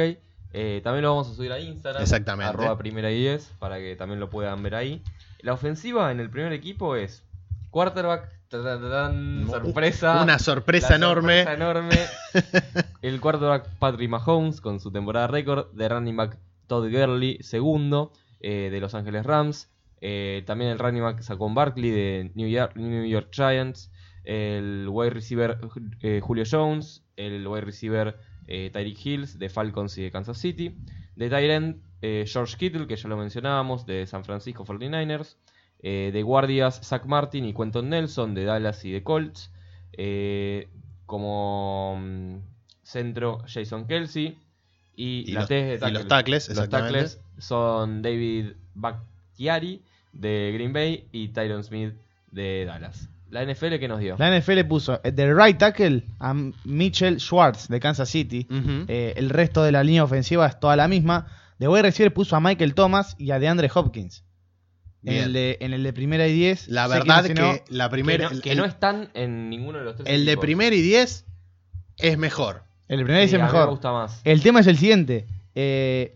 Eh, 0.53 0.81
también 0.83 1.01
lo 1.01 1.09
vamos 1.09 1.31
a 1.31 1.33
subir 1.33 1.51
a 1.51 1.59
Instagram. 1.59 2.03
Exactamente. 2.03 2.49
Arroba 2.49 2.77
primera 2.77 3.09
y 3.11 3.19
10 3.19 3.55
para 3.57 3.79
que 3.79 3.95
también 3.95 4.19
lo 4.19 4.29
puedan 4.29 4.61
ver 4.61 4.75
ahí. 4.75 5.01
La 5.41 5.53
ofensiva 5.53 6.11
en 6.11 6.19
el 6.19 6.29
primer 6.29 6.53
equipo 6.53 6.95
es 6.95 7.23
quarterback, 7.71 8.29
sorpresa. 8.49 10.23
Una 10.23 10.39
sorpresa 10.39 10.95
enorme. 10.95 11.43
sorpresa 11.43 11.53
enorme. 11.53 11.97
el 13.01 13.21
quarterback 13.21 13.67
Patrick 13.77 14.09
Mahomes 14.09 14.61
con 14.61 14.79
su 14.79 14.91
temporada 14.91 15.27
récord. 15.27 15.71
De 15.73 15.87
running 15.87 16.15
back 16.15 16.37
Todd 16.67 16.89
Gurley, 16.89 17.37
segundo 17.41 18.11
eh, 18.39 18.69
de 18.71 18.79
Los 18.79 18.95
Ángeles 18.95 19.25
Rams. 19.25 19.69
Eh, 20.01 20.43
también 20.45 20.71
el 20.71 20.79
running 20.79 21.03
back 21.03 21.21
Saquon 21.21 21.53
Barkley 21.53 21.91
de 21.91 22.31
New 22.33 22.47
York, 22.47 22.75
New 22.75 23.05
York 23.05 23.29
Giants. 23.31 23.91
El 24.23 24.87
wide 24.89 25.11
receiver 25.11 25.59
eh, 26.01 26.19
Julio 26.21 26.43
Jones. 26.49 27.03
El 27.17 27.47
wide 27.47 27.61
receiver 27.61 28.17
Tyreek 28.47 29.05
Hills 29.05 29.37
de 29.37 29.47
Falcons 29.49 29.95
y 29.99 30.03
de 30.03 30.11
Kansas 30.11 30.39
City. 30.39 30.75
De 31.15 31.29
Tyrant 31.29 31.83
George 32.01 32.57
Kittle, 32.57 32.87
que 32.87 32.95
ya 32.95 33.09
lo 33.09 33.17
mencionábamos, 33.17 33.85
de 33.85 34.07
San 34.07 34.23
Francisco 34.23 34.65
49ers. 34.65 35.35
Eh, 35.81 36.11
de 36.13 36.21
guardias 36.23 36.81
Zach 36.83 37.05
Martin 37.05 37.45
y 37.45 37.53
Quentin 37.53 37.89
Nelson 37.89 38.33
de 38.35 38.43
Dallas 38.45 38.83
y 38.85 38.91
de 38.91 39.01
Colts. 39.03 39.51
Eh, 39.93 40.67
como 41.05 41.97
mm, 41.99 42.35
centro 42.83 43.39
Jason 43.47 43.87
Kelsey. 43.87 44.37
Y, 44.95 45.31
los- 45.31 45.45
y 45.45 45.47
tackles. 45.47 45.81
los 45.93 46.07
tackles, 46.07 46.49
Los 46.49 46.57
exactamente. 46.57 46.93
tackles 46.93 47.21
son 47.37 48.01
David 48.01 48.47
Bakhtiari 48.75 49.81
de 50.11 50.51
Green 50.53 50.73
Bay 50.73 51.07
y 51.11 51.29
Tyron 51.29 51.63
Smith 51.63 51.93
de 52.31 52.65
Dallas. 52.65 53.07
La 53.29 53.43
NFL 53.45 53.77
que 53.79 53.87
nos 53.87 53.99
dio. 53.99 54.15
La 54.17 54.35
NFL 54.37 54.65
puso 54.67 54.99
eh, 55.03 55.11
de 55.11 55.33
right 55.33 55.57
tackle 55.57 56.03
a 56.19 56.33
Mitchell 56.65 57.19
Schwartz 57.19 57.67
de 57.67 57.79
Kansas 57.79 58.09
City. 58.09 58.47
Eh, 58.87 59.13
el 59.17 59.29
resto 59.29 59.63
de 59.63 59.71
la 59.71 59.83
línea 59.83 60.03
ofensiva 60.03 60.47
es 60.47 60.59
toda 60.59 60.75
la 60.75 60.87
misma. 60.87 61.27
De 61.59 61.67
wide 61.67 61.83
receiver 61.83 62.13
puso 62.13 62.35
a 62.35 62.39
Michael 62.39 62.73
Thomas 62.73 63.15
y 63.19 63.31
a 63.31 63.39
DeAndre 63.39 63.69
Hopkins. 63.73 64.23
En 65.03 65.15
el, 65.15 65.33
de, 65.33 65.57
en 65.61 65.73
el 65.73 65.83
de 65.83 65.93
primera 65.93 66.27
y 66.27 66.33
10. 66.33 66.67
La 66.67 66.87
verdad 66.87 67.23
que, 67.23 67.61
la 67.69 67.85
que 67.87 67.89
primera. 67.91 68.29
no, 68.29 68.41
que 68.41 68.51
el, 68.51 68.57
no 68.57 68.65
están 68.65 69.09
en 69.13 69.49
ninguno 69.49 69.79
de 69.79 69.85
los 69.85 69.95
tres. 69.95 70.07
el 70.09 70.25
de 70.25 70.31
equipos. 70.33 70.41
primer 70.45 70.73
y 70.73 70.81
10 70.81 71.25
es 71.99 72.17
mejor. 72.17 72.63
El 72.89 72.97
de 72.99 73.03
primera 73.05 73.23
y 73.23 73.27
10 73.27 73.29
Sí, 73.31 73.35
es 73.35 73.41
a 73.41 73.45
mí 73.45 73.51
mejor. 73.51 73.65
me 73.67 73.71
gusta 73.71 73.91
más. 73.93 74.21
El 74.25 74.41
tema 74.41 74.59
es 74.59 74.67
el 74.67 74.77
siguiente. 74.77 75.25
eh, 75.55 76.15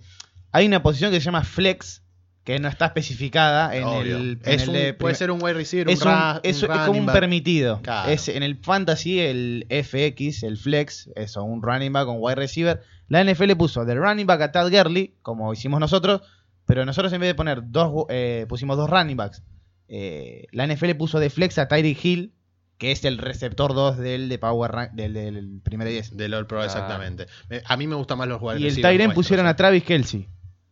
hay 0.51 0.67
una 0.67 0.83
posición 0.83 1.11
que 1.11 1.19
se 1.19 1.25
llama 1.25 1.43
flex 1.43 2.01
que 2.43 2.59
no 2.59 2.67
está 2.67 2.87
especificada 2.87 3.73
en 3.75 3.85
Obvio. 3.85 4.17
el, 4.17 4.39
en 4.43 4.53
Es 4.53 4.63
el 4.63 4.69
un- 4.69 4.75
de 4.75 4.93
puede 4.93 5.15
ser 5.15 5.31
un 5.31 5.41
wide 5.41 5.53
receiver, 5.53 5.89
es, 5.89 6.01
un, 6.01 6.09
un- 6.09 6.13
ra- 6.13 6.39
es- 6.43 6.61
un 6.61 6.71
es 6.71 6.77
como 6.85 6.99
un 6.99 7.05
back. 7.05 7.15
permitido. 7.15 7.81
Claro. 7.81 8.11
Es 8.11 8.27
en 8.27 8.43
el 8.43 8.57
fantasy 8.57 9.19
el 9.21 9.65
FX, 9.69 10.43
el 10.43 10.57
flex, 10.57 11.09
eso, 11.15 11.41
un 11.43 11.61
running 11.63 11.93
back, 11.93 12.07
un 12.09 12.17
wide 12.19 12.35
receiver. 12.35 12.81
La 13.07 13.23
NFL 13.23 13.55
puso 13.55 13.85
de 13.85 13.95
running 13.95 14.27
back 14.27 14.41
a 14.41 14.51
Tad 14.51 14.69
Gurley, 14.69 15.13
como 15.21 15.53
hicimos 15.53 15.79
nosotros, 15.79 16.21
pero 16.65 16.85
nosotros 16.85 17.11
en 17.13 17.21
vez 17.21 17.29
de 17.29 17.35
poner 17.35 17.61
dos, 17.65 18.05
eh, 18.09 18.45
pusimos 18.49 18.77
dos 18.77 18.89
running 18.89 19.17
backs. 19.17 19.43
Eh, 19.87 20.45
la 20.51 20.65
NFL 20.65 20.95
puso 20.95 21.19
de 21.19 21.29
flex 21.29 21.57
a 21.57 21.67
Tyreek 21.67 22.03
Hill, 22.03 22.33
que 22.77 22.91
es 22.91 23.05
el 23.05 23.17
receptor 23.17 23.73
2 23.73 23.97
del 23.97 24.29
de 24.29 24.39
Power 24.39 24.71
Rank, 24.71 24.91
del, 24.93 25.13
del 25.13 25.61
primer 25.63 25.87
10. 25.87 26.17
Del 26.17 26.33
All 26.33 26.47
Pro, 26.47 26.61
Ah. 26.61 26.65
exactamente. 26.65 27.27
Me- 27.49 27.61
A 27.65 27.77
mí 27.77 27.87
me 27.87 27.95
gustan 27.95 28.17
más 28.17 28.27
los 28.27 28.41
wide 28.41 28.59
Y 28.59 28.67
el 28.67 28.81
Tyren 28.81 29.11
pusieron 29.13 29.45
eh. 29.45 29.49
a 29.49 29.55
Travis 29.55 29.83
Kelsey. 29.83 30.27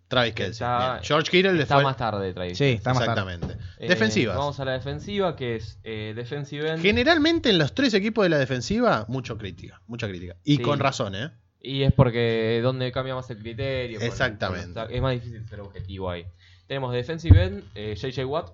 Travis 0.07 0.33
Kelsey. 0.33 0.51
Está-. 0.65 0.99
George 1.03 1.31
Kittle 1.31 1.53
le 1.53 1.61
Está 1.63 1.75
fue. 1.75 1.83
más 1.85 1.95
tarde, 1.95 2.33
Travis. 2.33 2.57
Sí, 2.57 2.65
está 2.65 2.93
más 2.93 3.05
tarde. 3.05 3.21
Exactamente. 3.33 3.63
Eh, 3.77 3.87
Defensivas. 3.87 4.35
Vamos 4.35 4.59
a 4.59 4.65
la 4.65 4.73
defensiva, 4.73 5.35
que 5.37 5.55
es 5.55 5.79
eh, 5.85 6.11
defensive 6.15 6.69
end. 6.69 6.81
Generalmente 6.81 7.49
en 7.49 7.57
los 7.57 7.73
tres 7.73 7.93
equipos 7.93 8.23
de 8.25 8.29
la 8.29 8.37
defensiva, 8.37 9.05
mucho 9.07 9.37
crítica. 9.37 9.81
Mucha 9.87 10.09
crítica. 10.09 10.35
Y 10.43 10.57
Sí. 10.57 10.61
con 10.63 10.79
razón, 10.79 11.15
¿eh? 11.15 11.31
Y 11.61 11.83
es 11.83 11.93
porque 11.93 12.59
donde 12.63 12.91
cambia 12.91 13.15
más 13.15 13.29
el 13.29 13.37
criterio. 13.37 13.99
Exactamente. 13.99 14.79
es 14.89 15.01
más 15.01 15.13
difícil 15.13 15.47
ser 15.47 15.59
objetivo 15.61 16.09
ahí. 16.09 16.25
Tenemos 16.67 16.91
de 16.91 16.97
defensive 16.97 17.43
end, 17.43 17.63
eh, 17.75 17.95
JJ 17.95 18.25
Watt, 18.25 18.51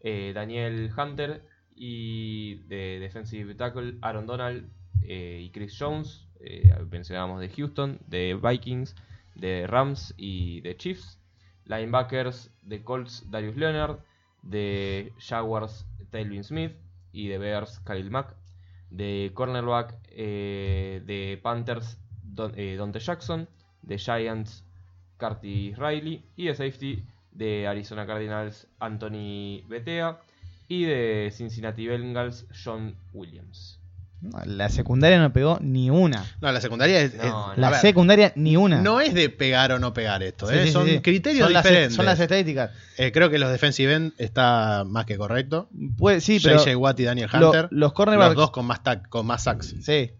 eh, 0.00 0.32
Daniel 0.34 0.90
Hunter 0.96 1.42
y 1.74 2.56
de 2.68 2.98
defensive 3.00 3.54
tackle 3.54 3.94
Aaron 4.02 4.26
Donald 4.26 4.68
eh, 5.02 5.40
y 5.44 5.50
Chris 5.50 5.76
Jones. 5.78 6.26
eh, 6.40 6.72
mencionábamos 6.90 7.40
de 7.40 7.48
Houston, 7.50 7.98
de 8.06 8.34
Vikings, 8.34 8.94
de 9.34 9.66
Rams 9.66 10.14
y 10.16 10.60
de 10.62 10.76
Chiefs. 10.76 11.18
Linebackers 11.66 12.50
de 12.62 12.82
Colts 12.82 13.30
Darius 13.30 13.56
Leonard, 13.56 13.98
de 14.42 15.12
Jaguars 15.18 15.86
Tailvin 16.10 16.42
Smith 16.42 16.72
y 17.12 17.28
de 17.28 17.38
Bears 17.38 17.78
Khalil 17.80 18.10
Mack. 18.10 18.34
De 18.90 19.30
cornerback 19.34 19.94
eh, 20.08 21.00
de 21.06 21.38
Panthers, 21.40 21.96
Don, 22.40 22.52
eh, 22.56 22.76
Dante 22.76 22.98
Jackson. 23.00 23.48
De 23.82 23.98
Giants, 23.98 24.64
Curtis 25.18 25.76
Riley. 25.78 26.22
Y 26.36 26.46
de 26.46 26.54
safety 26.54 27.04
de 27.32 27.66
Arizona 27.66 28.06
Cardinals, 28.06 28.66
Anthony 28.78 29.62
Betea. 29.68 30.18
Y 30.68 30.84
de 30.84 31.32
Cincinnati 31.36 31.86
Bengals, 31.86 32.46
John 32.64 32.94
Williams. 33.12 33.78
No, 34.22 34.38
La 34.44 34.68
secundaria 34.68 35.18
no 35.18 35.32
pegó 35.32 35.58
ni 35.62 35.88
una. 35.88 36.22
No, 36.42 36.52
la 36.52 36.60
secundaria 36.60 37.00
es. 37.00 37.14
No, 37.14 37.22
es- 37.22 37.30
no. 37.30 37.46
a 37.52 37.56
La 37.56 37.70
ver, 37.70 37.80
secundaria 37.80 38.32
ni 38.36 38.54
una. 38.54 38.82
No 38.82 39.00
es 39.00 39.14
de 39.14 39.30
pegar 39.30 39.72
o 39.72 39.78
no 39.78 39.94
pegar 39.94 40.22
esto, 40.22 40.46
Sí, 40.46 40.54
¿eh? 40.56 40.66
sí, 40.66 40.72
son 40.72 40.86
sí. 40.86 41.00
criterios 41.00 41.44
Son 41.44 41.52
las- 41.54 41.64
diferentes. 41.64 41.94
son 41.96 42.04
las 42.04 42.20
estadísticas. 42.20 42.70
Eh, 42.98 43.12
creo 43.12 43.30
que 43.30 43.38
los 43.38 43.50
defensive 43.50 43.94
end 43.94 44.12
está 44.18 44.84
más 44.86 45.06
que 45.06 45.16
correcto. 45.16 45.70
Pues, 45.96 46.22
sí, 46.22 46.38
pero 46.38 46.58
JJ 46.62 46.76
Watt 46.76 47.00
y 47.00 47.04
Daniel 47.04 47.30
lo- 47.32 47.46
Hunter. 47.48 47.68
los 47.70 47.94
cornerbacks. 47.94 48.28
los 48.34 48.36
dos 48.36 48.50
con 48.50 48.66
más, 48.66 48.84
tac- 48.84 49.08
con 49.08 49.24
más 49.26 49.42
sacks. 49.44 49.74
Sí. 49.80 50.10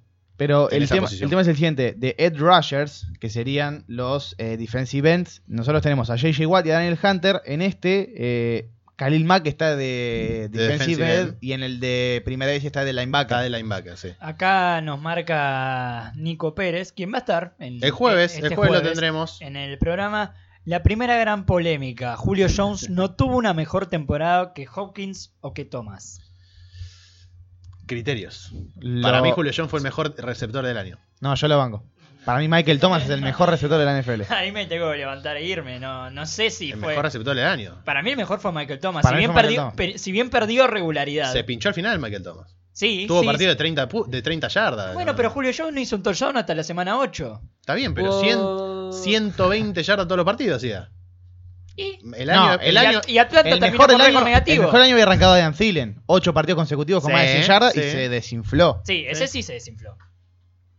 Pero 0.40 0.70
el 0.70 0.88
tema, 0.88 1.06
el 1.06 1.28
tema 1.28 1.42
es 1.42 1.48
el 1.48 1.54
siguiente: 1.54 1.92
de 1.94 2.14
Ed 2.16 2.38
Rushers, 2.38 3.06
que 3.20 3.28
serían 3.28 3.84
los 3.88 4.34
eh, 4.38 4.56
defensive 4.56 5.12
ends, 5.12 5.42
nosotros 5.46 5.82
tenemos 5.82 6.08
a 6.08 6.16
JJ 6.16 6.46
Watt 6.46 6.64
y 6.64 6.70
a 6.70 6.76
Daniel 6.76 6.98
Hunter. 7.02 7.42
En 7.44 7.60
este, 7.60 8.14
eh, 8.16 8.70
Khalil 8.96 9.26
Mack 9.26 9.46
está 9.46 9.76
de, 9.76 10.48
De 10.50 10.58
defensive 10.58 11.04
defensive 11.04 11.14
end 11.14 11.28
end. 11.28 11.38
y 11.42 11.52
en 11.52 11.62
el 11.62 11.78
de 11.78 12.22
primera 12.24 12.50
vez 12.50 12.64
está 12.64 12.86
de 12.86 12.94
linebacker. 12.94 13.36
Acá 13.36 13.42
de 13.42 13.50
linebacker, 13.50 13.98
sí. 13.98 14.08
Acá 14.18 14.80
nos 14.80 14.98
marca 14.98 16.10
Nico 16.16 16.54
Pérez, 16.54 16.92
quien 16.92 17.12
va 17.12 17.16
a 17.16 17.20
estar 17.20 17.54
en 17.58 17.84
El 17.84 17.90
jueves, 17.90 18.34
este 18.34 18.46
el 18.46 18.54
jueves, 18.54 18.76
lo 18.76 18.82
tendremos. 18.82 19.42
en 19.42 19.56
el 19.56 19.76
programa. 19.76 20.36
La 20.64 20.82
primera 20.82 21.18
gran 21.18 21.44
polémica, 21.44 22.16
Julio 22.16 22.46
Jones 22.54 22.88
no 22.88 23.14
tuvo 23.14 23.36
una 23.36 23.52
mejor 23.52 23.88
temporada 23.88 24.54
que 24.54 24.66
Hopkins 24.74 25.34
o 25.42 25.52
que 25.52 25.66
Thomas. 25.66 26.29
Criterios. 27.90 28.52
Lo- 28.78 29.02
Para 29.02 29.20
mí, 29.20 29.30
Julio 29.32 29.52
Jones 29.54 29.70
fue 29.70 29.78
el 29.80 29.82
mejor 29.84 30.14
receptor 30.16 30.64
del 30.64 30.78
año. 30.78 30.98
No, 31.20 31.34
yo 31.34 31.48
lo 31.48 31.58
banco. 31.58 31.84
Para 32.24 32.38
mí, 32.38 32.48
Michael 32.48 32.78
Thomas 32.80 33.02
es 33.04 33.10
el 33.10 33.22
mejor 33.22 33.48
receptor 33.50 33.78
de 33.78 33.84
la 33.84 34.00
NFL. 34.00 34.32
Ahí 34.32 34.52
me 34.52 34.66
tengo 34.66 34.90
que 34.92 34.98
levantar 34.98 35.36
e 35.38 35.44
irme, 35.44 35.80
no, 35.80 36.10
no 36.10 36.26
sé 36.26 36.50
si 36.50 36.70
el 36.72 36.78
fue... 36.78 36.88
mejor 36.88 37.04
receptor 37.04 37.34
del 37.34 37.46
año. 37.46 37.82
Para 37.84 38.02
mí 38.02 38.10
el 38.10 38.16
mejor 38.16 38.40
fue 38.40 38.52
Michael 38.52 38.78
Thomas, 38.78 39.02
Para 39.02 39.16
si 39.16 39.18
bien, 39.20 39.32
fue 39.32 39.42
Michael 39.42 39.46
perdió, 39.56 39.60
Thomas. 39.62 39.74
per- 39.74 39.98
si 39.98 40.12
bien 40.12 40.30
perdió 40.30 40.66
regularidad. 40.66 41.32
Se 41.32 41.44
pinchó 41.44 41.68
al 41.70 41.74
final 41.74 41.98
Michael 41.98 42.22
Thomas. 42.22 42.56
Sí, 42.72 43.06
Tuvo 43.08 43.20
sí, 43.20 43.26
partido 43.26 43.50
de 43.50 43.56
30, 43.56 43.88
pu- 43.88 44.06
de 44.06 44.22
30 44.22 44.48
yardas. 44.48 44.94
Bueno, 44.94 45.12
¿no? 45.12 45.16
pero 45.16 45.30
Julio 45.30 45.50
Jones 45.56 45.74
no 45.74 45.80
hizo 45.80 45.96
un 45.96 46.02
touchdown 46.02 46.36
hasta 46.36 46.54
la 46.54 46.62
semana 46.62 46.98
8. 46.98 47.40
Está 47.60 47.74
bien, 47.74 47.94
pero 47.94 48.10
Oh. 48.16 48.92
100, 48.92 49.02
120 49.02 49.82
yardas 49.82 50.06
todos 50.06 50.16
los 50.16 50.24
partidos 50.26 50.58
hacía. 50.58 50.90
Y 51.80 51.98
El 52.14 52.26
No, 52.28 52.54
el 52.60 52.76
año, 52.76 53.00
y 53.06 53.18
Atlanta 53.18 53.48
El 53.48 53.60
terminó 53.60 53.86
mejor, 53.86 54.02
año, 54.02 54.18
el 54.18 54.24
negativo. 54.24 54.64
mejor 54.64 54.80
año 54.82 54.92
había 54.92 55.04
arrancado 55.04 55.36
Ian 55.38 55.54
Thielen. 55.54 56.02
Ocho 56.06 56.34
partidos 56.34 56.56
consecutivos 56.56 57.02
con 57.02 57.10
Sí, 57.10 57.14
más 57.14 57.22
de 57.22 57.32
100 57.32 57.42
yardas 57.46 57.76
y 57.76 57.80
se 57.80 58.08
desinfló. 58.08 58.82
Sí, 58.84 59.04
ese 59.08 59.26
sí 59.26 59.42
se 59.42 59.54
desinfló. 59.54 59.96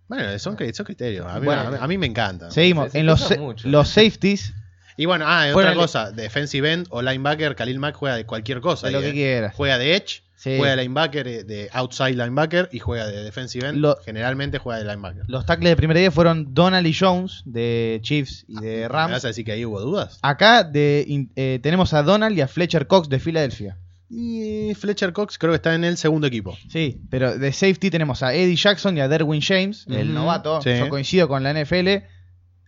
Bueno, 0.07 0.37
son, 0.39 0.57
son 0.73 0.85
criterios. 0.85 1.25
A 1.25 1.39
mí, 1.39 1.45
Bueno. 1.45 1.61
a 1.61 1.71
mí- 1.71 1.77
a 1.79 1.87
mí 1.87 1.97
me 1.97 2.05
encanta. 2.05 2.51
Seguimos. 2.51 2.85
Se- 2.87 2.91
se 2.91 2.99
en 2.99 3.05
los, 3.05 3.37
mucho. 3.39 3.67
los 3.67 3.87
safeties, 3.89 4.53
Y 5.01 5.05
bueno, 5.07 5.25
ah, 5.27 5.47
otra 5.55 5.73
cosa. 5.73 6.11
Defensive 6.11 6.71
end 6.71 6.85
o 6.91 7.01
linebacker, 7.01 7.55
Khalil 7.55 7.79
Mack 7.79 7.95
juega 7.95 8.15
de 8.17 8.25
cualquier 8.25 8.61
cosa. 8.61 8.85
de 8.87 8.93
lo 8.93 8.99
ahí, 8.99 9.05
que 9.05 9.09
eh. 9.09 9.13
quieras. 9.13 9.55
Juega 9.55 9.77
de 9.79 9.95
edge, 9.95 10.21
Sí. 10.35 10.57
juega 10.57 10.75
de 10.75 10.81
linebacker, 10.83 11.27
eh, 11.27 11.43
de 11.43 11.69
outside 11.73 12.11
linebacker 12.15 12.69
y 12.71 12.77
juega 12.79 13.07
de 13.07 13.23
defensive 13.23 13.67
end. 13.67 13.77
Lo- 13.79 13.97
Generalmente 14.05 14.59
juega 14.59 14.79
de 14.79 14.85
linebacker. 14.85 15.23
Los 15.27 15.45
tackles 15.47 15.71
de 15.71 15.75
primer 15.75 15.97
día 15.97 16.11
fueron 16.11 16.53
Donald 16.53 16.85
y 16.85 16.93
Jones 16.93 17.41
de 17.45 17.99
Chiefs 18.03 18.45
y 18.47 18.55
de 18.61 18.77
¿Me 18.81 18.87
Rams. 18.87 19.11
vas 19.13 19.25
a 19.25 19.29
decir 19.29 19.43
que 19.45 19.53
ahí 19.53 19.65
hubo 19.65 19.79
dudas? 19.81 20.19
Acá 20.21 20.63
de, 20.63 21.27
eh, 21.35 21.59
tenemos 21.63 21.93
a 21.93 22.03
Donald 22.03 22.37
y 22.37 22.41
a 22.41 22.47
Fletcher 22.47 22.85
Cox 22.85 23.09
de 23.09 23.19
Filadelfia. 23.19 23.77
Y 24.09 24.73
Fletcher 24.75 25.13
Cox 25.13 25.37
creo 25.37 25.51
que 25.53 25.55
está 25.55 25.73
en 25.73 25.83
el 25.85 25.95
segundo 25.97 26.27
equipo. 26.27 26.57
Sí, 26.69 27.01
pero 27.09 27.37
de 27.37 27.53
safety 27.53 27.89
tenemos 27.89 28.21
a 28.23 28.33
Eddie 28.35 28.55
Jackson 28.57 28.97
y 28.97 29.01
a 29.01 29.07
Derwin 29.07 29.41
James, 29.41 29.85
el 29.89 30.13
novato. 30.13 30.61
sí. 30.61 30.71
Yo 30.77 30.89
coincido 30.89 31.27
con 31.27 31.43
la 31.43 31.51
NFL. 31.53 32.03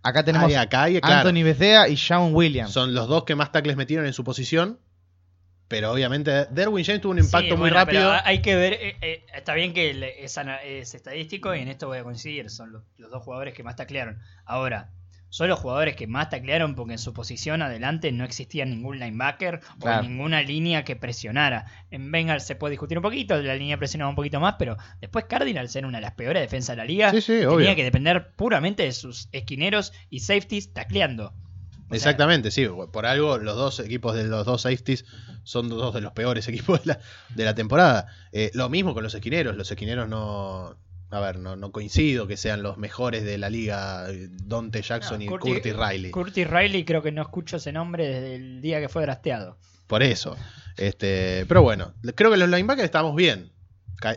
Acá 0.03 0.23
tenemos 0.23 0.49
Ah, 0.49 0.51
y 0.51 0.55
acá, 0.55 0.89
y 0.89 0.97
a 0.97 1.01
claro, 1.01 1.29
Anthony 1.29 1.43
Bethea 1.43 1.87
y 1.87 1.95
Shawn 1.95 2.35
Williams. 2.35 2.71
son 2.71 2.93
los 2.93 3.07
dos 3.07 3.23
que 3.23 3.35
más 3.35 3.51
tackles 3.51 3.75
metieron 3.77 4.05
en 4.05 4.13
su 4.13 4.23
posición. 4.23 4.79
Pero 5.69 5.91
obviamente 5.91 6.45
Derwin 6.51 6.83
James 6.85 7.01
tuvo 7.01 7.13
un 7.13 7.19
impacto 7.19 7.39
Sí, 7.47 7.51
muy 7.51 7.59
bueno, 7.61 7.75
rápido. 7.77 8.01
pero 8.11 8.21
hay 8.25 8.41
que 8.41 8.55
ver, 8.55 8.73
eh, 8.73 8.97
eh, 9.01 9.25
está 9.33 9.53
bien 9.55 9.73
que 9.73 10.13
es 10.21 10.93
estadístico 10.93 11.55
y 11.55 11.59
en 11.61 11.69
esto 11.69 11.87
voy 11.87 11.97
a 11.97 12.03
coincidir, 12.03 12.49
son 12.51 12.73
los, 12.73 12.83
los 12.97 13.09
dos 13.09 13.23
jugadores 13.23 13.53
que 13.55 13.63
más 13.63 13.75
taclearon. 13.75 14.19
Ahora, 14.45 14.91
son 15.33 15.47
los 15.49 15.57
jugadores 15.59 15.95
que 15.95 16.05
más 16.05 16.29
taclearon 16.29 16.75
porque 16.75 16.91
en 16.93 16.99
su 16.99 17.11
posición 17.11 17.63
adelante 17.63 18.11
no 18.11 18.23
existía 18.23 18.65
ningún 18.65 18.99
linebacker 18.99 19.61
Claro. 19.79 20.01
o 20.05 20.07
ninguna 20.07 20.43
línea 20.43 20.83
que 20.83 20.95
presionara. 20.95 21.65
En 21.89 22.11
Bengals 22.11 22.43
se 22.43 22.55
puede 22.55 22.73
discutir 22.73 22.99
un 22.99 23.01
poquito, 23.01 23.41
la 23.41 23.55
línea 23.55 23.77
presionaba 23.79 24.09
un 24.11 24.15
poquito 24.15 24.39
más, 24.39 24.57
pero 24.59 24.77
después 25.01 25.25
Cardinals 25.25 25.75
era 25.75 25.87
una 25.87 25.97
de 25.97 26.03
las 26.03 26.13
peores 26.13 26.39
defensas 26.39 26.75
de 26.75 26.77
la 26.83 26.85
liga. 26.85 27.09
Sí, 27.09 27.19
sí, 27.21 27.27
tenía 27.33 27.49
obvio. 27.49 27.75
que 27.75 27.83
depender 27.83 28.33
puramente 28.35 28.83
de 28.83 28.91
sus 28.91 29.27
esquineros 29.31 29.91
y 30.11 30.19
safeties 30.19 30.71
tacleando. 30.71 31.29
O 31.29 31.87
sea, 31.89 31.95
Exactamente, 31.97 32.51
sí. 32.51 32.67
Por 32.91 33.07
algo, 33.07 33.39
los 33.39 33.55
dos 33.55 33.79
equipos 33.79 34.15
de 34.15 34.25
los 34.25 34.45
dos 34.45 34.61
safeties 34.61 35.03
son 35.43 35.67
dos 35.67 35.95
de 35.95 36.01
los 36.01 36.11
peores 36.13 36.47
equipos 36.47 36.83
de 36.83 36.93
la, 36.93 36.99
de 37.35 37.43
la 37.43 37.55
temporada. 37.55 38.05
Eh, 38.31 38.51
lo 38.53 38.69
mismo 38.69 38.93
con 38.93 39.01
los 39.01 39.15
esquineros. 39.15 39.55
Los 39.55 39.71
esquineros 39.71 40.07
no. 40.07 40.77
A 41.13 41.19
ver, 41.19 41.37
no, 41.37 41.55
no 41.55 41.71
coincido 41.71 42.25
que 42.27 42.37
sean 42.37 42.63
los 42.63 42.77
mejores 42.77 43.23
de 43.23 43.37
la 43.37 43.49
liga. 43.49 44.09
eh, 44.09 44.27
Dante 44.31 44.81
Jackson 44.81 45.19
no, 45.19 45.25
y 45.25 45.27
Curtis- 45.27 45.53
Curtis 45.53 45.75
Riley. 45.75 46.11
Curtis 46.11 46.49
Riley 46.49 46.85
creo 46.85 47.01
que 47.03 47.11
no 47.11 47.21
escucho 47.21 47.57
ese 47.57 47.71
nombre 47.71 48.07
desde 48.07 48.35
el 48.35 48.61
día 48.61 48.79
que 48.81 48.89
fue 48.89 49.03
drafteado. 49.03 49.57
Por 49.87 50.01
eso. 50.01 50.35
Este, 50.77 51.45
pero 51.47 51.61
bueno, 51.61 51.93
creo 52.15 52.31
que 52.31 52.37
los 52.37 52.49
linebackers 52.49 52.85
estamos 52.85 53.15
bien. 53.15 53.51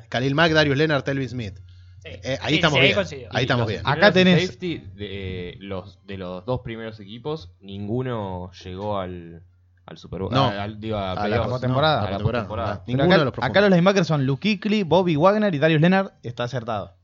Khalil 0.08 0.34
Mack, 0.34 0.52
Darius 0.52 0.76
Leonard, 0.76 1.02
Telvin 1.04 1.28
Smith. 1.28 1.58
Sí. 2.02 2.08
Eh, 2.22 2.38
ahí 2.40 2.50
Sí, 2.50 2.54
estamos 2.56 2.78
sí, 3.08 3.16
bien. 3.16 3.28
Ahí 3.32 3.42
estamos 3.44 3.62
los 3.62 3.68
bien. 3.68 3.82
Acá 3.84 4.12
tenés- 4.12 4.46
safety 4.46 4.78
de 4.94 5.56
los, 5.60 5.98
de 6.06 6.16
los 6.16 6.44
dos 6.46 6.60
primeros 6.62 6.98
equipos, 7.00 7.50
ninguno 7.60 8.50
llegó 8.64 8.98
al, 8.98 9.42
al 9.86 9.98
Super 9.98 10.20
Bowl. 10.22 10.32
No. 10.32 10.44
a- 10.46 10.62
al- 10.64 10.80
digo, 10.80 10.96
a 10.96 11.12
A 11.12 11.28
la 11.28 11.44
postemporada. 11.46 12.00
no, 12.02 12.06
a 12.06 12.10
la 12.10 12.18
postemporada. 12.18 12.82
Ninguno 12.86 13.04
acá, 13.06 13.18
de 13.18 13.24
los 13.24 13.34
acá 13.40 13.60
los 13.60 13.70
linebackers 13.70 14.06
son 14.06 14.26
Luke 14.26 14.58
Kuechly, 14.60 14.82
Bobby 14.82 15.16
Wagner 15.16 15.54
y 15.54 15.58
Darius 15.58 15.80
Leonard. 15.80 16.10
Está 16.22 16.44
acertado. 16.44 16.94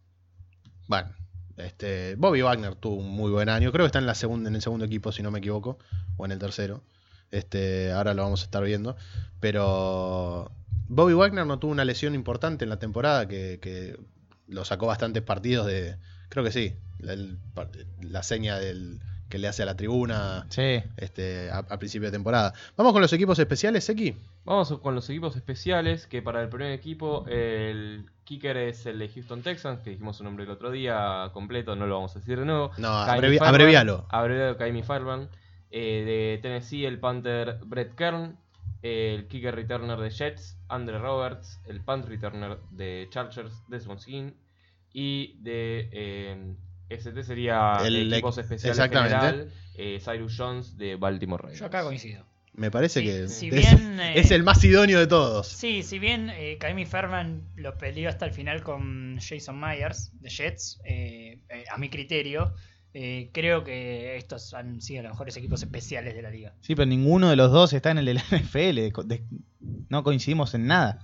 Bueno, 0.89 1.11
este, 1.57 2.16
Bobby 2.16 2.43
Wagner 2.43 2.74
tuvo 2.74 2.97
un 2.97 3.09
muy 3.11 3.30
buen 3.30 3.49
año. 3.49 3.70
Creo 3.72 3.85
que 3.85 3.87
está 3.87 3.99
en, 4.01 4.07
la 4.07 4.14
segunda, 4.14 4.49
en 4.51 4.57
el 4.57 4.62
segundo 4.62 4.85
equipo, 4.85 5.12
si 5.12 5.22
no 5.22 5.30
me 5.30 5.39
equivoco, 5.39 5.78
o 6.16 6.24
en 6.24 6.33
el 6.33 6.39
tercero. 6.39 6.83
Este, 7.30 7.93
ahora 7.93 8.14
lo 8.14 8.22
vamos 8.24 8.43
a 8.43 8.45
estar 8.45 8.62
viendo. 8.64 8.97
Pero 9.41 10.51
Bobby 10.89 11.14
Wagner 11.14 11.47
no 11.47 11.59
tuvo 11.59 11.72
una 11.72 11.85
lesión 11.85 12.14
importante 12.14 12.64
en 12.64 12.68
la 12.70 12.78
temporada 12.78 13.26
que, 13.28 13.59
que 13.61 13.97
lo 14.49 14.64
sacó 14.64 14.87
bastantes 14.87 15.22
partidos 15.22 15.66
de. 15.66 15.97
Creo 16.28 16.45
que 16.45 16.53
sí. 16.53 16.74
La, 16.99 17.12
el- 17.12 17.39
la 18.01 18.22
seña 18.22 18.59
del 18.59 19.01
que 19.33 19.39
le 19.39 19.49
hace 19.49 19.62
a 19.62 19.66
la 19.66 19.74
tribuna 19.76 20.45
Sí. 20.51 20.83
este, 20.99 21.51
a, 21.51 21.59
a 21.61 21.78
principio 21.78 22.09
de 22.09 22.12
temporada. 22.12 22.53
Vamos 22.76 22.93
con 22.93 23.01
los 23.01 23.11
equipos 23.14 23.39
especiales, 23.39 23.89
X. 23.89 24.14
Vamos 24.45 24.78
con 24.83 24.95
los 24.95 25.09
equipos 25.09 25.35
especiales, 25.37 26.07
que 26.07 26.20
para 26.20 26.43
el 26.43 26.51
primer 26.51 26.72
equipo 26.72 27.24
el 27.28 28.05
kicker 28.24 28.59
es 28.59 28.85
el 28.85 28.99
de 28.99 29.09
Houston 29.09 29.43
Texans, 29.43 29.80
que 29.80 29.89
dijimos 29.91 30.18
su 30.18 30.24
nombre 30.24 30.45
el 30.45 30.51
otro 30.51 30.70
día 30.70 31.30
completo, 31.33 31.74
no 31.76 31.87
lo 31.87 31.95
vamos 31.95 32.14
a 32.14 32.18
decir 32.18 32.39
de 32.41 32.45
nuevo. 32.45 32.72
No, 32.76 32.89
abrevi- 32.89 33.39
Fairbairn, 33.39 33.45
abrevialo. 33.47 34.07
Abreviado 34.11 34.57
Kaimi 34.59 34.83
Fairbairn. 34.83 35.28
Eh, 35.70 36.05
de 36.05 36.39
Tennessee 36.43 36.85
el 36.85 37.01
Panther 37.01 37.59
Brett 37.64 37.95
Kern. 37.95 38.37
El 38.83 39.28
kicker 39.28 39.55
returner 39.55 39.99
de 39.99 40.11
Jets, 40.11 40.59
Andre 40.68 40.99
Roberts. 40.99 41.59
El 41.66 41.80
punt 41.80 42.05
returner 42.05 42.59
de 42.70 43.07
Chargers, 43.11 43.62
Desmond 43.68 44.05
King. 44.05 44.33
Y 44.93 45.39
de 45.41 45.89
eh, 45.93 46.55
ST 46.95 47.22
sería 47.24 47.78
El 47.84 48.12
equipos 48.12 48.38
especiales 48.38 48.78
exactamente. 48.78 49.16
general, 49.16 49.53
eh, 49.76 50.01
Cyrus 50.05 50.34
Jones 50.36 50.76
de 50.76 50.97
Baltimore 50.97 51.43
Ravens. 51.43 51.61
Yo 51.61 51.66
acá 51.66 51.82
coincido. 51.82 52.24
Me 52.55 52.70
parece 52.70 53.01
Sí, 53.01 53.07
que 53.07 53.28
si 53.28 53.49
es, 53.49 53.55
bien, 53.55 53.99
eh, 53.99 54.12
es 54.18 54.30
el 54.30 54.43
más 54.43 54.62
idóneo 54.62 54.99
de 54.99 55.07
todos. 55.07 55.49
Sí, 55.49 55.82
si 55.82 55.99
bien 55.99 56.28
eh, 56.28 56.59
Kaimi 56.61 56.84
Fairman 56.84 57.43
lo 57.57 57.78
peleó 57.78 58.11
hasta 58.11 58.26
el 58.26 58.32
final 58.32 58.62
con 58.62 59.18
Jason 59.18 59.59
Myers 59.59 60.11
de 60.20 60.28
Jets, 60.28 60.78
eh, 60.84 61.38
eh, 61.49 61.64
a 61.72 61.78
mi 61.78 61.88
criterio, 61.88 62.53
eh, 62.93 63.30
creo 63.32 63.64
que 63.64 64.16
estos 64.18 64.53
han 64.53 64.82
sido 64.82 65.03
los 65.03 65.12
mejores 65.12 65.34
equipos 65.38 65.62
especiales 65.62 66.14
de 66.14 66.20
la 66.20 66.28
liga. 66.28 66.53
Sí, 66.61 66.74
pero 66.74 66.84
ninguno 66.84 67.30
de 67.30 67.36
los 67.36 67.51
dos 67.51 67.72
está 67.72 67.90
en 67.90 67.97
el 67.99 68.05
de 68.05 68.14
la 68.14 68.22
NFL. 68.30 68.74
de- 68.82 68.93
de- 69.07 69.24
no 69.88 70.05
coincidimos 70.05 70.53
en 70.55 70.66
nada. 70.66 70.99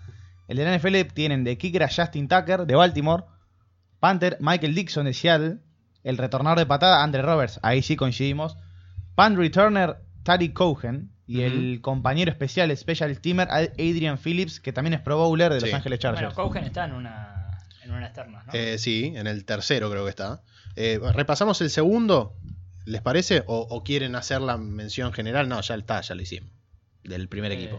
El 0.48 0.58
de 0.58 0.64
la 0.64 0.74
NFL 0.78 1.04
tienen 1.14 1.44
de 1.44 1.56
kicker 1.56 1.82
a 1.82 1.88
Justin 1.88 2.28
Tucker 2.28 2.66
de 2.66 2.74
Baltimore, 2.74 3.24
Panther 4.00 4.36
Michael 4.40 4.74
Dixon 4.74 5.06
de 5.06 5.14
Seattle, 5.14 5.56
el 6.08 6.16
retornador 6.18 6.58
de 6.58 6.66
patada 6.66 7.02
Andre 7.02 7.22
Roberts, 7.22 7.60
ahí 7.62 7.82
sí 7.82 7.96
coincidimos, 7.96 8.56
punt 9.14 9.36
returner 9.36 9.96
Tariq 10.22 10.52
Cohen 10.54 11.10
y 11.26 11.42
el 11.42 11.80
compañero 11.82 12.30
especial, 12.30 12.74
special 12.76 13.20
teamer 13.20 13.48
Adrian 13.50 14.16
Phillips, 14.18 14.60
que 14.60 14.72
también 14.72 14.94
es 14.94 15.00
pro 15.00 15.18
bowler 15.18 15.52
de 15.52 15.60
Sí. 15.60 15.66
Los 15.66 15.74
Ángeles 15.74 15.98
Chargers. 15.98 16.34
Bueno, 16.34 16.48
Cogen 16.48 16.64
está 16.64 16.86
en 16.86 16.94
una, 16.94 17.58
en 17.84 17.90
una 17.92 18.06
externa, 18.06 18.42
¿no? 18.46 18.52
Eh, 18.54 18.78
sí, 18.78 19.12
en 19.14 19.26
el 19.26 19.44
tercero 19.44 19.90
creo 19.90 20.04
que 20.04 20.10
está. 20.10 20.40
Eh, 20.76 20.98
repasamos 21.12 21.60
el 21.60 21.68
segundo, 21.68 22.34
¿les 22.86 23.02
parece? 23.02 23.44
O, 23.46 23.66
o 23.68 23.84
quieren 23.84 24.14
hacer 24.14 24.40
la 24.40 24.56
mención 24.56 25.12
general? 25.12 25.48
No, 25.50 25.60
ya 25.60 25.74
está, 25.74 26.00
ya 26.00 26.14
lo 26.14 26.22
hicimos. 26.22 26.50
Del 27.04 27.28
primer 27.28 27.52
Eh, 27.52 27.54
equipo. 27.56 27.78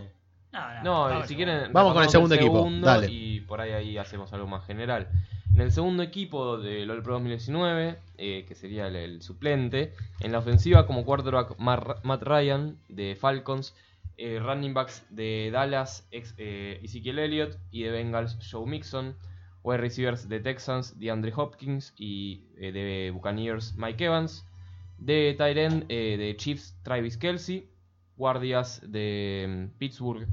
No, 0.51 0.83
No, 0.83 1.01
vamos 1.05 1.27
si 1.27 1.35
quieren. 1.35 1.73
Vamos 1.73 1.93
con 1.93 2.03
el 2.03 2.09
segundo 2.09 2.35
equipo, 2.35 2.67
dale. 2.81 3.07
Y 3.11 3.41
por 3.41 3.61
ahí, 3.61 3.71
ahí 3.71 3.97
hacemos 3.97 4.31
algo 4.33 4.45
más 4.47 4.65
general. 4.65 5.07
En 5.53 5.61
el 5.61 5.71
segundo 5.71 6.03
equipo 6.03 6.57
del 6.57 6.89
All 6.89 7.03
Pro 7.03 7.13
2019, 7.13 7.97
eh, 8.17 8.45
que 8.47 8.55
sería 8.55 8.87
el, 8.87 9.21
suplente, 9.21 9.93
en 10.19 10.31
la 10.31 10.39
ofensiva 10.39 10.85
como 10.85 11.03
quarterback 11.03 11.57
Matt 11.59 12.23
Ryan 12.23 12.77
de 12.87 13.15
Falcons, 13.15 13.75
eh, 14.17 14.39
running 14.39 14.73
backs 14.73 15.05
de 15.09 15.49
Dallas, 15.51 16.07
ex, 16.11 16.33
eh, 16.37 16.79
Ezekiel 16.83 17.19
Elliott 17.19 17.57
y 17.71 17.83
de 17.83 17.91
Bengals 17.91 18.37
Joe 18.49 18.65
Mixon, 18.65 19.15
wide 19.63 19.79
receivers 19.79 20.29
de 20.29 20.39
Texans 20.39 20.99
DeAndre 20.99 21.33
Hopkins 21.35 21.93
y 21.97 22.41
de 22.57 23.11
Buccaneers 23.13 23.75
Mike 23.75 24.05
Evans, 24.05 24.45
de 24.99 25.33
tight 25.37 25.57
end 25.57 25.85
eh, 25.89 26.17
de 26.17 26.35
Chiefs 26.35 26.75
Travis 26.83 27.17
Kelsey, 27.17 27.69
guardias 28.17 28.81
de 28.85 29.45
mm, 29.47 29.77
Pittsburgh 29.77 30.27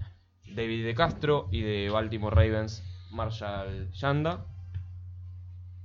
David 0.55 0.85
de 0.85 0.95
Castro 0.95 1.49
y 1.51 1.61
de 1.63 1.91
Baltimore 1.91 2.35
Ravens 2.35 2.83
Marshall 3.11 3.91
Yanda. 3.93 4.45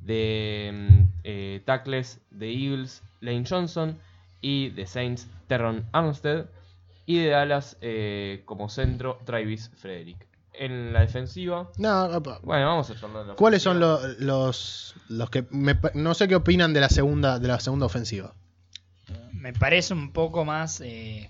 De 0.02 0.72
mm, 0.74 1.04
eh, 1.24 1.62
tackles 1.66 2.20
de 2.32 2.52
Eagles 2.52 3.04
Lane 3.20 3.43
Johnson 3.47 3.97
y 4.41 4.70
de 4.70 4.86
Saints 4.88 5.28
Terron 5.47 5.86
Armstead. 5.91 6.45
Y 7.06 7.20
de 7.20 7.30
Dallas 7.30 7.78
eh, 7.82 8.43
como 8.45 8.70
centro 8.70 9.20
Travis 9.26 9.70
Frederick. 9.78 10.28
En 10.54 10.91
la 10.93 11.02
defensiva, 11.02 11.70
No, 11.78 12.06
opa. 12.06 12.39
bueno, 12.43 12.66
vamos 12.68 12.89
a 12.89 12.95
charlar 12.99 13.24
de 13.24 13.28
la 13.30 13.36
¿Cuáles 13.36 13.62
son 13.64 13.80
lo- 13.80 13.99
los, 14.20 14.95
los 15.10 15.30
que 15.30 15.45
me 15.49 15.78
no 15.93 16.14
sé 16.14 16.28
qué 16.28 16.36
opinan 16.36 16.74
de 16.74 16.82
la 16.82 16.89
segunda 16.89 17.39
de 17.39 17.47
la 17.47 17.60
segunda 17.60 17.86
ofensiva? 17.86 18.34
Me 19.34 19.54
parece 19.54 19.93
un 19.93 20.12
poco 20.12 20.45
más 20.45 20.82
eh, 20.82 21.30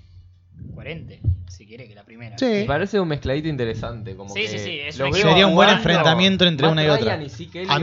coherente, 0.73 1.21
si 1.47 1.65
quiere, 1.65 1.87
que 1.87 1.95
la 1.95 2.03
primera. 2.03 2.37
Sí. 2.37 2.45
Me 2.45 2.65
parece 2.65 2.99
un 2.99 3.07
mezcladito 3.07 3.47
interesante. 3.47 4.15
Como 4.15 4.33
Sí, 4.33 4.41
que 4.41 4.47
sí, 4.47 4.59
sí, 4.59 4.79
es 4.79 4.97
los 4.97 5.07
un 5.07 5.11
veo 5.11 5.19
equipo 5.19 5.29
Sería 5.29 5.47
un 5.47 5.55
buen 5.55 5.67
jugando. 5.69 5.89
enfrentamiento 5.89 6.45
entre 6.45 6.65
Matt 6.67 6.71
una 6.73 6.83
y 6.85 6.87
otra. 6.89 7.13
A 7.13 7.17
mí, 7.17 7.25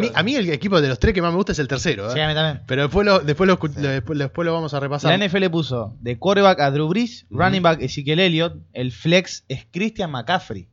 Elliott. 0.06 0.12
a 0.16 0.22
mí 0.22 0.34
el 0.36 0.50
equipo 0.50 0.80
de 0.80 0.88
los 0.88 0.98
tres 0.98 1.14
que 1.14 1.22
más 1.22 1.30
me 1.30 1.36
gusta 1.36 1.52
es 1.52 1.58
el 1.58 1.68
tercero, 1.68 2.08
¿eh? 2.08 2.14
Sí, 2.14 2.20
a 2.20 2.28
mí 2.28 2.34
también. 2.34 2.64
Pero 2.66 2.82
después 2.82 3.04
lo, 3.06 3.18
después, 3.20 3.46
lo, 3.46 3.58
escu- 3.58 3.74
lo- 3.76 3.88
después, 3.88 4.18
después 4.18 4.46
lo 4.46 4.52
vamos 4.54 4.74
a 4.74 4.80
repasar. 4.80 5.18
La 5.18 5.26
NFL 5.26 5.48
puso 5.50 5.96
de 6.00 6.18
quarterback 6.18 6.60
a 6.60 6.70
Drew 6.70 6.88
Brees, 6.88 7.26
running 7.30 7.62
back 7.62 7.80
Ezekiel 7.82 8.20
Elliott, 8.20 8.56
el 8.72 8.92
flex 8.92 9.44
es 9.48 9.66
Christian 9.72 10.10
McCaffrey. 10.10 10.68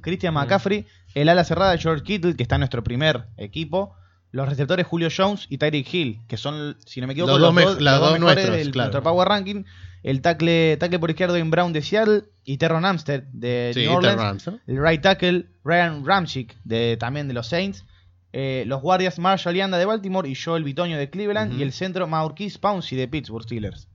Christian. 0.00 0.34
McCaffrey, 0.34 0.86
el 1.14 1.28
ala 1.28 1.44
cerrada 1.44 1.76
George 1.78 2.02
Kittle, 2.02 2.34
que 2.36 2.42
está 2.42 2.56
en 2.56 2.60
nuestro 2.60 2.82
primer 2.82 3.26
equipo, 3.36 3.94
los 4.32 4.48
receptores 4.48 4.86
Julio 4.86 5.08
Jones 5.16 5.46
y 5.48 5.58
Tyreek 5.58 5.92
Hill, 5.94 6.18
que 6.26 6.36
son, 6.36 6.76
si 6.84 7.00
no 7.00 7.06
me 7.06 7.12
equivoco, 7.12 7.32
Los 7.32 7.40
los, 7.40 7.48
dos 7.48 7.54
me- 7.54 7.62
dos, 7.62 7.72
los 7.74 7.82
los 7.82 7.92
dos 8.00 8.10
dos 8.10 8.18
mejores 8.18 8.36
nuestros, 8.36 8.56
del 8.56 8.70
claro. 8.72 8.86
nuestro 8.90 9.02
Power 9.02 9.28
Ranking. 9.28 9.64
El 10.02 10.20
tackle, 10.20 10.76
tackle 10.78 10.98
por 10.98 11.10
izquierdo 11.10 11.36
en 11.36 11.50
Brown 11.50 11.72
de 11.72 11.80
Seattle 11.82 12.24
y 12.44 12.56
Terron 12.58 12.84
Amstead 12.84 13.22
de 13.32 13.70
Sí, 13.72 13.80
New 13.82 13.92
Orleans. 13.92 14.48
El 14.66 14.84
right 14.84 15.00
tackle 15.00 15.46
Ryan 15.64 16.04
Ramchick 16.04 16.56
de, 16.64 16.96
también 16.98 17.28
de 17.28 17.34
los 17.34 17.46
Saints. 17.46 17.84
Eh, 18.32 18.64
los 18.66 18.80
guardias 18.80 19.18
Marshall 19.18 19.54
Yanda 19.54 19.78
de 19.78 19.84
Baltimore 19.84 20.28
y 20.28 20.34
Joel 20.34 20.64
Bitonio 20.64 20.98
de 20.98 21.08
Cleveland. 21.10 21.58
Y 21.58 21.62
el 21.62 21.72
centro 21.72 22.06
Maurkice 22.08 22.58
Pouncey 22.58 22.98
de 22.98 23.06
Pittsburgh 23.06 23.44
Steelers. 23.44 23.88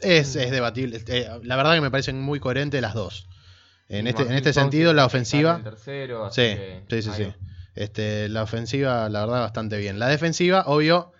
Es, 0.00 0.36
es 0.36 0.50
debatible. 0.50 1.02
Eh, 1.08 1.28
la 1.42 1.56
verdad 1.56 1.74
que 1.74 1.80
me 1.80 1.90
parecen 1.90 2.22
muy 2.22 2.40
coherentes 2.40 2.80
las 2.80 2.94
dos. 2.94 3.28
En 3.88 4.06
Y 4.06 4.10
este, 4.10 4.22
en 4.22 4.32
este 4.32 4.52
Pouncey 4.52 4.62
sentido, 4.62 4.94
la 4.94 5.04
ofensiva. 5.06 5.56
el 5.56 5.62
tercero, 5.64 6.24
así 6.26 6.40
Sí, 6.42 6.56
que 6.88 7.02
sí, 7.02 7.10
sí, 7.10 7.10
sí. 7.24 7.32
Este, 7.74 8.28
la 8.28 8.42
ofensiva, 8.44 9.08
la 9.08 9.20
verdad, 9.20 9.40
bastante 9.40 9.76
bien. 9.78 9.98
La 9.98 10.08
defensiva, 10.08 10.64
obvio, 10.66 11.12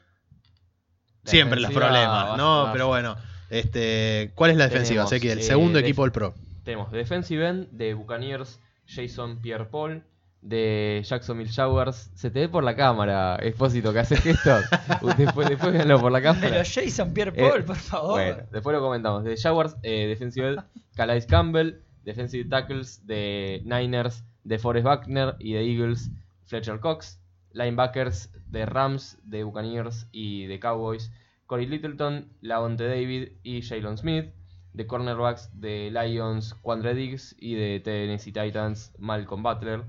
siempre 1.24 1.60
los 1.60 1.72
problemas, 1.72 2.36
¿no? 2.38 2.70
pero 2.72 2.86
bueno. 2.86 3.16
Este, 3.50 4.32
¿Cuál 4.34 4.52
es 4.52 4.56
la 4.56 4.68
defensiva? 4.68 5.04
Tenemos, 5.06 5.22
que 5.22 5.32
el 5.32 5.38
eh, 5.38 5.42
segundo 5.42 5.78
equipo 5.78 6.02
del 6.02 6.12
Pro. 6.12 6.34
Tenemos 6.64 6.90
defensive 6.92 7.48
end 7.48 7.70
de 7.70 7.94
Buccaneers 7.94 8.60
Jason 8.86 9.40
Pierre-Paul, 9.40 10.02
de 10.42 11.02
Jacksonville 11.04 11.50
Jaguars. 11.50 12.10
Se 12.14 12.30
te 12.30 12.40
ve 12.40 12.48
por 12.48 12.64
la 12.64 12.76
cámara, 12.76 13.38
Expósito, 13.42 13.92
que 13.92 14.00
haces 14.00 14.20
gestos. 14.20 14.64
Uh, 15.02 15.12
después, 15.16 15.48
después 15.48 15.72
véanlo 15.72 16.00
por 16.00 16.10
la 16.10 16.20
cámara. 16.20 16.48
Pero 16.48 16.64
Jason 16.64 17.12
Pierre-Paul, 17.12 17.60
Eh, 17.60 17.62
por 17.62 17.76
favor. 17.76 18.12
Bueno, 18.12 18.42
después 18.50 18.74
lo 18.74 18.82
comentamos. 18.82 19.24
De 19.24 19.36
Jaguars, 19.36 19.76
eh, 19.82 20.06
defensive 20.06 20.48
end, 20.48 20.62
Calais 20.96 21.26
Campbell. 21.26 21.82
Defensive 22.04 22.48
tackles 22.48 23.06
de 23.06 23.60
Niners, 23.64 24.24
de 24.44 24.58
Forrest 24.58 24.86
Buckner 24.86 25.36
y 25.38 25.52
de 25.52 25.60
Eagles, 25.60 26.10
Fletcher 26.46 26.80
Cox. 26.80 27.20
Linebackers 27.52 28.30
de 28.46 28.66
Rams, 28.66 29.18
de 29.24 29.44
Buccaneers 29.44 30.06
y 30.12 30.46
de 30.46 30.60
Cowboys, 30.60 31.12
Corey 31.48 31.66
Littleton, 31.66 32.30
Lavonte 32.42 32.84
David 32.86 33.30
y 33.42 33.62
Jalen 33.62 33.98
Smith. 33.98 34.26
De 34.74 34.86
cornerbacks 34.86 35.50
de 35.60 35.90
Lions, 35.90 36.54
Quandre 36.62 36.94
Diggs 36.94 37.34
y 37.40 37.54
de 37.54 37.80
Tennessee 37.80 38.30
Titans, 38.32 38.92
Malcolm 38.98 39.42
Butler. 39.42 39.82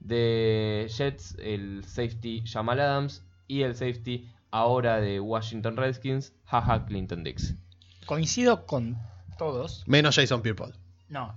De 0.00 0.86
Jets, 0.94 1.36
el 1.42 1.82
safety 1.84 2.42
Jamal 2.46 2.78
Adams 2.80 3.24
y 3.48 3.62
el 3.62 3.74
safety 3.74 4.28
ahora 4.50 5.00
de 5.00 5.18
Washington 5.20 5.76
Redskins, 5.78 6.34
Jaja 6.44 6.84
Clinton 6.84 7.24
Dix. 7.24 7.54
Coincido 8.04 8.66
con 8.66 8.98
todos. 9.38 9.82
Menos 9.86 10.16
Jason 10.16 10.42
Pierre-Paul. 10.42 10.74
No, 11.08 11.34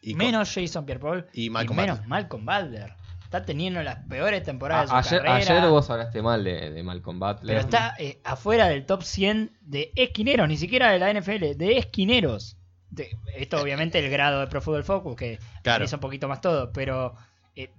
Y 0.00 0.12
con- 0.12 0.18
menos 0.18 0.50
Jason 0.54 0.86
Pierre-Paul 0.86 1.26
y 1.34 1.50
Malcolm 1.50 1.76
menos 1.76 1.96
Butler. 1.98 2.08
Malcolm 2.08 2.46
Butler. 2.46 2.94
Está 3.30 3.44
teniendo 3.44 3.80
las 3.84 3.96
peores 4.08 4.42
temporadas 4.42 4.90
A- 4.90 4.96
de 4.96 5.02
su 5.04 5.08
ayer, 5.14 5.22
carrera. 5.24 5.58
ayer 5.58 5.70
vos 5.70 5.88
hablaste 5.88 6.20
mal 6.20 6.42
de, 6.42 6.70
de 6.72 6.82
Malcolm 6.82 7.20
Butler. 7.20 7.46
Pero 7.46 7.60
está 7.60 7.94
eh, 7.96 8.18
afuera 8.24 8.66
del 8.66 8.84
top 8.86 9.04
100 9.04 9.52
de 9.60 9.92
esquineros, 9.94 10.48
ni 10.48 10.56
siquiera 10.56 10.90
de 10.90 10.98
la 10.98 11.12
NFL, 11.14 11.54
de 11.56 11.78
esquineros. 11.78 12.56
De- 12.90 13.16
esto 13.36 13.62
obviamente 13.62 14.00
el 14.00 14.10
grado 14.10 14.40
de 14.40 14.48
Pro 14.48 14.60
Football 14.60 14.82
Focus, 14.82 15.14
que 15.14 15.38
Claro. 15.62 15.84
es 15.84 15.92
un 15.92 16.00
poquito 16.00 16.26
más 16.26 16.40
todo, 16.40 16.72
pero 16.72 17.14
eh, 17.54 17.70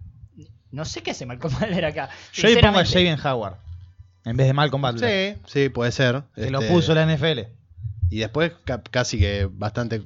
no 0.71 0.85
sé 0.85 1.03
qué 1.03 1.11
hace 1.11 1.25
Malcolm 1.25 1.53
Butler 1.59 1.83
acá. 1.83 2.09
Yo 2.31 2.47
ahí 2.47 2.55
pongo 2.55 2.79
a 2.79 2.85
Javier 2.85 3.19
Howard. 3.27 3.57
En 4.23 4.37
vez 4.37 4.47
de 4.47 4.53
Malcolm 4.53 4.81
Butler. 4.81 5.35
Sí, 5.35 5.41
sí, 5.47 5.67
puede 5.69 5.91
ser. 5.91 6.23
Que 6.33 6.49
lo 6.49 6.61
Este, 6.61 6.73
puso 6.73 6.93
la 6.95 7.05
NFL. 7.05 7.39
Y 8.09 8.19
después 8.19 8.53
ca- 8.63 8.81
casi 8.83 9.19
que 9.19 9.49
bastante. 9.51 10.03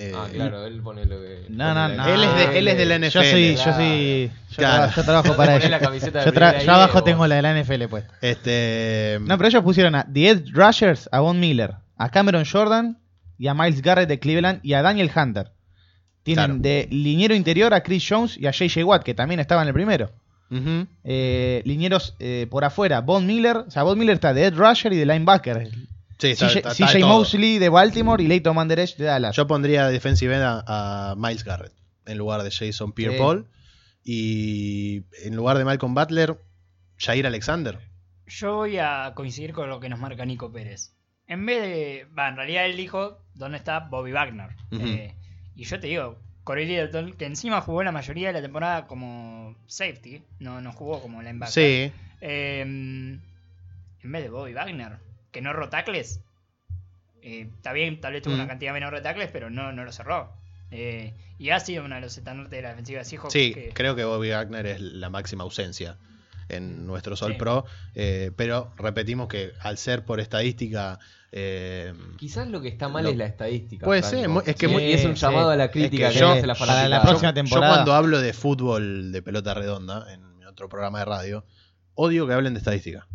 Eh, 0.00 0.12
Ah, 0.16 0.26
claro, 0.32 0.64
él 0.66 0.80
pone 0.82 1.04
lo 1.04 1.20
que. 1.20 1.46
No, 1.50 1.74
no, 1.74 1.88
no. 1.88 2.06
Él 2.08 2.22
es 2.24 2.34
de, 2.36 2.58
él 2.58 2.68
es 2.68 2.76
de 2.78 2.86
la 2.86 2.96
NFL. 2.98 3.10
Yo 3.12 3.22
soy, 3.30 3.54
yo 3.56 3.72
soy, 3.74 4.30
yo, 4.50 4.56
Claro. 4.56 4.84
tra- 4.92 4.96
yo 4.96 5.04
trabajo 5.04 5.36
para 5.36 5.56
ellos. 5.56 5.70
la 5.70 5.78
camiseta 5.78 6.18
de 6.20 6.24
Yo, 6.26 6.32
tra- 6.32 6.62
yo 6.64 6.72
abajo 6.72 7.02
tengo 7.04 7.26
la 7.26 7.34
de 7.36 7.42
la 7.42 7.50
NFL 7.62 7.86
puesta. 7.88 8.14
Este. 8.22 9.18
No, 9.20 9.36
pero 9.36 9.48
ellos 9.48 9.62
pusieron 9.62 9.94
a 9.94 10.06
The 10.12 10.28
Ed 10.30 10.44
Rushers, 10.52 11.08
a 11.12 11.20
Von 11.20 11.38
Miller, 11.38 11.74
a 11.96 12.08
Cameron 12.08 12.44
Jordan 12.50 12.98
y 13.38 13.46
a 13.48 13.54
Miles 13.54 13.82
Garrett 13.82 14.08
de 14.08 14.18
Cleveland 14.18 14.60
y 14.62 14.72
a 14.74 14.82
Daniel 14.82 15.10
Hunter. 15.14 15.52
Tienen 16.22 16.44
Claro. 16.46 16.60
de 16.60 16.88
liniero 16.90 17.34
interior 17.34 17.72
a 17.74 17.82
Chris 17.82 18.04
Jones 18.08 18.36
y 18.36 18.46
a 18.46 18.50
JJ 18.50 18.84
Watt, 18.84 19.02
que 19.02 19.14
también 19.14 19.40
estaba 19.40 19.62
en 19.62 19.68
el 19.68 19.74
primero. 19.74 20.10
Eh, 21.04 21.62
linieros 21.64 22.16
eh, 22.18 22.46
por 22.50 22.64
afuera, 22.64 23.00
Von 23.00 23.24
Miller, 23.26 23.56
o 23.58 23.70
sea, 23.70 23.84
Von 23.84 23.98
Miller 23.98 24.14
está 24.14 24.34
de 24.34 24.46
Ed 24.46 24.54
Rusher 24.54 24.92
y 24.92 24.96
de 24.96 25.06
linebacker. 25.06 25.68
Sí, 26.20 26.34
CJ. 26.34 26.98
Mosley 27.00 27.58
de 27.58 27.68
Baltimore 27.68 28.22
y 28.22 28.26
Leighton 28.26 28.54
Manderech 28.54 28.96
de 28.96 29.06
Dallas. 29.06 29.34
Yo 29.36 29.46
pondría 29.46 29.88
defensive 29.88 30.34
end 30.34 30.44
a, 30.44 31.10
a 31.10 31.14
Miles 31.16 31.44
Garrett 31.44 31.72
en 32.06 32.18
lugar 32.18 32.42
de 32.42 32.50
Jason 32.50 32.92
Pierre-Paul. 32.92 33.46
Y 34.04 35.02
en 35.24 35.36
lugar 35.36 35.58
de 35.58 35.64
Malcolm 35.64 35.94
Butler, 35.94 36.38
Jair 36.98 37.26
Alexander. 37.26 37.78
Yo 38.26 38.56
voy 38.56 38.78
a 38.78 39.12
coincidir 39.14 39.52
con 39.52 39.68
lo 39.68 39.80
que 39.80 39.88
nos 39.88 39.98
marca 39.98 40.24
Nico 40.24 40.52
Pérez. 40.52 40.94
En 41.26 41.46
vez 41.46 41.62
de. 41.62 42.06
Va, 42.18 42.28
en 42.28 42.36
realidad 42.36 42.66
él 42.66 42.76
dijo 42.76 43.18
dónde 43.34 43.58
está 43.58 43.80
Bobby 43.80 44.12
Wagner. 44.12 44.50
Eh, 44.72 45.14
y 45.54 45.64
yo 45.64 45.78
te 45.78 45.86
digo, 45.88 46.18
Corey 46.44 46.66
Littleton, 46.66 47.12
que 47.12 47.26
encima 47.26 47.60
jugó 47.60 47.82
la 47.82 47.92
mayoría 47.92 48.28
de 48.28 48.34
la 48.34 48.42
temporada 48.42 48.86
como 48.86 49.56
safety, 49.66 50.22
no, 50.38 50.60
no 50.60 50.72
jugó 50.72 51.00
como 51.00 51.22
linebacker. 51.22 51.52
Sí, 51.52 51.92
Eh, 52.20 52.60
en 52.62 53.22
vez 54.02 54.22
de 54.22 54.30
Bobby 54.30 54.54
Wagner, 54.54 54.98
que 55.30 55.40
no 55.40 55.50
erró 55.50 55.68
tackles. 55.68 56.20
eh, 57.22 57.50
está 57.54 57.74
bien, 57.74 58.00
tal 58.00 58.14
vez 58.14 58.22
tuvo 58.22 58.32
Mm. 58.32 58.38
una 58.38 58.48
cantidad 58.48 58.72
menor 58.72 58.94
de 58.94 59.02
tackles, 59.02 59.28
pero 59.30 59.50
no, 59.50 59.72
no 59.72 59.84
lo 59.84 59.92
cerró. 59.92 60.32
Eh, 60.70 61.12
y 61.38 61.50
ha 61.50 61.60
sido 61.60 61.84
uno 61.84 61.96
de 61.96 62.00
los 62.00 62.16
estandartes 62.16 62.50
de 62.50 62.62
la 62.62 62.70
defensiva 62.70 63.00
de 63.00 63.04
Seahawks. 63.04 63.32
sí, 63.32 63.52
que- 63.52 63.70
creo 63.74 63.94
que 63.94 64.04
Bobby 64.04 64.30
Wagner 64.30 64.64
es 64.66 64.80
la 64.80 65.10
máxima 65.10 65.44
ausencia 65.44 65.98
en 66.48 66.86
nuestro 66.86 67.16
Sol 67.16 67.32
Sí. 67.32 67.38
Pro. 67.38 67.66
eh, 67.94 68.30
pero 68.36 68.72
repetimos 68.78 69.28
que 69.28 69.52
al 69.60 69.76
ser 69.76 70.04
por 70.06 70.18
estadística. 70.20 70.98
eh, 71.32 71.92
Quizás 72.16 72.48
lo 72.48 72.60
que 72.62 72.68
está 72.68 72.88
mal 72.88 73.04
Lo- 73.04 73.10
es 73.10 73.16
la 73.18 73.26
estadística. 73.26 73.84
Puede 73.84 74.02
ser, 74.02 74.28
es 74.46 74.56
que 74.56 74.66
y, 74.66 74.92
es 74.94 75.04
un 75.04 75.14
Sí, 75.14 75.20
llamado 75.22 75.50
sí. 75.50 75.52
a 75.52 75.56
la 75.56 75.70
crítica 75.70 76.06
Es 76.08 76.14
que, 76.14 76.18
que 76.18 76.24
yo- 76.24 76.32
hace 76.32 76.46
la 76.46 76.54
para 76.56 76.88
la 76.88 77.02
próxima 77.02 77.30
Yo 77.30 77.34
temporada. 77.34 77.74
cuando 77.74 77.92
hablo 77.94 78.18
de 78.20 78.32
fútbol 78.32 79.12
de 79.12 79.20
pelota 79.22 79.52
redonda 79.54 80.12
en 80.12 80.38
mi 80.38 80.44
otro 80.46 80.68
programa 80.70 81.00
de 81.00 81.04
radio, 81.04 81.44
odio 81.94 82.26
que 82.26 82.32
hablen 82.32 82.54
de 82.54 82.58
estadística. 82.58 83.06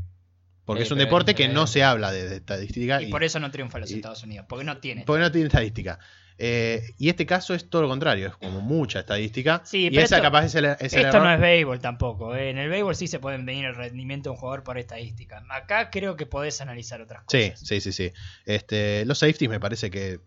Porque 0.65 0.81
Sí, 0.81 0.87
es 0.87 0.91
un 0.91 0.97
deporte 0.97 1.35
que 1.35 1.47
no 1.47 1.67
se 1.67 1.83
habla 1.83 2.11
de, 2.11 2.27
de 2.27 2.35
estadística. 2.37 3.01
y 3.01 3.07
por 3.11 3.23
eso 3.23 3.39
no 3.39 3.51
triunfa 3.51 3.77
en 3.77 3.81
los 3.81 3.91
y- 3.91 3.95
Estados 3.95 4.23
Unidos, 4.23 4.45
porque 4.49 4.65
no 4.65 4.77
tiene. 4.77 5.03
porque 5.05 5.21
no 5.21 5.31
tiene 5.31 5.47
estadística. 5.47 5.99
Eh, 6.37 6.83
y 6.97 7.07
este 7.07 7.25
caso 7.25 7.53
es 7.53 7.69
todo 7.69 7.83
lo 7.83 7.87
contrario, 7.87 8.27
es 8.27 8.35
como 8.35 8.59
mucha 8.59 8.99
estadística. 8.99 9.61
Sí, 9.63 9.85
y 9.85 9.89
pero 9.89 10.01
esa 10.01 10.15
esto- 10.17 10.23
capaz 10.27 10.45
es 10.45 10.55
el, 10.55 10.65
es 10.65 10.79
el 10.79 10.85
Esto 10.85 10.99
error. 11.07 11.23
no 11.23 11.31
es 11.33 11.39
béisbol 11.39 11.79
tampoco. 11.79 12.35
eh. 12.35 12.49
En 12.49 12.57
el 12.57 12.67
béisbol 12.69 12.93
sí 12.95 13.07
se 13.07 13.19
puede 13.19 13.37
venir 13.37 13.63
el 13.65 13.75
rendimiento 13.75 14.29
de 14.29 14.33
un 14.33 14.37
jugador 14.37 14.63
por 14.63 14.77
estadística. 14.77 15.41
Acá 15.49 15.89
creo 15.91 16.17
que 16.17 16.25
podés 16.25 16.59
analizar 16.59 16.99
otras 17.01 17.23
Sí, 17.29 17.51
cosas. 17.51 17.65
sí, 17.67 17.79
sí, 17.79 17.91
sí. 17.93 18.11
Este, 18.45 19.05
los 19.05 19.19
safeties 19.19 19.49
me 19.49 19.59
parece 19.61 19.89
que 19.89 20.19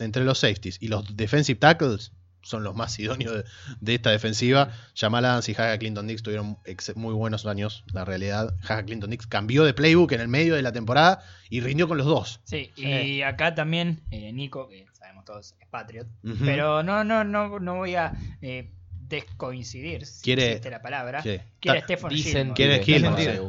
entre 0.00 0.24
los 0.24 0.38
safeties 0.40 0.76
y 0.82 0.88
los 0.88 1.16
defensive 1.16 1.58
tackles 1.58 2.12
son 2.44 2.62
los 2.62 2.74
más 2.74 2.98
idóneos 3.00 3.34
de, 3.34 3.44
de 3.80 3.94
esta 3.94 4.10
defensiva. 4.10 4.70
Jamal 4.94 5.24
Adams 5.24 5.48
y 5.48 5.52
Haga 5.52 5.78
Clinton 5.78 6.06
Dix 6.06 6.22
tuvieron 6.22 6.58
muy 6.94 7.14
buenos 7.14 7.46
años, 7.46 7.84
la 7.92 8.04
realidad. 8.04 8.54
Haga 8.62 8.84
Clinton 8.84 9.10
Dix 9.10 9.26
cambió 9.26 9.64
de 9.64 9.74
playbook 9.74 10.12
en 10.12 10.20
el 10.20 10.28
medio 10.28 10.54
de 10.54 10.62
la 10.62 10.72
temporada 10.72 11.22
y 11.50 11.60
rindió 11.60 11.88
con 11.88 11.98
los 11.98 12.06
dos. 12.06 12.40
Sí, 12.44 12.70
y 12.76 13.22
acá 13.22 13.54
también 13.54 14.02
eh, 14.10 14.32
Nico, 14.32 14.68
que 14.68 14.86
sabemos 14.92 15.24
todos 15.24 15.54
es 15.60 15.68
Patriot, 15.68 16.06
pero 16.44 16.82
no, 16.82 17.04
no, 17.04 17.24
no, 17.24 17.58
no 17.58 17.74
voy 17.76 17.94
a 17.96 18.12
eh, 18.42 18.70
descoincidir, 19.14 20.06
si 20.06 20.22
Quiere- 20.22 20.46
existe 20.48 20.70
la 20.70 20.82
palabra. 20.82 21.22
Sí. 21.22 21.38
Quiere 21.60 21.80
Ta- 21.80 21.84
Stephen 21.84 22.10
Gilmore. 22.10 22.54
Quiere 22.54 22.82
Gilmore. 22.84 23.40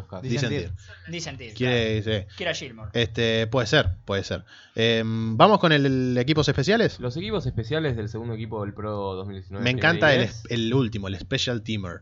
Disentir. 1.09 1.53
Quiere, 1.53 2.01
sí. 2.01 2.27
Quiere 2.35 2.51
a 2.51 2.53
Gilmore. 2.53 2.89
Este, 2.93 3.47
puede 3.47 3.67
ser, 3.67 3.91
puede 4.05 4.23
ser. 4.23 4.43
Eh, 4.75 5.03
Vamos 5.05 5.59
con 5.59 5.71
el, 5.71 5.85
el 5.85 6.17
equipos 6.17 6.47
especiales. 6.47 6.99
Los 6.99 7.15
equipos 7.17 7.45
especiales 7.45 7.95
del 7.95 8.09
segundo 8.09 8.33
equipo 8.33 8.63
del 8.63 8.73
Pro 8.73 9.13
2019. 9.15 9.63
Me 9.63 9.69
encanta 9.69 10.13
el, 10.13 10.29
el 10.49 10.73
último, 10.73 11.07
el 11.07 11.17
Special 11.19 11.61
Teamer. 11.63 12.01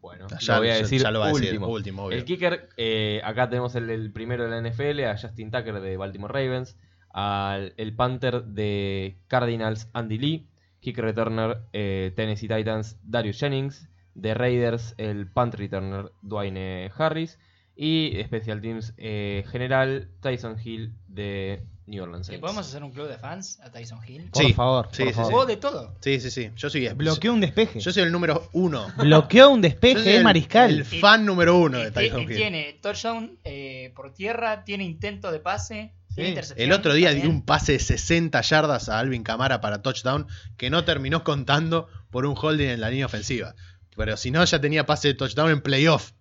Bueno, 0.00 0.26
Ya, 0.40 0.54
lo 0.54 0.60
voy 0.60 0.70
a 0.70 0.74
decir 0.76 1.02
ya 1.02 1.10
lo 1.10 1.20
va 1.20 1.26
a 1.26 1.28
decir, 1.28 1.48
último. 1.48 1.68
último, 1.68 2.04
obvio. 2.06 2.16
El 2.16 2.24
kicker, 2.24 2.70
eh, 2.78 3.20
acá 3.22 3.50
tenemos 3.50 3.74
el, 3.74 3.90
el 3.90 4.10
primero 4.12 4.44
de 4.44 4.50
la 4.50 4.58
NFL, 4.70 5.04
a 5.04 5.18
Justin 5.18 5.50
Tucker 5.50 5.78
de 5.80 5.96
Baltimore 5.98 6.32
Ravens, 6.32 6.76
al 7.12 7.74
el 7.76 7.94
Panther 7.94 8.44
de 8.44 9.18
Cardinals, 9.28 9.88
Andy 9.92 10.16
Lee, 10.18 10.46
kicker 10.80 11.04
returner 11.04 11.62
eh, 11.72 12.12
Tennessee 12.16 12.48
Titans, 12.48 12.96
Darius 13.02 13.38
Jennings, 13.38 13.88
de 14.14 14.34
Raiders, 14.34 14.94
el 14.98 15.26
punt 15.26 15.54
returner 15.54 16.10
Dwayne 16.22 16.90
Harris, 16.96 17.38
y 17.76 18.12
Special 18.24 18.60
Teams 18.60 18.92
eh, 18.98 19.44
general 19.50 20.08
Tyson 20.20 20.56
Hill 20.62 20.92
de 21.08 21.62
New 21.86 22.02
Orleans 22.02 22.26
¿Le 22.28 22.32
Saints. 22.34 22.40
podemos 22.42 22.66
hacer 22.68 22.84
un 22.84 22.90
club 22.92 23.08
de 23.08 23.16
fans 23.16 23.58
a 23.60 23.70
Tyson 23.70 23.98
Hill? 24.06 24.28
Por 24.30 24.42
Sí, 24.44 24.52
favor, 24.52 24.88
sí, 24.92 25.04
por 25.04 25.08
sí, 25.12 25.14
favor. 25.16 25.32
Jugó 25.32 25.46
de 25.46 25.56
todo. 25.56 25.94
Sí, 26.00 26.20
sí, 26.20 26.30
sí. 26.30 26.50
Yo 26.56 26.68
soy, 26.68 26.88
Bloqueó 26.90 27.32
un 27.32 27.40
despeje. 27.40 27.80
yo 27.80 27.90
soy 27.90 28.02
el 28.02 28.12
número 28.12 28.48
uno. 28.52 28.86
Bloqueó 28.98 29.48
un 29.50 29.62
despeje 29.62 30.16
el- 30.18 30.24
mariscal. 30.24 30.70
El 30.70 30.84
fan 30.84 31.24
número 31.24 31.56
uno 31.58 31.78
de 31.78 31.88
Y 31.88 31.92
Tyson 31.92 32.20
y 32.20 32.24
Hill. 32.24 32.36
tiene 32.36 32.76
touchdown 32.82 33.38
eh, 33.44 33.92
por 33.96 34.12
tierra, 34.12 34.64
tiene 34.64 34.84
intento 34.84 35.32
de 35.32 35.40
pase, 35.40 35.92
Sí. 36.14 36.34
El 36.56 36.72
otro 36.72 36.92
día 36.92 37.08
también. 37.08 37.28
dio 37.28 37.36
un 37.36 37.44
pase 37.44 37.72
de 37.72 37.78
60 37.78 38.40
yardas 38.40 38.88
a 38.88 38.98
Alvin 38.98 39.22
Camara 39.22 39.60
para 39.60 39.80
touchdown 39.82 40.26
que 40.56 40.68
no 40.68 40.84
terminó 40.84 41.24
contando 41.24 41.88
por 42.10 42.26
un 42.26 42.34
holding 42.36 42.68
en 42.68 42.80
la 42.80 42.90
línea 42.90 43.06
ofensiva. 43.06 43.54
Pero 43.96 44.16
si 44.16 44.30
no, 44.30 44.44
ya 44.44 44.60
tenía 44.60 44.86
pase 44.86 45.08
de 45.08 45.14
touchdown 45.14 45.50
en 45.50 45.60
playoff. 45.60 46.12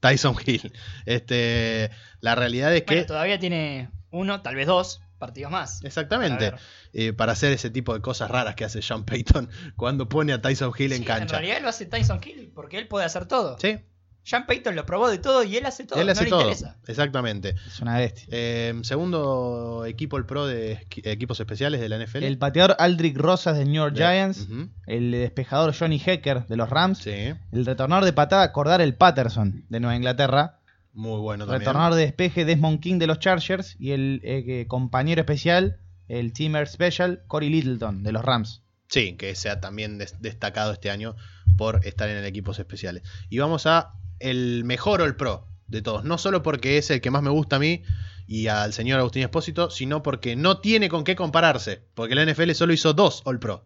Tyson 0.00 0.34
Hill. 0.44 0.72
Este, 1.06 1.90
la 2.20 2.34
realidad 2.34 2.74
es 2.74 2.82
que. 2.82 3.04
Todavía 3.04 3.38
tiene 3.38 3.88
uno, 4.10 4.42
tal 4.42 4.56
vez 4.56 4.66
dos 4.66 5.00
partidos 5.18 5.52
más. 5.52 5.84
Exactamente. 5.84 6.50
Para 6.50 6.62
eh, 6.92 7.12
Para, 7.12 7.32
hacer 7.32 7.52
ese 7.52 7.70
tipo 7.70 7.94
de 7.94 8.00
cosas 8.00 8.28
raras 8.28 8.56
que 8.56 8.64
hace 8.64 8.82
Sean 8.82 9.04
Payton 9.04 9.48
cuando 9.76 10.08
pone 10.08 10.32
a 10.32 10.42
Tyson 10.42 10.72
Hill 10.76 10.92
en 10.92 11.04
cancha. 11.04 11.38
realidad 11.38 11.62
lo 11.62 11.68
hace 11.68 11.86
Tyson 11.86 12.20
Hill 12.24 12.50
porque 12.52 12.78
él 12.78 12.88
puede 12.88 13.06
hacer 13.06 13.26
todo. 13.26 13.56
Sí, 13.60 13.78
Sean 14.24 14.46
Payton 14.46 14.76
lo 14.76 14.86
probó 14.86 15.10
de 15.10 15.18
todo 15.18 15.42
y 15.42 15.56
él 15.56 15.66
hace 15.66 15.84
todo. 15.84 15.98
él 16.00 16.06
no 16.06 16.12
hace 16.12 16.24
le 16.24 16.30
todo. 16.30 16.40
interesa. 16.42 16.76
Exactamente. 16.86 17.54
Es 17.66 17.80
una 17.80 17.98
bestia. 17.98 18.26
Eh, 18.30 18.72
segundo 18.82 19.84
equipo, 19.86 20.16
el 20.16 20.24
pro 20.26 20.46
de 20.46 20.86
equipos 21.04 21.40
especiales 21.40 21.80
de 21.80 21.88
la 21.88 21.96
NFL. 21.98 22.22
El 22.24 22.38
pateador 22.38 22.76
Aldrich 22.78 23.16
Rosas 23.16 23.56
del 23.58 23.66
New 23.70 23.82
York 23.82 23.94
De- 23.94 24.04
Giants. 24.04 24.46
El 24.86 25.10
despejador 25.10 25.74
Johnny 25.76 26.00
Hecker 26.04 26.46
de 26.46 26.56
los 26.56 26.70
Rams. 26.70 26.98
Sí, 26.98 27.10
El 27.50 27.66
retornador 27.66 28.04
de 28.04 28.12
patada 28.12 28.52
Cordar 28.52 28.80
el 28.80 28.94
Patterson 28.94 29.64
de 29.68 29.80
Nueva 29.80 29.96
Inglaterra. 29.96 30.60
muy 30.92 31.18
bueno 31.20 31.44
también. 31.44 31.60
Retornador 31.60 31.94
de 31.96 32.02
despeje 32.02 32.44
Desmond 32.44 32.80
King 32.80 32.98
de 32.98 33.06
los 33.08 33.18
Chargers. 33.18 33.76
Y 33.78 33.90
el 33.90 34.20
eh, 34.22 34.66
compañero 34.68 35.20
especial, 35.20 35.78
el 36.08 36.32
Teamer 36.32 36.68
Special, 36.68 37.22
Corey 37.26 37.48
Littleton 37.48 38.02
de 38.02 38.12
los 38.12 38.24
Rams. 38.24 38.62
Sí, 38.88 39.14
que 39.16 39.34
se 39.34 39.48
ha 39.48 39.58
también 39.60 39.96
des- 39.98 40.20
destacado 40.20 40.72
este 40.72 40.90
año 40.90 41.16
por 41.56 41.84
estar 41.86 42.08
en 42.10 42.18
el 42.18 42.24
equipos 42.26 42.58
especiales. 42.58 43.02
Y 43.30 43.38
vamos 43.38 43.66
a 43.66 43.94
el 44.22 44.64
mejor 44.64 45.02
All 45.02 45.16
Pro 45.16 45.46
de 45.66 45.82
todos. 45.82 46.04
No 46.04 46.18
solo 46.18 46.42
porque 46.42 46.78
es 46.78 46.90
el 46.90 47.00
que 47.00 47.10
más 47.10 47.22
me 47.22 47.30
gusta 47.30 47.56
a 47.56 47.58
mí 47.58 47.82
y 48.26 48.46
al 48.48 48.72
señor 48.72 48.98
Agustín 49.00 49.22
Espósito, 49.22 49.70
sino 49.70 50.02
porque 50.02 50.36
no 50.36 50.58
tiene 50.60 50.88
con 50.88 51.04
qué 51.04 51.16
compararse. 51.16 51.82
Porque 51.94 52.14
la 52.14 52.24
NFL 52.24 52.52
solo 52.52 52.72
hizo 52.72 52.92
dos 52.94 53.22
All 53.24 53.38
Pro. 53.38 53.64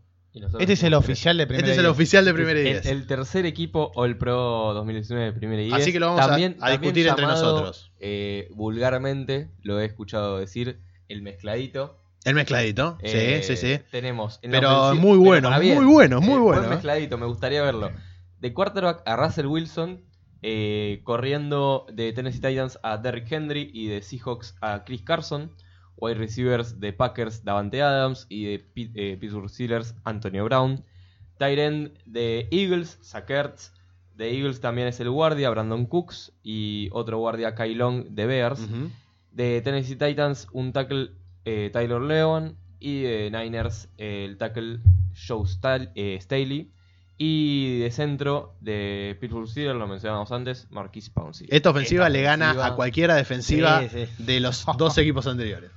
Este 0.59 0.75
es 0.75 0.83
el 0.83 0.93
oficial 0.93 1.39
de 1.39 1.47
primera 1.47 1.67
Este 1.67 1.73
es 1.73 1.79
el 1.79 1.85
división. 1.85 1.93
oficial 1.97 2.25
de 2.27 2.35
primera 2.35 2.61
y 2.61 2.67
el, 2.67 2.73
diez. 2.75 2.87
el 2.87 3.07
tercer 3.07 3.47
equipo 3.47 3.91
All 3.95 4.19
Pro 4.19 4.73
2019 4.75 5.27
de 5.27 5.33
primera 5.33 5.63
y 5.63 5.69
Así 5.73 5.85
diez. 5.85 5.93
que 5.95 6.01
lo 6.01 6.09
vamos 6.09 6.21
a- 6.21 6.29
También- 6.29 6.57
a 6.61 6.69
también 6.73 6.81
discutir 6.83 7.07
entre 7.09 7.25
nosotros. 7.27 7.91
eh, 8.01 8.49
vulgarmente, 8.55 9.51
lo 9.63 9.81
he 9.81 9.87
escuchado 9.87 10.39
decir, 10.39 10.81
el 11.09 11.23
mezcladito. 11.23 11.99
El 12.25 12.35
mezcladito. 12.35 12.99
Eh, 13.03 13.41
sí, 13.43 13.57
sí, 13.57 13.67
sí. 13.77 13.83
Tenemos. 13.91 14.39
Pero 14.43 14.95
muy 14.97 15.17
bueno, 15.17 15.51
muy 15.53 15.87
bueno, 15.87 16.21
muy 16.21 16.35
Eh, 16.35 16.39
bueno. 16.39 16.59
Buen 16.61 16.71
mezcladito, 16.71 17.17
me 17.17 17.25
gustaría 17.27 17.63
verlo. 17.63 17.91
De 18.39 18.53
quarterback 18.53 19.03
a 19.07 19.17
Russell 19.17 19.47
Wilson, 19.47 20.03
eh, 20.43 21.01
corriendo 21.05 21.87
de 21.93 22.12
Tennessee 22.12 22.41
Titans 22.41 22.78
a 22.82 22.99
Derrick 22.99 23.30
Henry 23.32 23.70
y 23.72 23.87
de 23.89 24.03
Seahawks 24.03 24.57
a 24.61 24.84
Chris 24.84 25.03
Carson. 25.03 25.51
Wide 25.99 26.16
receivers 26.16 26.78
de 26.78 26.93
Packers, 26.93 27.43
Davante 27.43 27.80
Adams 27.82 28.26
y 28.28 28.45
de 28.45 28.64
eh, 28.95 29.16
Pittsburgh 29.18 29.49
Steelers, 29.49 29.95
Antonio 30.05 30.45
Brown. 30.45 30.84
Tight 31.39 31.59
end 31.59 31.99
de 32.05 32.49
Eagles, 32.51 32.99
Zach 33.03 33.28
Ertz. 33.30 33.72
De 34.14 34.30
Eagles 34.34 34.61
también 34.61 34.89
es 34.89 35.01
el 35.01 35.11
guardia, 35.11 35.51
Brandon 35.51 35.87
Cooks. 35.87 36.32
Y 36.43 36.89
otro 36.93 37.18
guardia, 37.18 37.55
Kai 37.55 37.74
Long, 37.74 38.05
de 38.11 38.26
Bears. 38.26 38.61
De 39.32 39.61
Tennessee 39.62 39.97
Titans, 39.97 40.49
un 40.53 40.72
tackle 40.72 41.11
eh, 41.45 41.70
Tyler 41.72 42.01
Leon. 42.01 42.57
Y 42.78 43.03
de 43.03 43.30
Niners, 43.30 43.89
el 43.97 44.37
tackle 44.37 44.80
Joe 45.14 45.45
Stal- 45.47 45.93
Staley. 46.20 46.70
Y 47.19 47.79
de 47.79 47.91
centro, 47.91 48.57
de 48.61 49.17
Pittsburgh 49.21 49.49
Steelers, 49.49 49.79
lo 49.79 49.87
mencionábamos 49.87 50.31
antes, 50.33 50.67
Marquise 50.71 51.11
Pouncey. 51.11 51.47
Esta 51.51 51.71
ofensiva 51.71 52.05
Esta 52.07 52.11
le 52.11 52.23
gana 52.23 52.51
ofensiva- 52.51 52.67
a 52.67 52.75
cualquiera 52.77 53.14
defensiva 53.17 53.83
Sí, 53.89 53.89
sí. 54.07 54.23
de 54.23 54.41
los 54.41 54.64
dos 54.77 54.99
equipos 54.99 55.27
anteriores. 55.27 55.71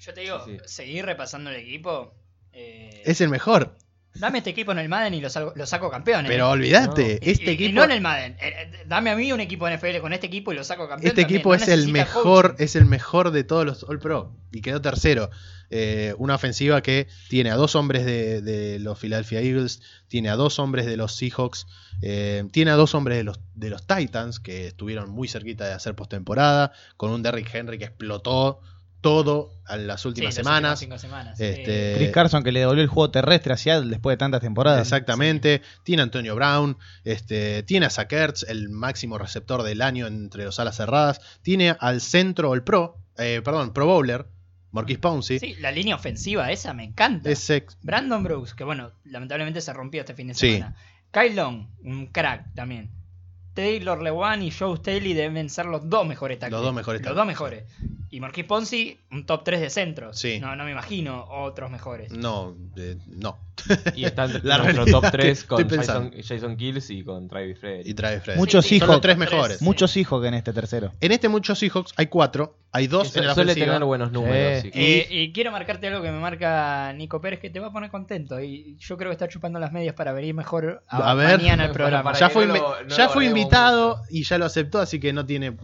Yo 0.00 0.12
te 0.14 0.22
digo, 0.22 0.44
Sí, 0.44 0.52
sí. 0.58 0.58
seguir 0.66 1.06
repasando 1.06 1.50
el 1.50 1.56
equipo. 1.56 2.12
eh, 2.52 3.02
Es 3.04 3.20
el 3.20 3.28
mejor. 3.30 3.76
Dame 4.16 4.38
este 4.38 4.50
equipo 4.50 4.72
en 4.72 4.78
el 4.78 4.88
Madden 4.88 5.14
y 5.14 5.20
lo, 5.20 5.28
salgo- 5.28 5.52
lo 5.56 5.66
saco 5.66 5.90
campeón. 5.90 6.24
eh. 6.26 6.28
Pero 6.28 6.50
olvídate, 6.50 7.18
este 7.28 7.44
y- 7.44 7.48
y 7.48 7.54
equipo. 7.54 7.74
no 7.74 7.84
en 7.84 7.90
el 7.90 8.00
Madden. 8.00 8.32
Eh, 8.40 8.54
eh, 8.72 8.84
Dame 8.86 9.10
a 9.10 9.16
mí 9.16 9.32
un 9.32 9.40
equipo 9.40 9.66
NFL 9.68 10.00
con 10.00 10.12
este 10.12 10.26
equipo 10.26 10.52
y 10.52 10.56
lo 10.56 10.62
saco 10.64 10.88
campeón. 10.88 11.08
Este 11.08 11.22
también. 11.22 11.36
equipo 11.40 11.50
No 11.50 11.54
es 11.56 11.68
el 11.68 11.88
mejor, 11.88 12.50
coaching. 12.50 12.64
es 12.64 12.76
el 12.76 12.84
mejor 12.84 13.30
de 13.32 13.44
todos 13.44 13.64
los 13.66 13.82
All 13.84 13.98
Pro 13.98 14.36
y 14.52 14.60
quedó 14.60 14.80
tercero. 14.80 15.30
Eh, 15.70 16.14
una 16.18 16.36
ofensiva 16.36 16.82
que 16.82 17.08
tiene 17.28 17.50
a 17.50 17.56
dos 17.56 17.74
hombres 17.74 18.04
de, 18.04 18.40
de 18.42 18.78
los 18.78 18.98
Philadelphia 18.98 19.40
Eagles, 19.40 19.80
tiene 20.06 20.28
a 20.28 20.36
dos 20.36 20.58
hombres 20.60 20.86
de 20.86 20.96
los 20.96 21.16
Seahawks, 21.16 21.66
eh, 22.02 22.44
tiene 22.52 22.70
a 22.70 22.74
dos 22.74 22.94
hombres 22.94 23.16
de 23.18 23.24
los, 23.24 23.40
de 23.54 23.70
los 23.70 23.84
Titans 23.86 24.38
que 24.38 24.68
estuvieron 24.68 25.10
muy 25.10 25.26
cerquita 25.26 25.66
de 25.66 25.72
hacer 25.72 25.94
postemporada, 25.96 26.72
con 26.96 27.10
un 27.10 27.22
Derrick 27.22 27.52
Henry 27.52 27.78
que 27.78 27.86
explotó 27.86 28.60
todo 29.04 29.52
en 29.68 29.86
las 29.86 30.00
Sí, 30.02 30.08
últimas 30.08 30.34
las 30.34 30.34
semanas. 30.34 30.80
últimas 30.80 31.00
cinco 31.00 31.12
semanas. 31.14 31.40
Este, 31.40 31.94
Chris 31.96 32.10
Carson 32.10 32.42
que 32.42 32.50
le 32.52 32.60
devolvió 32.60 32.82
el 32.82 32.88
juego 32.88 33.10
terrestre 33.10 33.52
a 33.52 33.56
Seattle 33.56 33.88
después 33.90 34.14
de 34.14 34.16
tantas 34.18 34.40
temporadas. 34.40 34.80
Exactamente. 34.80 35.62
Tiene 35.84 36.02
a 36.02 36.04
Antonio 36.04 36.34
Brown. 36.34 36.76
Este, 37.04 37.62
tiene 37.62 37.86
a 37.86 37.90
Zach 37.90 38.12
Ertz, 38.12 38.44
el 38.48 38.68
máximo 38.70 39.18
receptor 39.18 39.62
del 39.62 39.82
año 39.82 40.06
entre 40.06 40.44
los 40.44 40.58
alas 40.58 40.76
cerradas. 40.76 41.20
Tiene 41.42 41.76
al 41.78 42.00
centro, 42.00 42.54
el 42.54 42.62
pro, 42.64 42.96
eh, 43.18 43.40
perdón, 43.44 43.72
Pro 43.72 43.86
Bowler, 43.86 44.26
Marquis 44.72 44.98
Pouncey. 44.98 45.38
sí, 45.38 45.54
la 45.60 45.70
línea 45.70 45.94
ofensiva 45.94 46.50
esa 46.50 46.74
me 46.74 46.82
encanta. 46.84 47.30
Es 47.30 47.48
ex- 47.50 47.78
Brandon 47.82 48.22
Brooks, 48.24 48.54
que 48.54 48.64
bueno, 48.64 48.90
lamentablemente 49.04 49.60
se 49.60 49.72
rompió 49.72 50.00
este 50.00 50.14
fin 50.14 50.28
de 50.28 50.34
Sí. 50.34 50.54
semana. 50.54 50.74
Kyle 51.12 51.36
Long, 51.36 51.68
un 51.84 52.06
crack 52.08 52.52
también. 52.54 52.90
Taylor 53.54 54.02
Lewan 54.02 54.42
y 54.42 54.50
Joe 54.50 54.76
Staley 54.76 55.14
deben 55.14 55.48
ser 55.48 55.66
los 55.66 55.88
dos 55.88 56.06
mejores 56.06 56.38
tackles. 56.38 56.58
Los 56.58 56.62
dos 56.62 56.74
mejores 56.74 57.00
Los 57.00 57.04
tackles, 57.04 57.16
dos 57.16 57.26
mejores. 57.26 57.64
Y 58.10 58.20
Marquis 58.20 58.44
Ponzi, 58.44 59.00
un 59.10 59.26
top 59.26 59.44
3 59.44 59.60
de 59.60 59.70
centro. 59.70 60.12
Sí. 60.12 60.38
No, 60.40 60.54
no 60.56 60.64
me 60.64 60.72
imagino 60.72 61.24
otros 61.28 61.70
mejores. 61.70 62.12
No, 62.12 62.56
eh, 62.76 62.96
no. 63.06 63.38
Y 63.94 64.04
está 64.04 64.26
La 64.42 64.58
nuestro 64.58 64.84
realidad 64.84 65.00
top 65.00 65.10
3 65.12 65.40
que 65.42 65.48
con 65.48 66.12
Jason, 66.22 66.56
Kills 66.56 66.90
y 66.90 67.04
con 67.04 67.28
Travis 67.28 67.58
Freddy. 67.58 67.90
Y 67.90 67.94
trae 67.94 68.20
Fred. 68.20 68.36
Muchos 68.36 68.64
Sí, 68.64 68.74
sí, 68.76 68.78
Son 68.80 68.88
los 68.88 68.94
hijos. 68.96 69.00
tres 69.02 69.16
mejores. 69.18 69.58
sí. 69.58 69.64
Muchos 69.64 69.96
hijos 69.96 70.20
que 70.22 70.28
en 70.28 70.34
este 70.34 70.52
tercero. 70.52 70.92
En 71.00 71.12
este 71.12 71.28
muchos 71.28 71.58
Seahawks 71.58 71.92
hay 71.96 72.06
cuatro. 72.06 72.58
Hay 72.76 72.88
dos 72.88 73.14
en 73.16 73.24
la 73.24 73.34
suele 73.34 73.52
ofensiva. 73.52 73.74
tener 73.74 73.86
buenos 73.86 74.10
números. 74.10 74.62
Sí. 74.62 74.70
y 75.08 75.32
quiero 75.32 75.52
marcarte 75.52 75.86
algo 75.86 76.02
que 76.02 76.10
me 76.10 76.18
marca 76.18 76.92
Nico 76.94 77.20
Pérez 77.20 77.38
que 77.38 77.48
te 77.48 77.60
va 77.60 77.68
a 77.68 77.72
poner 77.72 77.88
contento. 77.90 78.40
Y 78.40 78.76
yo 78.80 78.96
creo 78.96 79.10
que 79.10 79.12
está 79.12 79.28
chupando 79.28 79.60
las 79.60 79.70
medias 79.70 79.94
para 79.94 80.12
venir 80.12 80.34
mejor 80.34 80.82
a, 80.88 81.10
A 81.10 81.14
ver. 81.14 81.38
mañana 81.38 81.64
al 81.64 81.68
Para- 81.70 81.72
programa. 81.72 82.12
ya 82.14 82.30
fue, 82.30 82.46
no 82.46 82.54
invi- 82.54 82.58
lo- 82.60 82.82
no 82.88 82.96
ya 82.96 83.08
fue 83.08 83.26
invitado 83.26 83.98
mucho. 83.98 84.08
y 84.10 84.24
ya 84.24 84.38
lo 84.38 84.44
aceptó, 84.46 84.80
así 84.80 84.98
que 84.98 85.12
no 85.12 85.24
tiene 85.24 85.56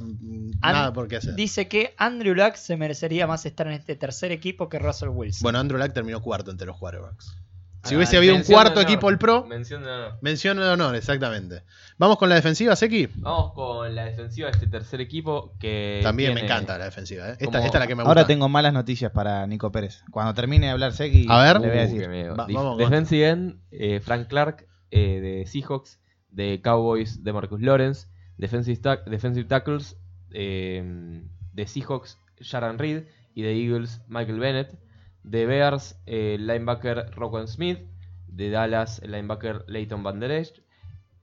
nada 0.63 0.93
por 0.93 1.09
qué 1.09 1.17
hacer. 1.17 1.35
Dice 1.35 1.67
que 1.67 1.95
Andrew 1.99 2.35
Luck 2.35 2.55
se 2.55 2.77
merecería 2.77 3.27
más 3.27 3.45
estar 3.45 3.67
en 3.67 3.73
este 3.73 3.97
tercer 3.97 4.31
equipo 4.31 4.69
que 4.69 4.79
Russell 4.79 5.09
Wilson. 5.09 5.43
Bueno, 5.43 5.59
Andrew 5.59 5.81
Luck 5.81 5.93
terminó 5.93 6.21
cuarto 6.23 6.53
entre 6.53 6.67
los 6.69 6.77
quarterbacks. 6.79 7.37
Si 7.83 7.95
Ah, 7.95 7.97
hubiese 7.97 8.17
habido 8.19 8.35
un 8.37 8.43
cuarto 8.43 8.81
honor. 8.81 8.83
equipo 8.85 9.09
el 9.09 9.17
pro, 9.19 9.47
Mención 9.47 9.83
de 9.83 9.91
honor. 9.91 10.19
mención 10.21 10.59
de 10.59 10.65
honor, 10.65 10.95
exactamente. 10.97 11.63
Vamos 11.97 12.19
con 12.19 12.29
la 12.29 12.35
defensiva, 12.35 12.77
Seki. 12.77 13.09
Vamos 13.17 13.53
con 13.55 13.95
la 13.95 14.05
defensiva 14.05 14.49
de 14.49 14.53
este 14.53 14.67
tercer 14.67 15.01
equipo 15.01 15.55
que 15.59 16.01
También 16.03 16.35
me 16.35 16.41
encanta 16.43 16.77
la 16.77 16.85
defensiva. 16.85 17.31
¿eh? 17.31 17.37
Esta, 17.39 17.59
esta 17.65 17.79
es 17.79 17.81
la 17.81 17.87
que 17.87 17.95
me 17.95 18.03
gusta. 18.03 18.11
Ahora 18.11 18.27
tengo 18.27 18.49
malas 18.51 18.75
noticias 18.75 19.11
para 19.13 19.47
Nico 19.47 19.73
Pérez. 19.73 20.03
Cuando 20.11 20.35
termine 20.35 20.67
de 20.67 20.73
hablar 20.73 20.93
Seki, 20.93 21.27
A 21.31 21.43
ver. 21.43 21.61
le 21.61 21.69
voy 21.69 21.79
a 21.79 21.81
Uh, 21.81 21.85
decir. 21.85 22.09
Va- 22.39 22.47
vamos 22.53 22.77
Defensive 22.79 23.29
end, 23.29 23.61
eh, 23.71 24.01
Frank 24.01 24.29
Clark 24.29 24.67
eh, 24.91 25.21
de 25.21 25.47
Seahawks, 25.47 26.01
de 26.31 26.61
Cowboys 26.63 27.25
de 27.25 27.33
Marcus 27.33 27.61
Lawrence, 27.63 28.09
defensive, 28.37 28.77
tack- 28.81 29.05
defensive 29.09 29.49
tackles 29.49 29.97
eh, 30.33 31.23
de 31.53 31.67
Seahawks 31.67 32.19
Sharon 32.41 32.79
Reed 32.79 33.05
y 33.35 33.43
de 33.43 33.53
Eagles 33.57 34.01
Michael 34.07 34.39
Bennett, 34.39 34.75
de 35.23 35.47
Bears 35.47 35.97
eh, 36.07 36.37
linebacker 36.39 37.11
Roquan 37.13 37.49
Smith, 37.49 37.79
de 38.29 38.51
Dallas 38.51 39.01
el 39.03 39.13
linebacker 39.13 39.65
Leighton 39.69 40.03
Van 40.03 40.21
Der 40.21 40.31
Esch, 40.31 40.63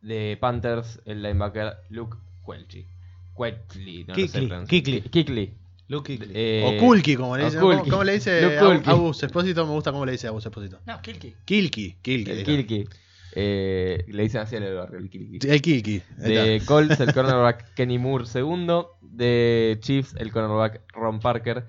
de 0.02 0.38
Panthers 0.40 1.02
el 1.06 1.22
linebacker 1.22 1.78
Luke 1.90 2.18
Quelchi. 2.46 2.88
Quelchi, 3.36 4.04
no 4.06 4.16
lo 4.16 4.28
sé 4.28 4.40
Kikli. 4.68 5.02
Kikli. 5.02 5.10
Kikli. 5.10 5.54
Luke 5.90 6.18
Kuechly. 6.18 6.34
Eh, 6.34 6.64
o 6.66 6.86
Kulki, 6.86 7.16
como 7.16 7.38
le 7.38 7.44
o 7.44 7.46
dice. 7.46 7.60
¿Cómo, 7.60 8.04
le 8.04 8.14
dice 8.14 8.42
Luke 8.42 8.58
a- 8.58 8.62
Kulki. 8.62 8.90
Abus 8.90 9.24
Espósito? 9.24 9.66
Me 9.66 9.72
gusta 9.72 9.92
cómo 9.92 10.06
le 10.06 10.12
dice 10.14 10.28
Abus 10.28 10.46
Espósito. 10.46 10.80
No, 10.86 11.02
Kilky. 11.02 11.34
Kilki, 11.46 11.96
Kilki. 12.02 12.32
el. 12.32 12.44
Kilki. 12.44 12.86
Eh, 13.34 14.04
le 14.08 14.24
dicen 14.24 14.42
así 14.42 14.56
en 14.56 14.64
el 14.64 14.76
barrio, 14.76 15.00
el 15.00 15.10
Kilki. 15.10 15.48
El 15.48 15.62
Kilki. 15.62 16.02
De. 16.18 16.62
Colts, 16.66 17.00
el 17.00 17.14
cornerback 17.14 17.74
Kenny 17.74 17.98
Moore 17.98 18.26
segundo. 18.26 18.98
De 19.02 19.78
Chiefs, 19.80 20.16
el 20.18 20.32
cornerback 20.32 20.82
Ron 20.94 21.20
Parker. 21.20 21.66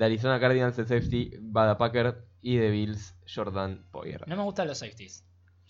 De 0.00 0.06
Arizona 0.06 0.40
Cardinals, 0.40 0.78
el 0.78 0.86
safety 0.88 1.32
Bada 1.40 1.76
Packer. 1.76 2.24
Y 2.42 2.56
de 2.56 2.70
Bills, 2.70 3.14
Jordan 3.32 3.84
Poyer. 3.90 4.26
No 4.26 4.34
me 4.34 4.42
gustan 4.42 4.66
los 4.66 4.78
safeties. 4.78 5.24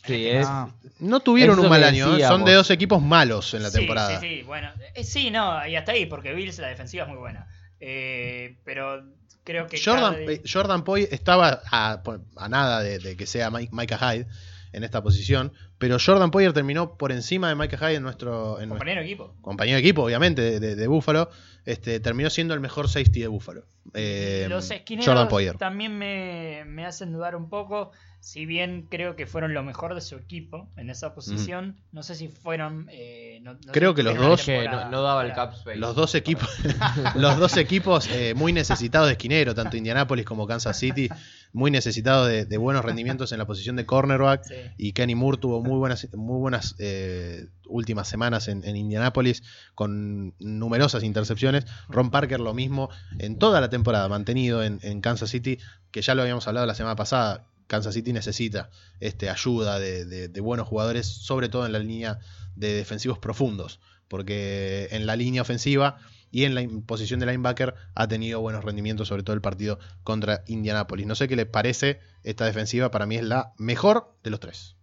Sí, 0.06 0.28
es. 0.28 0.46
Ah, 0.48 0.72
No 1.00 1.18
tuvieron 1.18 1.54
Eso 1.56 1.62
un 1.64 1.68
mal 1.68 1.82
año. 1.82 2.16
¿eh? 2.16 2.22
Son 2.24 2.44
de 2.44 2.54
dos 2.54 2.70
equipos 2.70 3.02
malos 3.02 3.52
en 3.54 3.64
la 3.64 3.70
sí, 3.70 3.78
temporada. 3.78 4.20
Sí, 4.20 4.26
sí, 4.36 4.42
bueno. 4.44 4.70
Eh, 4.94 5.02
sí, 5.02 5.32
no, 5.32 5.66
y 5.66 5.74
hasta 5.74 5.90
ahí, 5.92 6.06
porque 6.06 6.32
Bills 6.32 6.58
la 6.60 6.68
defensiva 6.68 7.02
es 7.02 7.08
muy 7.08 7.18
buena. 7.18 7.48
Eh, 7.80 8.56
pero 8.64 9.02
creo 9.42 9.66
que. 9.66 9.80
Jordan, 9.84 10.14
cada- 10.14 10.32
eh, 10.32 10.42
Jordan 10.50 10.84
Poy 10.84 11.08
estaba 11.10 11.60
a, 11.72 12.00
a 12.36 12.48
nada 12.48 12.82
de, 12.82 13.00
de 13.00 13.16
que 13.16 13.26
sea 13.26 13.50
Mike- 13.50 13.70
Micah 13.72 13.98
Hyde 13.98 14.26
en 14.72 14.84
esta 14.84 15.02
posición, 15.02 15.52
pero 15.80 15.96
Jordan 15.98 16.30
Poyer 16.30 16.52
terminó 16.52 16.96
por 16.96 17.10
encima 17.10 17.48
de 17.48 17.56
Micah 17.56 17.76
Hyde 17.78 17.96
en 17.96 18.02
nuestro, 18.04 18.60
en 18.60 18.68
nuestro 18.68 18.78
compañero 18.78 19.00
de 19.00 19.06
equipo. 19.08 19.34
compañero 19.40 19.74
de 19.76 19.80
equipo, 19.80 20.04
obviamente, 20.04 20.42
de, 20.42 20.60
de- 20.60 20.76
de 20.76 20.86
Buffalo. 20.86 21.28
Este, 21.66 22.00
terminó 22.00 22.30
siendo 22.30 22.54
el 22.54 22.60
mejor 22.60 22.88
safety 22.88 23.20
de 23.20 23.26
Buffalo. 23.28 23.64
Eh, 23.94 24.46
Los 24.48 24.64
Jordan 24.64 24.78
esquineros 24.78 25.28
Poyer. 25.28 25.56
también 25.58 25.98
me, 25.98 26.64
me 26.66 26.86
hacen 26.86 27.12
dudar 27.12 27.34
un 27.36 27.48
poco. 27.50 27.90
Si 28.22 28.44
bien 28.44 28.86
creo 28.90 29.16
que 29.16 29.26
fueron 29.26 29.54
lo 29.54 29.62
mejor 29.62 29.94
de 29.94 30.02
su 30.02 30.14
equipo 30.16 30.68
en 30.76 30.90
esa 30.90 31.14
posición, 31.14 31.80
no 31.92 32.02
sé 32.02 32.14
si 32.14 32.28
fueron. 32.28 32.86
eh, 32.90 33.40
no- 33.42 33.54
no 33.54 33.72
Creo 33.72 33.94
que 33.94 34.02
los 34.02 34.16
dos- 34.16 34.44
Que 34.44 34.64
no, 34.68 35.02
daba 35.02 35.22
el 35.22 35.32
para- 35.32 35.48
cap 35.48 35.54
space. 35.54 35.76
Los 35.78 35.94
dos 35.96 36.14
equipos, 36.14 36.48
los 37.14 37.38
dos 37.38 37.56
equipos 37.56 38.08
eh, 38.10 38.34
muy 38.34 38.52
necesitados 38.52 39.08
de 39.08 39.12
esquinero, 39.12 39.54
tanto 39.54 39.76
Indianapolis 39.76 40.24
como 40.26 40.46
Kansas 40.46 40.78
City, 40.78 41.08
muy 41.52 41.70
necesitados 41.70 42.28
de, 42.28 42.44
de 42.46 42.56
buenos 42.58 42.84
rendimientos 42.84 43.32
en 43.32 43.38
la 43.38 43.46
posición 43.46 43.76
de 43.76 43.86
cornerback. 43.86 44.44
Sí. 44.44 44.54
Y 44.76 44.92
Kenny 44.92 45.14
Moore 45.14 45.38
tuvo 45.38 45.62
muy 45.62 45.69
buenas, 45.78 46.08
muy 46.14 46.38
buenas 46.38 46.74
eh, 46.78 47.48
últimas 47.66 48.08
semanas 48.08 48.48
en, 48.48 48.64
Indianapolis 48.64 49.42
con 49.74 50.34
numerosas 50.38 51.02
intercepciones. 51.02 51.66
Ron 51.88 52.10
Parker 52.10 52.40
lo 52.40 52.54
mismo 52.54 52.90
en 53.18 53.38
toda 53.38 53.60
la 53.60 53.70
temporada 53.70 54.08
mantenido 54.08 54.62
en, 54.62 55.00
Kansas 55.00 55.30
City, 55.30 55.58
que 55.90 56.02
ya 56.02 56.14
lo 56.14 56.22
habíamos 56.22 56.46
hablado 56.48 56.66
la 56.66 56.74
semana 56.74 56.96
pasada. 56.96 57.46
Kansas 57.66 57.94
City 57.94 58.12
necesita 58.12 58.70
este, 58.98 59.30
ayuda 59.30 59.78
de, 59.78 60.40
buenos 60.40 60.66
jugadores, 60.66 61.06
sobre 61.06 61.48
todo 61.48 61.66
en 61.66 61.72
la 61.72 61.78
línea 61.78 62.18
de 62.56 62.74
defensivos 62.74 63.18
profundos, 63.18 63.80
porque 64.08 64.88
en 64.90 65.06
la 65.06 65.16
línea 65.16 65.42
ofensiva 65.42 65.98
y 66.32 66.44
en 66.44 66.54
la 66.54 66.66
posición 66.86 67.20
de 67.20 67.26
linebacker 67.26 67.74
ha 67.94 68.08
tenido 68.08 68.40
buenos 68.40 68.64
rendimientos, 68.64 69.08
sobre 69.08 69.22
todo 69.22 69.34
el 69.34 69.42
partido 69.42 69.78
contra 70.02 70.42
Indianapolis. 70.46 71.06
No 71.06 71.14
sé 71.14 71.28
qué 71.28 71.36
les 71.36 71.46
parece 71.46 72.00
esta 72.22 72.44
defensiva, 72.44 72.90
para 72.90 73.06
mí 73.06 73.16
es 73.16 73.24
la 73.24 73.52
mejor 73.56 74.14
de 74.22 74.30
los 74.30 74.40
tres. 74.40 74.76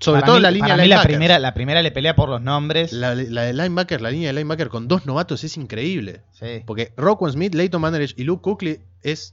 Sobre 0.00 0.20
para 0.22 0.26
todo 0.26 0.36
mí- 0.36 0.42
la 0.42 0.50
línea 0.50 0.68
para 0.68 0.76
de 0.78 0.82
mí 0.82 0.88
la 0.88 1.02
primera, 1.02 1.38
la 1.38 1.54
primera 1.54 1.82
le 1.82 1.90
pelea 1.90 2.16
por 2.16 2.28
los 2.28 2.40
nombres. 2.40 2.92
La, 2.92 3.14
la 3.14 3.42
de 3.42 3.52
linebacker, 3.52 4.00
la 4.00 4.10
línea 4.10 4.28
de 4.28 4.32
linebacker 4.34 4.68
con 4.68 4.88
dos 4.88 5.04
novatos 5.06 5.44
es 5.44 5.56
increíble. 5.56 6.22
Sí. 6.32 6.62
Porque 6.66 6.92
Rockwell 6.96 7.32
Smith, 7.32 7.54
Leighton 7.54 7.80
Manderich 7.80 8.14
y 8.16 8.24
Luke 8.24 8.42
Kuechly 8.42 8.80
es 9.02 9.32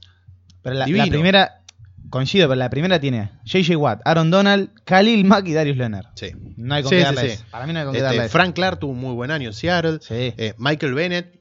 Pero 0.62 0.76
la, 0.76 0.84
Divino. 0.84 1.06
la 1.06 1.10
primera, 1.10 1.60
coincido, 2.10 2.48
pero 2.48 2.58
la 2.58 2.68
primera 2.70 3.00
tiene 3.00 3.30
JJ 3.44 3.76
Watt, 3.76 4.00
Aaron 4.04 4.30
Donald, 4.30 4.70
Khalil 4.84 5.24
Mack 5.24 5.48
y 5.48 5.54
Darius 5.54 5.76
Leonard. 5.78 6.06
sí. 6.14 6.32
No 6.56 6.74
hay 6.74 6.82
con 6.82 6.90
Sí, 6.90 6.96
qué 6.96 7.00
sí, 7.00 7.04
darle 7.06 7.20
sí. 7.22 7.26
ese. 7.28 7.44
Para 7.50 7.66
mí 7.66 7.72
no 7.72 7.78
hay 7.78 7.84
con 7.86 7.94
qué 7.94 7.98
Este, 8.00 8.14
darle. 8.16 8.28
Frank 8.28 8.54
Clark 8.54 8.78
tuvo 8.80 8.92
un 8.92 8.98
muy 8.98 9.14
buen 9.14 9.30
año 9.30 9.48
en 9.48 9.54
Seattle. 9.54 9.98
Sí. 10.02 10.34
Eh, 10.36 10.54
Michael 10.58 10.92
Bennett, 10.94 11.38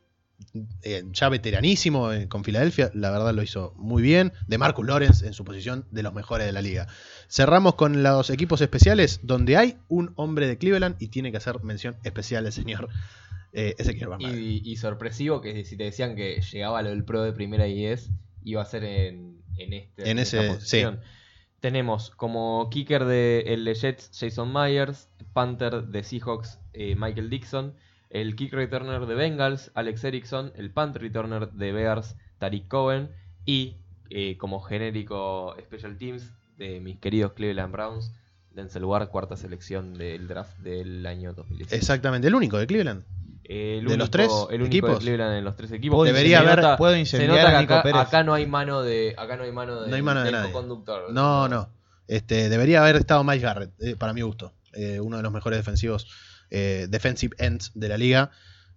eh, 0.83 1.03
ya 1.11 1.29
veteranísimo 1.29 2.11
eh, 2.13 2.27
con 2.27 2.43
Filadelfia, 2.43 2.91
la 2.93 3.11
verdad 3.11 3.33
lo 3.33 3.43
hizo 3.43 3.73
muy 3.77 4.01
bien. 4.01 4.31
De 4.47 4.57
Marcus 4.57 4.85
Lawrence 4.85 5.25
en 5.27 5.33
su 5.33 5.43
posición 5.43 5.85
de 5.91 6.03
los 6.03 6.13
mejores 6.13 6.45
de 6.47 6.53
la 6.53 6.61
liga. 6.61 6.87
Cerramos 7.29 7.75
con 7.75 8.03
los 8.03 8.29
equipos 8.29 8.61
especiales, 8.61 9.19
donde 9.23 9.57
hay 9.57 9.77
un 9.89 10.13
hombre 10.15 10.47
de 10.47 10.57
Cleveland 10.57 10.95
y 10.99 11.07
tiene 11.09 11.31
que 11.31 11.37
hacer 11.37 11.61
mención 11.63 11.95
especial 12.03 12.45
el 12.45 12.51
señor 12.53 12.87
eh, 13.53 13.75
Ezequiel. 13.77 14.09
Y, 14.19 14.61
y 14.63 14.75
sorpresivo 14.77 15.41
que 15.41 15.63
si 15.65 15.75
te 15.77 15.83
decían 15.85 16.15
que 16.15 16.41
llegaba 16.41 16.81
lo 16.81 16.89
del 16.89 17.03
pro 17.03 17.21
de 17.23 17.33
primera 17.33 17.67
y 17.67 17.75
10, 17.75 18.09
iba 18.43 18.61
a 18.61 18.65
ser 18.65 18.83
en, 18.85 19.41
en, 19.57 19.73
este, 19.73 20.09
En 20.09 20.19
esta 20.19 20.39
ese- 20.43 20.53
posición. 20.53 20.99
Tenemos 21.59 22.11
como 22.11 22.69
kicker 22.69 23.03
de 23.05 23.41
el 23.47 23.65
de 23.65 23.73
Jets 23.73 24.11
Jason 24.17 24.53
Myers, 24.53 25.09
Panther 25.33 25.87
de 25.87 26.03
Seahawks 26.03 26.59
eh, 26.73 26.95
Michael 26.95 27.29
Dixon, 27.31 27.73
el 28.11 28.35
kick 28.35 28.53
returner 28.53 29.05
de 29.07 29.15
Bengals 29.15 29.71
Alex 29.73 30.03
Erickson, 30.03 30.53
el 30.55 30.71
punt 30.71 30.95
returner 30.95 31.51
de 31.51 31.71
Bears 31.71 32.15
Tariq 32.37 32.67
Cohen 32.67 33.09
y 33.43 33.77
eh, 34.11 34.37
como 34.37 34.61
genérico 34.61 35.55
Special 35.59 35.97
Teams 35.97 36.31
de 36.57 36.79
mis 36.79 36.97
queridos 36.99 37.33
Cleveland 37.33 37.71
Browns, 37.71 38.11
Denzel 38.51 38.85
Ward, 38.85 39.09
cuarta 39.09 39.37
selección 39.37 39.93
del 39.93 40.27
draft 40.27 40.57
del 40.59 41.05
año 41.05 41.33
2016. 41.33 41.79
Exactamente, 41.81 42.27
el 42.27 42.35
único 42.35 42.57
de 42.57 42.67
Cleveland. 42.67 43.03
El 43.43 43.81
¿De 43.81 43.85
único, 43.85 43.97
los 43.97 44.11
tres 44.11 44.31
el 44.49 44.61
único 44.61 44.65
equipos? 44.65 44.91
de 44.91 44.97
Cleveland 44.97 45.37
en 45.37 45.43
los 45.45 45.55
tres 45.55 45.71
equipos. 45.71 46.05
Debería 46.05 46.39
Se 46.39 46.45
haber- 46.47 46.55
nota- 46.63 46.77
puedo 46.77 46.93
se 46.93 46.99
incendiar 46.99 47.29
nota 47.37 47.49
que 47.51 47.55
a 47.55 47.61
Nico 47.61 47.73
acá, 47.75 47.83
Pérez. 47.83 48.01
acá 48.01 48.23
no 48.23 48.33
hay 48.33 48.45
mano 48.45 48.81
de 48.81 49.15
acá 49.17 49.37
no 49.37 49.43
hay 49.43 49.51
mano 49.51 49.81
de 49.81 49.89
No 49.89 49.95
hay 49.95 50.01
mano 50.01 50.23
de 50.23 50.31
nadie. 50.31 50.51
co-conductor. 50.51 51.13
No, 51.13 51.47
no. 51.47 51.69
Este, 52.07 52.49
debería 52.49 52.81
haber 52.81 52.95
estado 52.97 53.23
Mike 53.23 53.39
Garrett, 53.43 53.71
eh, 53.81 53.95
para 53.95 54.13
mi 54.13 54.21
gusto. 54.21 54.53
Eh, 54.73 54.99
uno 54.99 55.17
de 55.17 55.23
los 55.23 55.31
mejores 55.31 55.59
defensivos, 55.59 56.07
eh, 56.49 56.87
defensive 56.89 57.35
ends 57.39 57.71
de 57.73 57.87
la 57.89 57.97
liga, 57.97 58.31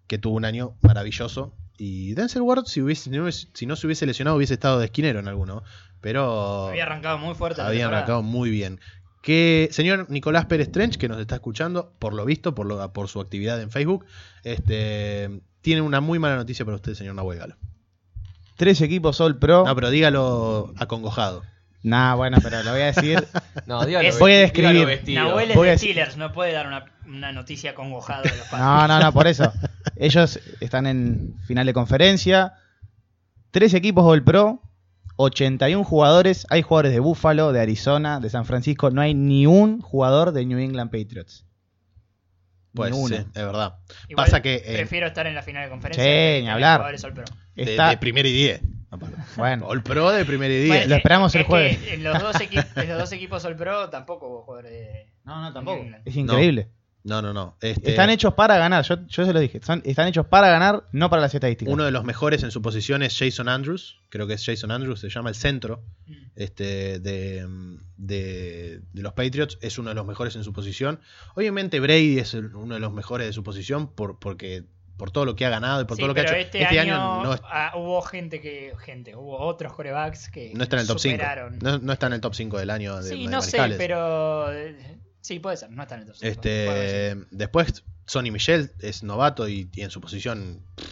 que 0.07 0.19
tuvo 0.19 0.37
un 0.37 0.45
año 0.45 0.77
maravilloso. 0.83 1.53
Y 1.83 2.13
Denzel 2.13 2.43
Ward, 2.43 2.67
si, 2.67 2.83
hubiese, 2.83 3.11
si, 3.55 3.65
no, 3.65 3.75
se 3.75 3.87
hubiese 3.87 4.05
lesionado, 4.05 4.37
hubiese 4.37 4.53
estado 4.53 4.79
de 4.79 4.85
esquinero 4.85 5.19
en 5.19 5.29
alguno. 5.29 5.63
Pero 6.03 6.69
Había 6.69 6.83
arrancado 6.83 7.17
muy 7.17 7.35
fuerte. 7.35 7.63
había 7.63 7.87
arrancado 7.87 8.23
muy 8.23 8.51
bien. 8.51 8.81
Que 9.23 9.71
señor 9.73 10.05
Nicolás 10.11 10.45
Pérez 10.45 10.71
Trench, 10.71 10.99
que 10.99 11.09
nos 11.09 11.19
está 11.19 11.37
escuchando, 11.37 11.95
por 11.99 12.13
lo 12.13 12.27
visto, 12.27 12.55
por, 12.55 12.67
lo, 12.67 12.93
por 12.93 13.09
su 13.09 13.19
actividad 13.19 13.63
en 13.63 13.71
Facebook, 13.71 14.05
este, 14.45 15.41
tiene 15.63 15.81
una 15.81 16.03
muy 16.03 16.19
mala 16.19 16.37
noticia 16.37 16.67
para 16.67 16.75
usted, 16.75 16.93
señor 16.93 17.15
Nahuel 17.15 17.39
Galo. 17.39 17.57
Tres 18.57 18.83
equipos 18.83 19.19
All 19.23 19.39
Pro. 19.39 19.65
No, 19.65 19.75
pero 19.75 19.89
dígalo 19.89 20.75
acongojado. 20.77 21.45
Nah, 21.83 22.15
bueno, 22.15 22.39
pero 22.43 22.63
lo 22.63 22.73
voy 22.73 22.83
a 22.83 22.87
decir. 22.93 23.27
No, 23.67 23.85
dígalo, 23.87 24.09
Es- 24.09 24.19
Voy 24.19 24.33
a 24.33 24.39
describir. 24.41 25.03
Nahuel 25.15 25.51
es 25.51 25.57
Voy 25.57 25.69
de 25.69 25.79
Steelers, 25.79 26.17
no 26.17 26.33
puede 26.33 26.53
dar 26.53 26.67
una, 26.67 26.87
una 27.07 27.33
noticia 27.33 27.75
congojada 27.75 28.23
de 28.23 28.31
los 28.31 28.47
padres. 28.49 28.59
No, 28.61 28.89
no, 28.89 29.01
no, 29.01 29.13
por 29.13 29.27
eso. 29.27 29.53
Ellos 29.97 30.41
están 30.61 30.87
en 30.87 31.37
final 31.47 31.67
de 31.67 31.73
conferencia. 31.73 32.55
Tres 33.51 33.75
equipos 33.75 34.05
All 34.05 34.23
Pro. 34.25 34.63
81 35.17 35.85
jugadores. 35.85 36.47
Hay 36.51 36.63
jugadores 36.63 36.93
de 36.93 37.01
Buffalo, 37.01 37.53
de 37.53 37.61
Arizona, 37.61 38.21
de 38.21 38.31
San 38.31 38.45
Francisco. 38.47 38.91
No 38.91 39.03
hay 39.03 39.15
ni 39.15 39.47
un 39.47 39.81
jugador 39.81 40.33
de 40.33 40.47
New 40.47 40.59
England 40.59 40.91
Patriots. 40.91 41.45
Pues 42.73 42.93
Ni 42.93 42.99
uno. 42.99 43.09
sí, 43.17 43.23
es 43.23 43.33
verdad. 43.35 43.75
Igual 44.09 44.27
Pasa 44.27 44.41
que 44.43 44.57
eh, 44.65 44.75
prefiero 44.77 45.07
estar 45.09 45.27
en 45.27 45.35
la 45.35 45.43
final 45.43 45.65
de 45.65 45.71
conferencia. 45.71 46.03
Sí, 46.05 46.43
ni 46.43 46.49
hablar. 46.49 46.79
jugadores 46.79 47.05
All 47.05 47.13
Pro. 47.15 47.25
de, 47.57 47.63
Está, 47.65 47.91
de 47.91 47.99
primer 47.99 48.25
y 48.27 48.33
diez. 48.33 48.61
bueno, 49.37 49.67
All 49.67 49.83
Pro 49.83 50.11
de 50.11 50.25
primer 50.25 50.51
diez. 50.51 50.69
Bueno, 50.69 50.87
Lo 50.89 50.95
esperamos 50.97 51.35
el 51.35 51.43
es 51.43 51.47
jueves. 51.47 51.99
los, 52.01 52.21
dos 52.21 52.37
los 52.77 52.99
dos 52.99 53.13
equipos 53.13 53.45
All 53.45 53.57
Pro 53.57 53.89
tampoco 53.91 54.29
hubo 54.29 54.43
jugadores 54.43 54.73
de. 54.73 55.07
no, 55.25 55.41
no, 55.43 55.53
tampoco. 55.53 55.85
Es 56.05 56.17
increíble. 56.17 56.69
No, 57.03 57.23
no, 57.23 57.33
no. 57.33 57.57
Este, 57.63 57.89
Están 57.91 58.11
hechos 58.11 58.35
para 58.35 58.59
ganar. 58.59 58.85
Yo, 58.85 59.07
yo 59.07 59.25
se 59.25 59.33
lo 59.33 59.41
dije. 59.41 59.57
Están 59.59 60.07
hechos 60.07 60.27
para 60.27 60.51
ganar, 60.51 60.85
no 60.93 61.09
para 61.09 61.23
las 61.23 61.35
estadísticas. 61.35 61.73
Uno 61.73 61.85
de 61.85 61.93
los 61.93 62.05
mejores 62.05 62.43
en 62.43 62.51
su 62.51 62.61
posición 62.61 63.03
es 63.03 63.17
Jason 63.19 63.49
Andrews. 63.49 64.01
Creo 64.11 64.27
que 64.27 64.35
es 64.35 64.45
Jason 64.45 64.71
Andrews, 64.71 65.01
se 65.01 65.09
llama 65.09 65.31
el 65.31 65.35
centro 65.35 65.83
Mm. 66.07 66.13
este, 66.37 66.99
de, 67.01 67.47
de- 67.97 68.81
de 68.93 69.03
los 69.03 69.15
Patriots. 69.15 69.57
Es 69.63 69.79
uno 69.79 69.89
de 69.89 69.95
los 69.95 70.05
mejores 70.05 70.37
en 70.37 70.45
su 70.45 70.53
posición. 70.53 71.01
Obviamente 71.35 71.81
Brady 71.81 72.19
es 72.19 72.35
uno 72.35 72.75
de 72.75 72.81
los 72.81 72.93
mejores 72.93 73.27
de 73.29 73.33
su 73.33 73.43
posición 73.43 73.89
por, 73.95 74.19
porque 74.19 74.65
por 75.01 75.11
todo 75.11 75.25
lo 75.25 75.35
que 75.35 75.45
ha 75.47 75.51
ganado 75.51 75.81
y 75.81 75.85
por 75.87 75.97
Sí, 75.97 76.03
todo 76.03 76.09
lo 76.09 76.15
que 76.15 76.21
ha 76.21 76.25
pero 76.27 76.37
hecho. 76.37 76.59
Este, 76.59 76.79
año, 76.79 77.23
no, 77.25 77.35
es- 77.35 77.41
ah, 77.45 77.73
hubo 77.75 78.01
gente 78.03 78.41
que. 78.41 78.75
Gente, 78.79 79.17
hubo 79.17 79.39
otros 79.41 79.73
corebacks 79.73 80.29
que. 80.29 80.53
no 80.55 80.63
está 80.63 80.77
en 80.77 80.83
el 80.83 80.87
top 80.87 80.99
5. 81.01 81.15
superaron. 81.17 81.59
No, 81.61 81.79
no 81.79 81.93
está 81.93 82.07
en 82.07 82.13
el 82.13 82.21
top 82.21 82.35
5 82.35 82.59
del 82.59 82.71
año 82.71 82.97
de, 83.03 83.09
sí, 83.11 83.25
de 83.25 83.31
no 83.31 83.43
sé, 83.43 83.59
pero. 83.77 84.53
eh, 84.53 84.99
Sí, 85.23 85.39
puede 85.39 85.57
ser, 85.57 85.71
no 85.71 85.83
está 85.83 85.97
en 85.97 86.03
el 86.03 86.07
top 86.07 86.17
5. 86.17 86.31
Este, 86.33 87.17
después, 87.31 87.83
Sonny 88.07 88.31
Michel 88.31 88.71
es 88.79 89.03
novato 89.03 89.49
y, 89.49 89.69
y 89.75 89.83
en 89.83 89.91
su 89.91 90.01
posición 90.01 90.63
pff, 90.77 90.87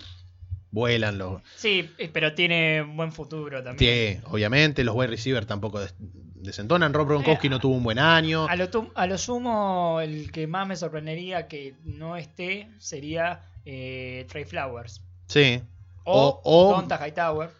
vuelan 0.71 1.19
los. 1.19 1.43
Sí, 1.57 1.91
eh, 1.99 2.11
pero 2.13 2.35
tiene 2.35 2.83
un 2.83 2.97
buen 2.97 3.13
futuro 3.13 3.63
también. 3.63 4.17
Sí, 4.17 4.21
obviamente, 4.31 4.85
los 4.85 4.95
wide 4.95 5.09
receiver 5.09 5.47
tampoco 5.47 5.81
des- 5.81 5.95
desentonan. 5.99 6.93
Rob 6.93 7.09
Gronkowski 7.09 7.47
Eh, 7.47 7.51
no 7.51 7.59
tuvo 7.59 7.75
un 7.77 7.83
buen 7.83 7.99
año. 7.99 8.47
A 8.49 8.55
lo, 8.55 8.71
tum- 8.71 8.93
a 8.95 9.07
lo 9.07 9.17
sumo, 9.19 10.01
el 10.03 10.31
que 10.31 10.47
más 10.47 10.69
me 10.69 10.77
sorprendería 10.77 11.49
que 11.49 11.75
no 11.85 12.17
esté 12.17 12.69
sería 12.79 13.41
eh, 13.71 14.27
Trey 14.31 14.45
Flowers. 14.45 15.03
Sí. 15.27 15.61
O, 16.05 16.41
O- 16.43 16.69
o- 16.71 16.73
Donta 16.77 16.97
Hightower. 17.07 17.51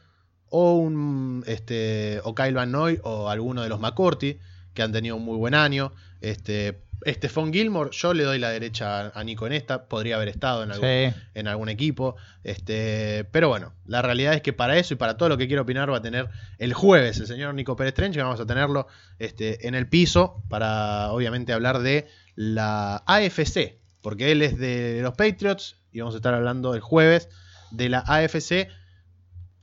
O 0.49 0.77
un 0.77 1.45
este, 1.47 2.21
o 2.25 2.35
Kyle 2.35 2.55
Van 2.55 2.73
Noy 2.73 2.99
o 3.03 3.29
alguno 3.29 3.63
de 3.63 3.69
los 3.69 3.79
McCourty, 3.79 4.39
que 4.73 4.83
han 4.83 4.91
tenido 4.93 5.17
un 5.17 5.23
muy 5.23 5.37
buen 5.37 5.55
año. 5.55 5.93
Este, 6.23 6.81
Stephon 7.07 7.53
Gilmore, 7.53 7.91
yo 7.93 8.15
le 8.15 8.25
doy 8.25 8.39
la 8.39 8.49
derecha 8.49 9.09
a 9.15 9.23
Nico 9.25 9.47
en 9.47 9.53
esta. 9.53 9.85
Podría 9.85 10.17
haber 10.17 10.29
estado 10.29 10.63
en 10.65 10.73
algún, 10.73 10.89
Sí. 10.89 11.15
en 11.35 11.47
algún 11.49 11.69
equipo. 11.69 12.17
Este, 12.43 13.25
pero 13.31 13.51
bueno, 13.51 13.75
la 13.85 14.01
realidad 14.01 14.33
es 14.33 14.41
que 14.41 14.55
para 14.55 14.79
eso 14.79 14.95
y 14.95 14.97
para 14.97 15.19
todo 15.19 15.29
lo 15.29 15.37
que 15.37 15.47
quiero 15.47 15.63
opinar 15.63 15.93
va 15.93 15.99
a 15.99 16.03
tener 16.03 16.29
el 16.59 16.73
jueves 16.73 17.19
el 17.21 17.27
señor 17.27 17.53
Nico 17.55 17.77
Pérez 17.77 17.93
Trench, 17.93 18.15
que 18.15 18.23
vamos 18.23 18.41
a 18.41 18.47
tenerlo 18.47 18.87
este, 19.19 19.69
en 19.69 19.75
el 19.75 19.87
piso 19.87 20.43
para 20.49 21.13
obviamente 21.13 21.53
hablar 21.53 21.81
de 21.81 22.09
la 22.35 23.03
AFC, 23.07 23.79
porque 24.01 24.33
él 24.33 24.41
es 24.41 24.57
de 24.59 25.01
los 25.03 25.15
Patriots 25.15 25.77
y 25.93 26.01
vamos 26.01 26.15
a 26.15 26.19
estar 26.19 26.35
hablando 26.35 26.75
el 26.75 26.81
jueves 26.81 27.29
de 27.71 27.89
la 27.89 28.01
AFC, 28.07 28.69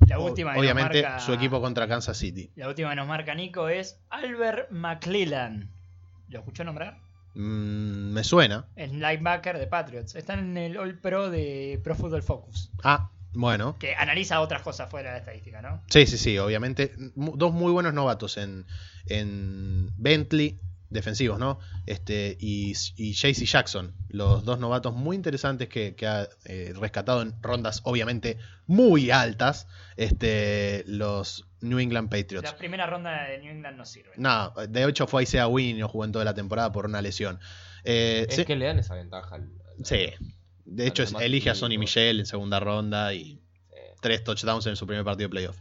La 0.07 0.19
última 0.19 0.51
que 0.51 0.57
nos 0.57 0.61
obviamente 0.63 1.01
marca- 1.03 1.19
su 1.19 1.34
equipo 1.34 1.61
contra 1.61 1.88
Kansas 1.88 2.17
City. 2.17 2.51
La 2.55 2.67
última 2.67 2.89
que 2.89 2.95
nos 2.97 3.07
marca 3.07 3.34
Nico 3.36 3.69
es 3.69 3.99
Albert 4.09 4.69
McClellan. 4.71 5.71
¿Lo 6.30 6.39
escuchó 6.39 6.63
nombrar? 6.63 6.97
Mm, 7.36 8.11
me 8.13 8.23
suena. 8.23 8.67
Es 8.76 8.91
linebacker 8.91 9.57
de 9.57 9.67
Patriots. 9.67 10.15
Está 10.15 10.34
en 10.36 10.57
el 10.57 10.78
All 10.78 10.97
Pro 10.99 11.30
de 11.30 11.80
Pro 11.84 11.95
Football 11.95 12.23
Focus. 12.23 12.71
Ah, 12.84 13.09
bueno. 13.34 13.78
Que 13.80 13.95
analiza 13.95 14.39
otras 14.41 14.61
cosas 14.61 14.89
fuera 14.89 15.09
de 15.09 15.15
la 15.15 15.19
estadística, 15.19 15.61
¿no? 15.61 15.82
Sí, 15.89 16.05
sí, 16.07 16.17
sí, 16.17 16.38
obviamente. 16.38 16.93
Dos 17.15 17.51
muy 17.53 17.71
buenos 17.71 17.93
novatos 17.93 18.38
en, 18.38 18.65
en 19.07 19.89
Bentley, 19.97 20.59
defensivos, 20.95 21.37
¿no? 21.37 21.59
Este, 21.85 22.35
y, 22.39 22.73
y 22.95 23.13
JC 23.13 23.45
Jackson, 23.45 23.93
los 24.09 24.43
dos 24.45 24.57
novatos 24.59 24.95
muy 24.95 25.15
interesantes 25.15 25.69
que, 25.69 25.93
que 25.95 26.07
ha 26.07 26.27
eh, 26.45 26.73
rescatado 26.75 27.21
en 27.21 27.35
rondas, 27.43 27.81
obviamente, 27.83 28.37
muy 28.65 29.11
altas, 29.11 29.67
este, 29.97 30.83
los 30.87 31.45
New 31.61 31.79
England 31.79 32.09
Patriots. 32.09 32.43
La 32.51 32.57
primera 32.57 32.85
ronda 32.87 33.25
de 33.27 33.39
New 33.39 33.51
England 33.51 33.77
no 33.77 33.85
sirve. 33.85 34.11
No, 34.17 34.51
de 34.67 34.83
hecho 34.89 35.05
fue 35.07 35.23
Isaiah 35.23 35.47
Wynn 35.47 35.77
y 35.77 35.79
no 35.81 35.87
jugó 35.87 36.05
en 36.05 36.11
toda 36.11 36.25
la 36.25 36.33
temporada 36.33 36.71
por 36.71 36.85
una 36.85 37.01
lesión. 37.01 37.39
Eh, 37.83 38.25
Es 38.29 38.35
sí, 38.35 38.45
que 38.45 38.55
le 38.55 38.65
dan 38.65 38.79
esa 38.79 38.95
ventaja. 38.95 39.35
al- 39.35 39.43
al- 39.43 39.85
sí. 39.85 40.07
de 40.65 40.87
hecho 40.87 41.03
elige 41.19 41.49
a. 41.51 41.55
Sonny 41.55 41.77
Michel 41.77 42.19
en 42.19 42.25
segunda 42.25 42.59
ronda 42.59 43.13
y 43.13 43.39
tres 44.01 44.23
touchdowns 44.23 44.67
en 44.67 44.75
su 44.75 44.85
primer 44.85 45.03
partido 45.03 45.27
de 45.27 45.31
playoff. 45.31 45.57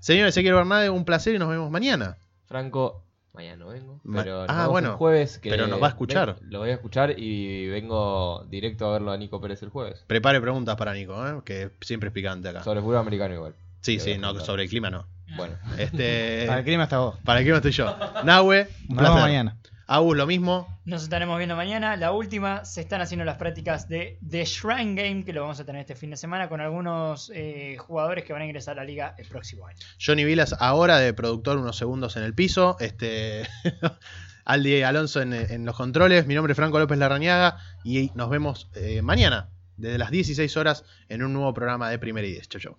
Señor 0.00 0.28
Ezequiel 0.28 0.54
Bernade, 0.54 0.90
un 0.90 1.04
placer 1.04 1.34
y 1.34 1.38
nos 1.38 1.48
vemos 1.48 1.70
mañana. 1.70 2.18
Franco, 2.46 3.05
mañana 3.36 3.56
no 3.56 3.68
vengo. 3.68 4.00
Ma- 4.02 4.22
Pero 4.24 4.40
nos 4.46 4.50
ah, 4.50 4.66
bueno, 4.68 4.90
el 4.90 4.94
jueves. 4.96 5.38
que 5.38 5.50
pero 5.50 5.66
nos 5.68 5.80
va 5.80 5.86
a 5.86 5.90
escuchar. 5.90 6.36
ven- 6.40 6.50
lo 6.50 6.58
voy 6.60 6.70
a 6.70 6.74
escuchar 6.74 7.18
y 7.18 7.68
vengo 7.68 8.44
directo 8.50 8.88
a 8.88 8.92
verlo 8.94 9.12
a 9.12 9.16
Nico 9.16 9.40
Pérez 9.40 9.62
el 9.62 9.68
jueves. 9.68 10.02
Prepare 10.06 10.40
preguntas 10.40 10.74
para 10.76 10.92
Nico, 10.94 11.14
¿eh? 11.28 11.40
que 11.44 11.70
siempre 11.82 12.08
es 12.08 12.12
picante 12.12 12.48
acá. 12.48 12.64
Sobre 12.64 12.80
fútbol 12.80 12.96
americano 12.96 13.34
igual. 13.34 13.54
Sí, 13.82 14.00
sí, 14.00 14.18
no, 14.18 14.34
sobre 14.40 14.64
el 14.64 14.68
clima 14.68 14.90
no. 14.90 15.06
Bueno, 15.36 15.54
Este, 15.78 16.44
Para 16.48 16.58
el 16.60 16.64
clima 16.64 16.84
está 16.84 16.98
vos. 16.98 17.16
para 17.24 17.38
el 17.40 17.44
clima 17.44 17.58
estoy 17.58 17.72
yo. 17.72 17.94
Nahue, 18.24 18.68
un 18.88 18.96
Nos 18.96 19.04
vemos 19.04 19.20
mañana. 19.20 19.56
Agus, 19.88 20.16
lo 20.16 20.26
mismo. 20.26 20.80
Nos 20.84 21.04
estaremos 21.04 21.38
viendo 21.38 21.54
mañana. 21.54 21.96
La 21.96 22.10
última, 22.10 22.64
se 22.64 22.80
están 22.80 23.00
haciendo 23.00 23.24
las 23.24 23.36
prácticas 23.36 23.88
de 23.88 24.18
The 24.28 24.44
Shrine 24.44 25.00
Game, 25.00 25.24
que 25.24 25.32
lo 25.32 25.42
vamos 25.42 25.60
a 25.60 25.64
tener 25.64 25.80
este 25.80 25.94
fin 25.94 26.10
de 26.10 26.16
semana, 26.16 26.48
con 26.48 26.60
algunos 26.60 27.30
eh, 27.32 27.76
jugadores 27.78 28.24
que 28.24 28.32
van 28.32 28.42
a 28.42 28.46
ingresar 28.46 28.78
a 28.78 28.82
la 28.82 28.84
liga 28.84 29.14
el 29.16 29.26
próximo 29.26 29.64
año. 29.66 29.78
Johnny 30.04 30.24
Vilas 30.24 30.56
ahora 30.58 30.98
de 30.98 31.14
productor 31.14 31.58
unos 31.58 31.76
segundos 31.76 32.16
en 32.16 32.24
el 32.24 32.34
piso. 32.34 32.76
Este 32.80 33.48
Aldi 34.44 34.82
Alonso 34.82 35.22
en, 35.22 35.32
en 35.32 35.64
los 35.64 35.76
controles. 35.76 36.26
Mi 36.26 36.34
nombre 36.34 36.52
es 36.52 36.56
Franco 36.56 36.80
López 36.80 36.98
Larrañaga 36.98 37.58
y 37.84 38.10
nos 38.16 38.28
vemos 38.28 38.68
eh, 38.74 39.02
mañana 39.02 39.50
desde 39.76 39.98
las 39.98 40.10
16 40.10 40.56
horas 40.56 40.84
en 41.08 41.22
un 41.22 41.32
nuevo 41.32 41.54
programa 41.54 41.90
de 41.90 41.98
Primera 42.00 42.26
y 42.26 42.32
Diez. 42.32 42.48
Chau, 42.48 42.60
chau. 42.60 42.76